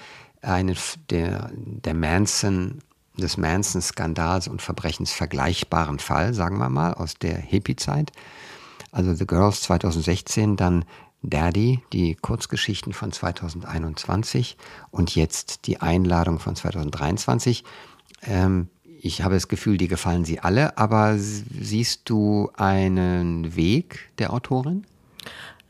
einen 0.43 0.77
der, 1.11 1.51
der 1.55 1.95
Manson, 1.95 2.79
des 3.17 3.37
Manson-Skandals 3.37 4.49
und 4.49 4.63
Verbrechens 4.63 5.13
vergleichbaren 5.13 5.99
Fall, 5.99 6.33
sagen 6.33 6.59
wir 6.59 6.69
mal, 6.69 6.95
aus 6.95 7.15
der 7.15 7.37
Hippie-Zeit 7.37 8.13
also 8.93 9.15
The 9.15 9.27
Girls 9.27 9.63
2016, 9.63 10.57
dann 10.57 10.85
Daddy, 11.23 11.83
die 11.93 12.15
Kurzgeschichten 12.15 12.93
von 12.93 13.13
2021 13.13 14.57
und 14.91 15.15
jetzt 15.15 15.67
die 15.67 15.81
Einladung 15.81 16.39
von 16.39 16.57
2023. 16.57 17.65
Ähm, 18.23 18.69
ich 19.03 19.23
habe 19.23 19.35
das 19.35 19.49
Gefühl, 19.49 19.77
die 19.77 19.89
gefallen 19.89 20.25
sie 20.25 20.41
alle, 20.41 20.77
aber 20.79 21.17
siehst 21.19 22.09
du 22.09 22.51
einen 22.57 23.55
Weg 23.57 24.11
der 24.19 24.33
Autorin? 24.33 24.85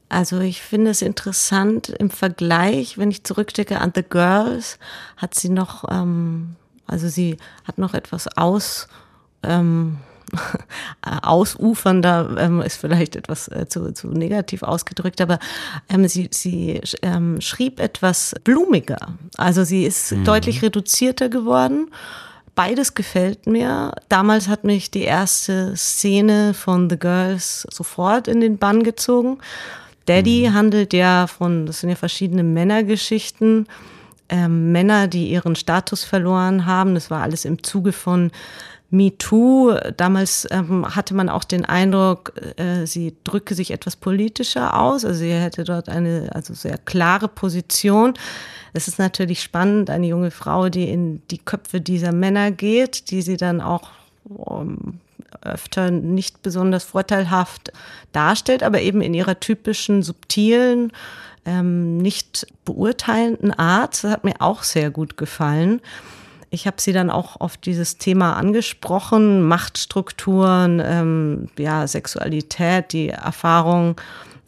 Also 0.08 0.40
ich 0.40 0.60
finde 0.62 0.90
es 0.90 1.02
interessant 1.02 1.88
im 1.88 2.10
Vergleich, 2.10 2.98
wenn 2.98 3.12
ich 3.12 3.22
zurückstecke 3.22 3.80
an 3.80 3.92
The 3.94 4.02
Girls, 4.02 4.78
hat 5.16 5.36
sie 5.36 5.48
noch, 5.48 5.84
ähm, 5.88 6.56
also 6.86 7.08
sie 7.08 7.36
hat 7.64 7.78
noch 7.78 7.94
etwas 7.94 8.26
aus, 8.36 8.88
ähm, 9.44 9.98
ausufernder 11.22 12.36
ähm, 12.38 12.60
ist 12.62 12.76
vielleicht 12.76 13.16
etwas 13.16 13.48
äh, 13.48 13.66
zu, 13.68 13.92
zu 13.92 14.08
negativ 14.08 14.62
ausgedrückt, 14.62 15.20
aber 15.20 15.38
ähm, 15.88 16.06
sie, 16.08 16.28
sie 16.32 16.80
ähm, 17.02 17.40
schrieb 17.40 17.80
etwas 17.80 18.34
blumiger. 18.44 19.14
Also 19.36 19.64
sie 19.64 19.84
ist 19.84 20.12
mhm. 20.12 20.24
deutlich 20.24 20.62
reduzierter 20.62 21.28
geworden. 21.28 21.90
Beides 22.54 22.94
gefällt 22.94 23.46
mir. 23.46 23.92
Damals 24.08 24.48
hat 24.48 24.64
mich 24.64 24.90
die 24.90 25.02
erste 25.02 25.74
Szene 25.76 26.52
von 26.52 26.90
The 26.90 26.98
Girls 26.98 27.66
sofort 27.70 28.28
in 28.28 28.40
den 28.40 28.58
Bann 28.58 28.82
gezogen. 28.82 29.38
Daddy 30.06 30.48
mhm. 30.48 30.54
handelt 30.54 30.92
ja 30.92 31.26
von, 31.26 31.66
das 31.66 31.80
sind 31.80 31.90
ja 31.90 31.96
verschiedene 31.96 32.42
Männergeschichten. 32.42 33.66
Ähm, 34.28 34.72
Männer, 34.72 35.08
die 35.08 35.30
ihren 35.30 35.56
Status 35.56 36.04
verloren 36.04 36.66
haben. 36.66 36.94
Das 36.94 37.10
war 37.10 37.22
alles 37.22 37.44
im 37.44 37.62
Zuge 37.62 37.92
von 37.92 38.30
MeToo, 38.91 39.72
damals 39.97 40.49
ähm, 40.51 40.97
hatte 40.97 41.14
man 41.14 41.28
auch 41.28 41.45
den 41.45 41.64
Eindruck, 41.64 42.32
äh, 42.57 42.86
sie 42.86 43.14
drücke 43.22 43.55
sich 43.55 43.70
etwas 43.70 43.95
politischer 43.95 44.80
aus, 44.80 45.05
also 45.05 45.20
sie 45.20 45.32
hätte 45.32 45.62
dort 45.62 45.88
eine 45.88 46.30
also 46.34 46.55
sehr 46.55 46.76
klare 46.76 47.28
Position. 47.28 48.14
Es 48.72 48.88
ist 48.88 48.99
natürlich 48.99 49.43
spannend, 49.43 49.91
eine 49.91 50.09
junge 50.09 50.32
Frau, 50.32 50.68
die 50.68 50.88
in 50.88 51.22
die 51.30 51.38
Köpfe 51.38 51.80
dieser 51.80 52.12
Männer 52.12 52.51
geht, 52.51 53.11
die 53.11 53.22
sie 53.22 53.36
dann 53.36 53.61
auch 53.61 53.91
ähm, 54.49 54.99
öfter 55.43 55.91
nicht 55.91 56.43
besonders 56.43 56.84
vorteilhaft 56.84 57.72
darstellt, 58.12 58.62
aber 58.64 58.80
eben 58.80 59.01
in 59.01 59.14
ihrer 59.14 59.38
typischen 59.38 60.03
subtilen, 60.03 60.93
ähm, 61.47 61.99
nicht 61.99 62.47
beurteilenden 62.64 63.53
Art. 63.53 64.03
Das 64.03 64.11
hat 64.11 64.24
mir 64.24 64.34
auch 64.41 64.64
sehr 64.64 64.91
gut 64.91 65.16
gefallen. 65.16 65.80
Ich 66.53 66.66
habe 66.66 66.80
sie 66.80 66.92
dann 66.92 67.11
auch 67.11 67.40
auf 67.40 67.57
dieses 67.57 67.96
Thema 67.98 68.34
angesprochen, 68.34 69.42
Machtstrukturen, 69.42 70.82
ähm, 70.84 71.48
ja, 71.57 71.86
Sexualität, 71.86 72.92
die 72.92 73.11
Erfahrung 73.11 73.96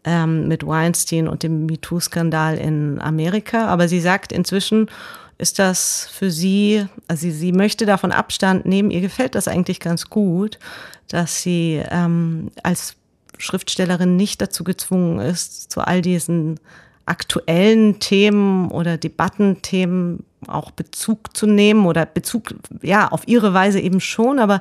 ähm, 0.04 0.48
mit 0.48 0.66
Weinstein 0.66 1.28
und 1.28 1.44
dem 1.44 1.66
MeToo-Skandal 1.66 2.58
in 2.58 3.00
Amerika. 3.00 3.66
Aber 3.66 3.86
sie 3.86 4.00
sagt 4.00 4.32
inzwischen, 4.32 4.90
ist 5.38 5.60
das 5.60 6.08
für 6.12 6.32
sie, 6.32 6.86
also 7.06 7.22
sie, 7.22 7.30
sie 7.30 7.52
möchte 7.52 7.86
davon 7.86 8.10
Abstand 8.10 8.66
nehmen, 8.66 8.90
ihr 8.90 9.00
gefällt 9.00 9.36
das 9.36 9.46
eigentlich 9.46 9.78
ganz 9.78 10.10
gut, 10.10 10.58
dass 11.08 11.42
sie 11.42 11.82
ähm, 11.88 12.50
als 12.64 12.96
Schriftstellerin 13.38 14.16
nicht 14.16 14.40
dazu 14.40 14.64
gezwungen 14.64 15.20
ist, 15.20 15.70
zu 15.70 15.80
all 15.80 16.02
diesen 16.02 16.58
aktuellen 17.06 17.98
Themen 17.98 18.70
oder 18.70 18.98
Debattenthemen 18.98 20.24
auch 20.48 20.70
Bezug 20.70 21.36
zu 21.36 21.46
nehmen 21.46 21.86
oder 21.86 22.06
Bezug, 22.06 22.54
ja, 22.82 23.08
auf 23.08 23.26
ihre 23.26 23.54
Weise 23.54 23.80
eben 23.80 24.00
schon, 24.00 24.38
aber 24.38 24.60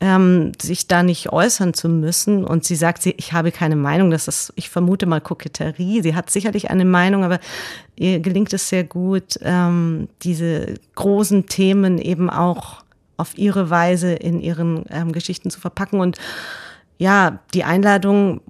ähm, 0.00 0.52
sich 0.60 0.86
da 0.86 1.02
nicht 1.02 1.32
äußern 1.32 1.74
zu 1.74 1.88
müssen. 1.88 2.44
Und 2.44 2.64
sie 2.64 2.76
sagt, 2.76 3.02
sie, 3.02 3.14
ich 3.16 3.32
habe 3.32 3.52
keine 3.52 3.76
Meinung, 3.76 4.10
das 4.10 4.28
ist, 4.28 4.52
ich 4.56 4.68
vermute 4.68 5.06
mal 5.06 5.20
Koketterie. 5.20 6.02
Sie 6.02 6.14
hat 6.14 6.30
sicherlich 6.30 6.70
eine 6.70 6.84
Meinung, 6.84 7.24
aber 7.24 7.40
ihr 7.96 8.20
gelingt 8.20 8.52
es 8.52 8.68
sehr 8.68 8.84
gut, 8.84 9.38
ähm, 9.42 10.08
diese 10.22 10.74
großen 10.94 11.46
Themen 11.46 11.98
eben 11.98 12.28
auch 12.28 12.82
auf 13.16 13.38
ihre 13.38 13.70
Weise 13.70 14.12
in 14.12 14.40
ihren 14.40 14.84
ähm, 14.90 15.12
Geschichten 15.12 15.50
zu 15.50 15.60
verpacken. 15.60 16.00
Und 16.00 16.18
ja, 16.98 17.38
die 17.54 17.64
Einladung 17.64 18.40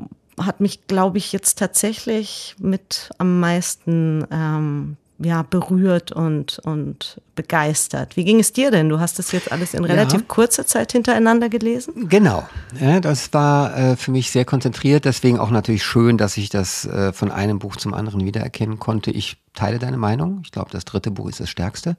hat 0.41 0.61
mich, 0.61 0.87
glaube 0.87 1.19
ich, 1.19 1.33
jetzt 1.33 1.59
tatsächlich 1.59 2.57
mit 2.59 3.11
am 3.19 3.41
meisten 3.41 4.27
ähm, 4.31 4.97
ja, 5.19 5.43
berührt 5.43 6.11
und, 6.11 6.59
und 6.65 7.21
begeistert. 7.37 8.17
Wie 8.17 8.25
ging 8.25 8.41
es 8.41 8.53
dir 8.53 8.71
denn? 8.71 8.89
Du 8.89 8.99
hast 8.99 9.19
das 9.19 9.31
jetzt 9.31 9.53
alles 9.53 9.73
in 9.73 9.85
relativ 9.85 10.21
ja. 10.21 10.27
kurzer 10.27 10.67
Zeit 10.67 10.93
hintereinander 10.93 11.49
gelesen? 11.49 12.09
Genau. 12.09 12.49
Ja, 12.81 12.99
das 12.99 13.33
war 13.33 13.77
äh, 13.77 13.97
für 13.97 14.11
mich 14.11 14.31
sehr 14.31 14.45
konzentriert. 14.45 15.05
Deswegen 15.05 15.39
auch 15.39 15.51
natürlich 15.51 15.85
schön, 15.85 16.19
dass 16.19 16.37
ich 16.37 16.49
das 16.49 16.85
äh, 16.87 17.12
von 17.12 17.31
einem 17.31 17.61
Buch 17.61 17.77
zum 17.77 17.95
anderen 17.95 18.25
wiedererkennen 18.25 18.81
konnte. 18.81 19.12
Ich 19.12 19.37
teile 19.55 19.79
deine 19.79 19.99
Meinung. 19.99 20.41
Ich 20.45 20.51
glaube, 20.51 20.71
das 20.73 20.85
dritte 20.85 21.12
Buch 21.12 21.29
ist 21.29 21.39
das 21.39 21.49
stärkste. 21.49 21.97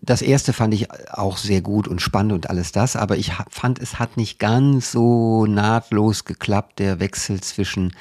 Das 0.00 0.22
erste 0.22 0.52
fand 0.52 0.72
ich 0.72 0.88
auch 1.10 1.38
sehr 1.38 1.62
gut 1.62 1.88
und 1.88 2.00
spannend 2.00 2.32
und 2.32 2.48
alles 2.48 2.70
das. 2.70 2.94
Aber 2.94 3.16
ich 3.16 3.32
fand, 3.50 3.80
es 3.80 3.98
hat 3.98 4.16
nicht 4.16 4.38
ganz 4.38 4.92
so 4.92 5.46
nahtlos 5.46 6.24
geklappt, 6.24 6.78
der 6.78 7.00
Wechsel 7.00 7.40
zwischen 7.40 7.92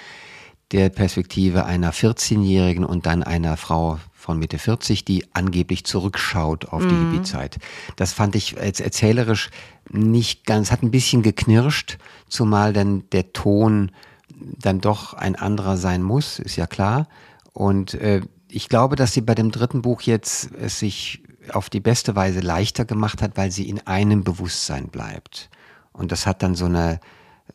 der 0.72 0.89
Perspektive 0.89 1.66
einer 1.66 1.93
14-Jährigen 1.93 2.86
und 2.86 3.05
dann 3.05 3.24
einer 3.24 3.57
Frau 3.57 3.99
von 4.22 4.38
Mitte 4.38 4.59
40, 4.59 5.03
die 5.03 5.26
angeblich 5.34 5.84
zurückschaut 5.84 6.65
auf 6.65 6.86
die 6.86 6.93
mhm. 6.93 7.11
Hippie-Zeit. 7.11 7.57
Das 7.95 8.13
fand 8.13 8.36
ich 8.36 8.59
als 8.59 8.80
erzählerisch 8.80 9.49
nicht 9.89 10.45
ganz, 10.45 10.72
hat 10.72 10.84
ein 10.84 10.91
bisschen 10.91 11.24
geknirscht, 11.24 11.97
zumal 12.30 12.72
dann 12.72 13.09
der 13.09 13.34
Ton 13.34 13.91
dann 14.30 14.80
doch 14.80 15.13
ein 15.15 15.36
anderer 15.36 15.76
sein 15.76 16.03
muss, 16.03 16.39
ist 16.39 16.55
ja 16.55 16.67
klar. 16.67 17.07
Und 17.51 17.95
äh, 17.95 18.22
ich 18.47 18.69
glaube, 18.69 18.95
dass 18.95 19.13
sie 19.13 19.22
bei 19.22 19.36
dem 19.36 19.51
dritten 19.51 19.82
Buch 19.82 20.01
jetzt 20.03 20.51
es 20.53 20.80
sich 20.80 21.24
auf 21.51 21.69
die 21.69 21.80
beste 21.80 22.15
Weise 22.15 22.39
leichter 22.41 22.86
gemacht 22.86 23.22
hat, 23.22 23.38
weil 23.38 23.51
sie 23.51 23.67
in 23.67 23.86
einem 23.88 24.24
Bewusstsein 24.24 24.88
bleibt. 24.88 25.49
Und 25.93 26.11
das 26.11 26.28
hat 26.28 26.43
dann 26.43 26.53
so 26.53 26.65
eine, 26.65 26.99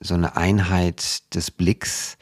so 0.01 0.14
eine 0.14 0.37
Einheit 0.37 1.35
des 1.35 1.51
Blicks, 1.51 2.19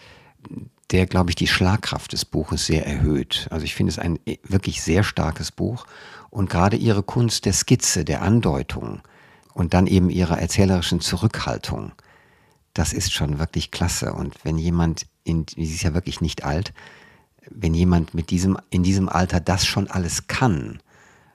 der, 0.95 1.07
glaube 1.07 1.31
ich, 1.31 1.35
die 1.35 1.49
Schlagkraft 1.49 2.13
des 2.13 2.25
Buches 2.25 2.67
sehr 2.67 2.87
erhöht. 2.87 3.49
Also 3.51 3.65
ich 3.65 3.75
finde 3.75 3.91
es 3.91 3.99
ein 3.99 4.21
äh, 4.27 4.39
wirklich 4.45 4.81
sehr 4.81 5.03
starkes 5.03 5.51
Buch 5.51 5.87
und 6.31 6.49
gerade 6.49 6.77
ihre 6.77 7.03
Kunst 7.03 7.47
der 7.47 7.53
Skizze, 7.53 8.05
der 8.05 8.23
Andeutung 8.23 9.01
und 9.55 9.75
dann 9.75 9.89
eben 9.89 10.09
ihrer 10.09 10.39
erzählerischen 10.39 11.01
Zurückhaltung, 11.01 11.91
das 12.75 12.93
ist 12.93 13.13
schon 13.13 13.41
wirklich 13.41 13.73
klasse. 13.73 14.13
Und 14.13 14.37
wenn 14.45 14.57
jemand, 14.57 15.07
in, 15.25 15.47
sie 15.57 15.65
ist 15.65 15.83
ja 15.83 15.95
wirklich 15.95 16.21
nicht 16.21 16.45
alt, 16.45 16.73
wenn 17.51 17.75
jemand 17.75 18.15
mit 18.15 18.31
diesem, 18.31 18.57
in 18.71 18.85
diesem 18.85 19.09
Alter 19.09 19.41
das 19.41 19.67
schon 19.67 19.91
alles 19.91 20.29
kann, 20.29 20.79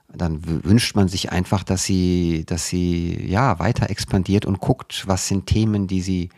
dann 0.08 0.64
wünscht 0.64 0.96
man 0.96 1.08
sich 1.08 1.32
einfach, 1.32 1.64
dass 1.64 1.84
sie, 1.84 2.44
dass 2.46 2.66
sie 2.66 3.26
ja 3.26 3.58
weiter 3.58 3.90
expandiert 3.90 4.46
und 4.46 4.58
guckt, 4.58 5.06
was 5.06 5.28
sind 5.28 5.46
Themen, 5.46 5.86
die 5.86 6.00
sie 6.00 6.30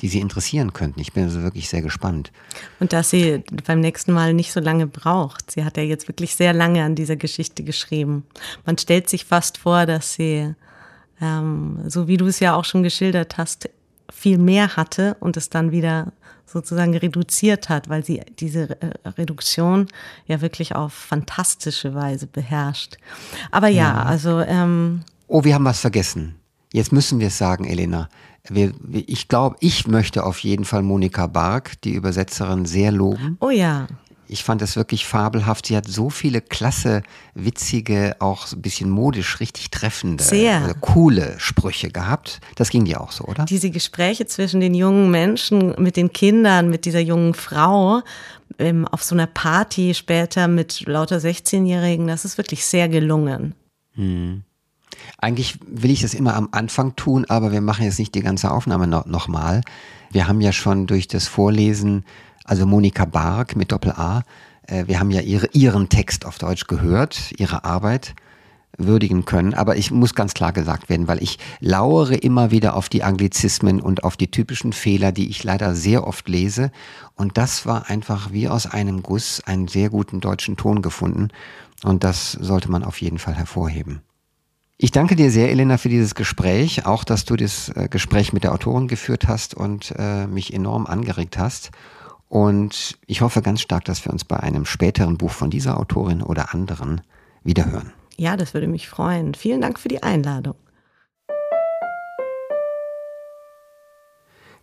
die 0.00 0.08
Sie 0.08 0.20
interessieren 0.20 0.72
könnten. 0.72 1.00
Ich 1.00 1.12
bin 1.12 1.24
also 1.24 1.42
wirklich 1.42 1.68
sehr 1.68 1.82
gespannt. 1.82 2.32
Und 2.80 2.92
dass 2.92 3.10
sie 3.10 3.44
beim 3.66 3.80
nächsten 3.80 4.12
Mal 4.12 4.34
nicht 4.34 4.52
so 4.52 4.60
lange 4.60 4.86
braucht. 4.86 5.50
Sie 5.52 5.64
hat 5.64 5.76
ja 5.76 5.82
jetzt 5.82 6.08
wirklich 6.08 6.34
sehr 6.34 6.52
lange 6.52 6.82
an 6.82 6.94
dieser 6.94 7.16
Geschichte 7.16 7.62
geschrieben. 7.62 8.24
Man 8.66 8.76
stellt 8.76 9.08
sich 9.08 9.24
fast 9.24 9.58
vor, 9.58 9.86
dass 9.86 10.14
sie, 10.14 10.54
ähm, 11.20 11.78
so 11.86 12.08
wie 12.08 12.16
du 12.16 12.26
es 12.26 12.40
ja 12.40 12.54
auch 12.54 12.64
schon 12.64 12.82
geschildert 12.82 13.38
hast, 13.38 13.68
viel 14.12 14.38
mehr 14.38 14.76
hatte 14.76 15.16
und 15.20 15.36
es 15.36 15.48
dann 15.48 15.70
wieder 15.70 16.12
sozusagen 16.46 16.96
reduziert 16.96 17.68
hat, 17.68 17.88
weil 17.88 18.04
sie 18.04 18.20
diese 18.38 18.76
Reduktion 19.18 19.88
ja 20.26 20.40
wirklich 20.40 20.74
auf 20.74 20.92
fantastische 20.92 21.94
Weise 21.94 22.26
beherrscht. 22.26 22.96
Aber 23.50 23.68
ja, 23.68 23.82
ja. 23.82 24.02
also. 24.02 24.40
Ähm, 24.40 25.02
oh, 25.26 25.44
wir 25.44 25.54
haben 25.54 25.64
was 25.64 25.80
vergessen. 25.80 26.36
Jetzt 26.72 26.92
müssen 26.92 27.20
wir 27.20 27.28
es 27.28 27.38
sagen, 27.38 27.64
Elena. 27.64 28.08
Wir, 28.48 28.72
ich 28.90 29.28
glaube, 29.28 29.56
ich 29.60 29.86
möchte 29.86 30.24
auf 30.24 30.40
jeden 30.40 30.64
Fall 30.64 30.82
Monika 30.82 31.26
Bark, 31.26 31.80
die 31.82 31.92
Übersetzerin, 31.92 32.66
sehr 32.66 32.92
loben. 32.92 33.38
Oh 33.40 33.50
ja. 33.50 33.86
Ich 34.26 34.42
fand 34.42 34.62
es 34.62 34.76
wirklich 34.76 35.06
fabelhaft. 35.06 35.66
Sie 35.66 35.76
hat 35.76 35.86
so 35.86 36.10
viele 36.10 36.40
klasse, 36.40 37.02
witzige, 37.34 38.16
auch 38.20 38.46
so 38.46 38.56
ein 38.56 38.62
bisschen 38.62 38.90
modisch 38.90 39.40
richtig 39.40 39.70
treffende, 39.70 40.24
Sehr. 40.24 40.70
Äh, 40.70 40.74
coole 40.80 41.34
Sprüche 41.38 41.90
gehabt. 41.90 42.40
Das 42.56 42.70
ging 42.70 42.84
dir 42.84 43.00
auch 43.00 43.12
so, 43.12 43.24
oder? 43.24 43.44
Diese 43.44 43.70
Gespräche 43.70 44.26
zwischen 44.26 44.60
den 44.60 44.74
jungen 44.74 45.10
Menschen, 45.10 45.74
mit 45.78 45.96
den 45.96 46.12
Kindern, 46.12 46.70
mit 46.70 46.84
dieser 46.84 47.00
jungen 47.00 47.34
Frau, 47.34 48.00
ähm, 48.58 48.86
auf 48.88 49.02
so 49.02 49.14
einer 49.14 49.26
Party 49.26 49.94
später 49.94 50.48
mit 50.48 50.86
lauter 50.86 51.18
16-Jährigen, 51.18 52.06
das 52.06 52.24
ist 52.24 52.38
wirklich 52.38 52.64
sehr 52.64 52.88
gelungen. 52.88 53.54
Hm. 53.92 54.42
Eigentlich 55.18 55.58
will 55.66 55.90
ich 55.90 56.02
das 56.02 56.14
immer 56.14 56.34
am 56.34 56.48
Anfang 56.52 56.96
tun, 56.96 57.24
aber 57.28 57.52
wir 57.52 57.60
machen 57.60 57.84
jetzt 57.84 57.98
nicht 57.98 58.14
die 58.14 58.22
ganze 58.22 58.50
Aufnahme 58.50 58.86
no 58.86 59.02
nochmal. 59.06 59.62
Wir 60.10 60.28
haben 60.28 60.40
ja 60.40 60.52
schon 60.52 60.86
durch 60.86 61.08
das 61.08 61.26
Vorlesen, 61.26 62.04
also 62.44 62.66
Monika 62.66 63.04
Bark 63.04 63.56
mit 63.56 63.72
Doppel-A, 63.72 64.22
äh, 64.66 64.86
wir 64.86 65.00
haben 65.00 65.10
ja 65.10 65.20
ihre, 65.20 65.48
ihren 65.52 65.88
Text 65.88 66.26
auf 66.26 66.38
Deutsch 66.38 66.66
gehört, 66.66 67.32
ihre 67.38 67.64
Arbeit 67.64 68.14
würdigen 68.76 69.24
können. 69.24 69.54
Aber 69.54 69.76
ich 69.76 69.90
muss 69.90 70.14
ganz 70.14 70.34
klar 70.34 70.52
gesagt 70.52 70.88
werden, 70.88 71.06
weil 71.06 71.22
ich 71.22 71.38
lauere 71.60 72.22
immer 72.22 72.50
wieder 72.50 72.74
auf 72.74 72.88
die 72.88 73.04
Anglizismen 73.04 73.80
und 73.80 74.02
auf 74.02 74.16
die 74.16 74.30
typischen 74.30 74.72
Fehler, 74.72 75.12
die 75.12 75.28
ich 75.28 75.44
leider 75.44 75.74
sehr 75.74 76.06
oft 76.06 76.28
lese. 76.28 76.72
Und 77.14 77.38
das 77.38 77.66
war 77.66 77.88
einfach 77.88 78.32
wie 78.32 78.48
aus 78.48 78.66
einem 78.66 79.02
Guss 79.02 79.40
einen 79.44 79.68
sehr 79.68 79.90
guten 79.90 80.20
deutschen 80.20 80.56
Ton 80.56 80.82
gefunden. 80.82 81.28
Und 81.84 82.02
das 82.02 82.32
sollte 82.32 82.70
man 82.70 82.82
auf 82.82 83.00
jeden 83.00 83.18
Fall 83.18 83.34
hervorheben. 83.34 84.00
Ich 84.76 84.90
danke 84.90 85.14
dir 85.14 85.30
sehr, 85.30 85.50
Elena, 85.50 85.78
für 85.78 85.88
dieses 85.88 86.14
Gespräch, 86.14 86.84
auch 86.84 87.04
dass 87.04 87.24
du 87.24 87.36
das 87.36 87.68
äh, 87.70 87.88
Gespräch 87.88 88.32
mit 88.32 88.42
der 88.42 88.52
Autorin 88.52 88.88
geführt 88.88 89.28
hast 89.28 89.54
und 89.54 89.94
äh, 89.96 90.26
mich 90.26 90.52
enorm 90.52 90.86
angeregt 90.86 91.38
hast. 91.38 91.70
Und 92.28 92.98
ich 93.06 93.20
hoffe 93.20 93.40
ganz 93.42 93.60
stark, 93.60 93.84
dass 93.84 94.04
wir 94.04 94.12
uns 94.12 94.24
bei 94.24 94.40
einem 94.40 94.64
späteren 94.64 95.16
Buch 95.16 95.30
von 95.30 95.50
dieser 95.50 95.78
Autorin 95.78 96.22
oder 96.22 96.52
anderen 96.52 97.02
wiederhören. 97.44 97.92
Ja, 98.16 98.36
das 98.36 98.54
würde 98.54 98.66
mich 98.66 98.88
freuen. 98.88 99.34
Vielen 99.34 99.60
Dank 99.60 99.78
für 99.78 99.88
die 99.88 100.02
Einladung. 100.02 100.56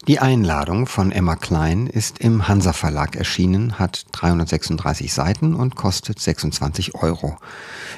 Die 0.07 0.19
Einladung 0.19 0.87
von 0.87 1.11
Emma 1.11 1.35
Klein 1.35 1.85
ist 1.85 2.17
im 2.17 2.47
Hansa 2.47 2.73
Verlag 2.73 3.15
erschienen, 3.15 3.77
hat 3.77 4.07
336 4.13 5.13
Seiten 5.13 5.53
und 5.53 5.75
kostet 5.75 6.19
26 6.19 6.95
Euro. 6.95 7.37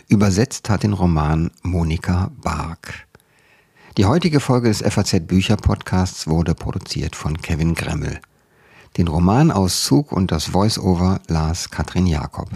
Übersetzt 0.10 0.70
hat 0.70 0.84
den 0.84 0.92
Roman 0.92 1.50
Monika 1.62 2.30
Bark. 2.42 3.08
Die 3.96 4.04
heutige 4.04 4.42
Folge 4.42 4.68
des 4.68 4.82
FAZ 4.82 5.26
Bücher 5.28 5.56
Podcasts 5.56 6.28
wurde 6.28 6.56
produziert 6.56 7.16
von 7.16 7.42
Kevin 7.42 7.74
Gremmel. 7.74 8.20
Den 8.98 9.08
Romanauszug 9.08 10.12
und 10.12 10.34
das 10.34 10.48
Voice-Over 10.48 11.22
las 11.30 11.72
Katrin 11.72 12.06
Jakob. 12.06 12.50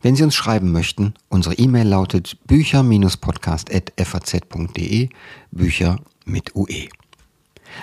Wenn 0.00 0.16
Sie 0.16 0.22
uns 0.22 0.34
schreiben 0.34 0.72
möchten, 0.72 1.12
unsere 1.28 1.56
E-Mail 1.56 1.88
lautet 1.88 2.38
bücher-podcast.faz.de, 2.46 5.10
Bücher 5.50 5.98
mit 6.24 6.56
UE. 6.56 6.88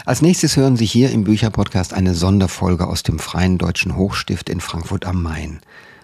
Als 0.06 0.22
nächstes 0.22 0.58
hören 0.58 0.78
Sie 0.78 0.86
hier 0.86 1.12
im 1.12 1.24
Bücherpodcast 1.24 1.94
eine 1.94 2.16
Sonderfolge 2.16 2.88
aus 2.88 3.04
dem 3.04 3.20
Freien 3.20 3.58
Deutschen 3.58 3.96
Hochstift 3.96 4.50
in 4.50 4.60
Frankfurt 4.60 5.06
am 5.06 5.22
Main. 5.22 5.60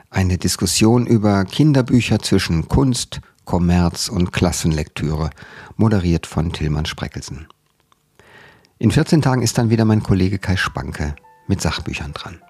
Eine 0.09 0.37
Diskussion 0.37 1.05
über 1.07 1.45
Kinderbücher 1.45 2.19
zwischen 2.19 2.67
Kunst, 2.67 3.21
Kommerz 3.45 4.09
und 4.09 4.31
Klassenlektüre, 4.31 5.29
moderiert 5.75 6.27
von 6.27 6.51
Tillmann 6.51 6.85
Spreckelsen. 6.85 7.47
In 8.77 8.91
14 8.91 9.21
Tagen 9.21 9.41
ist 9.41 9.57
dann 9.57 9.69
wieder 9.69 9.85
mein 9.85 10.03
Kollege 10.03 10.39
Kai 10.39 10.57
Spanke 10.57 11.15
mit 11.47 11.61
Sachbüchern 11.61 12.13
dran. 12.13 12.41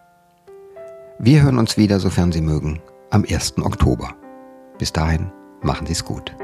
Wir 1.20 1.44
hören 1.44 1.58
uns 1.58 1.78
wieder, 1.78 2.00
sofern 2.00 2.32
Sie 2.32 2.42
mögen, 2.42 2.82
am 3.10 3.24
1. 3.24 3.60
Oktober. 3.60 4.16
Bis 4.78 4.92
dahin, 4.92 5.32
machen 5.62 5.88
Sie 5.88 5.94
es 5.94 6.04
gut. 6.04 6.36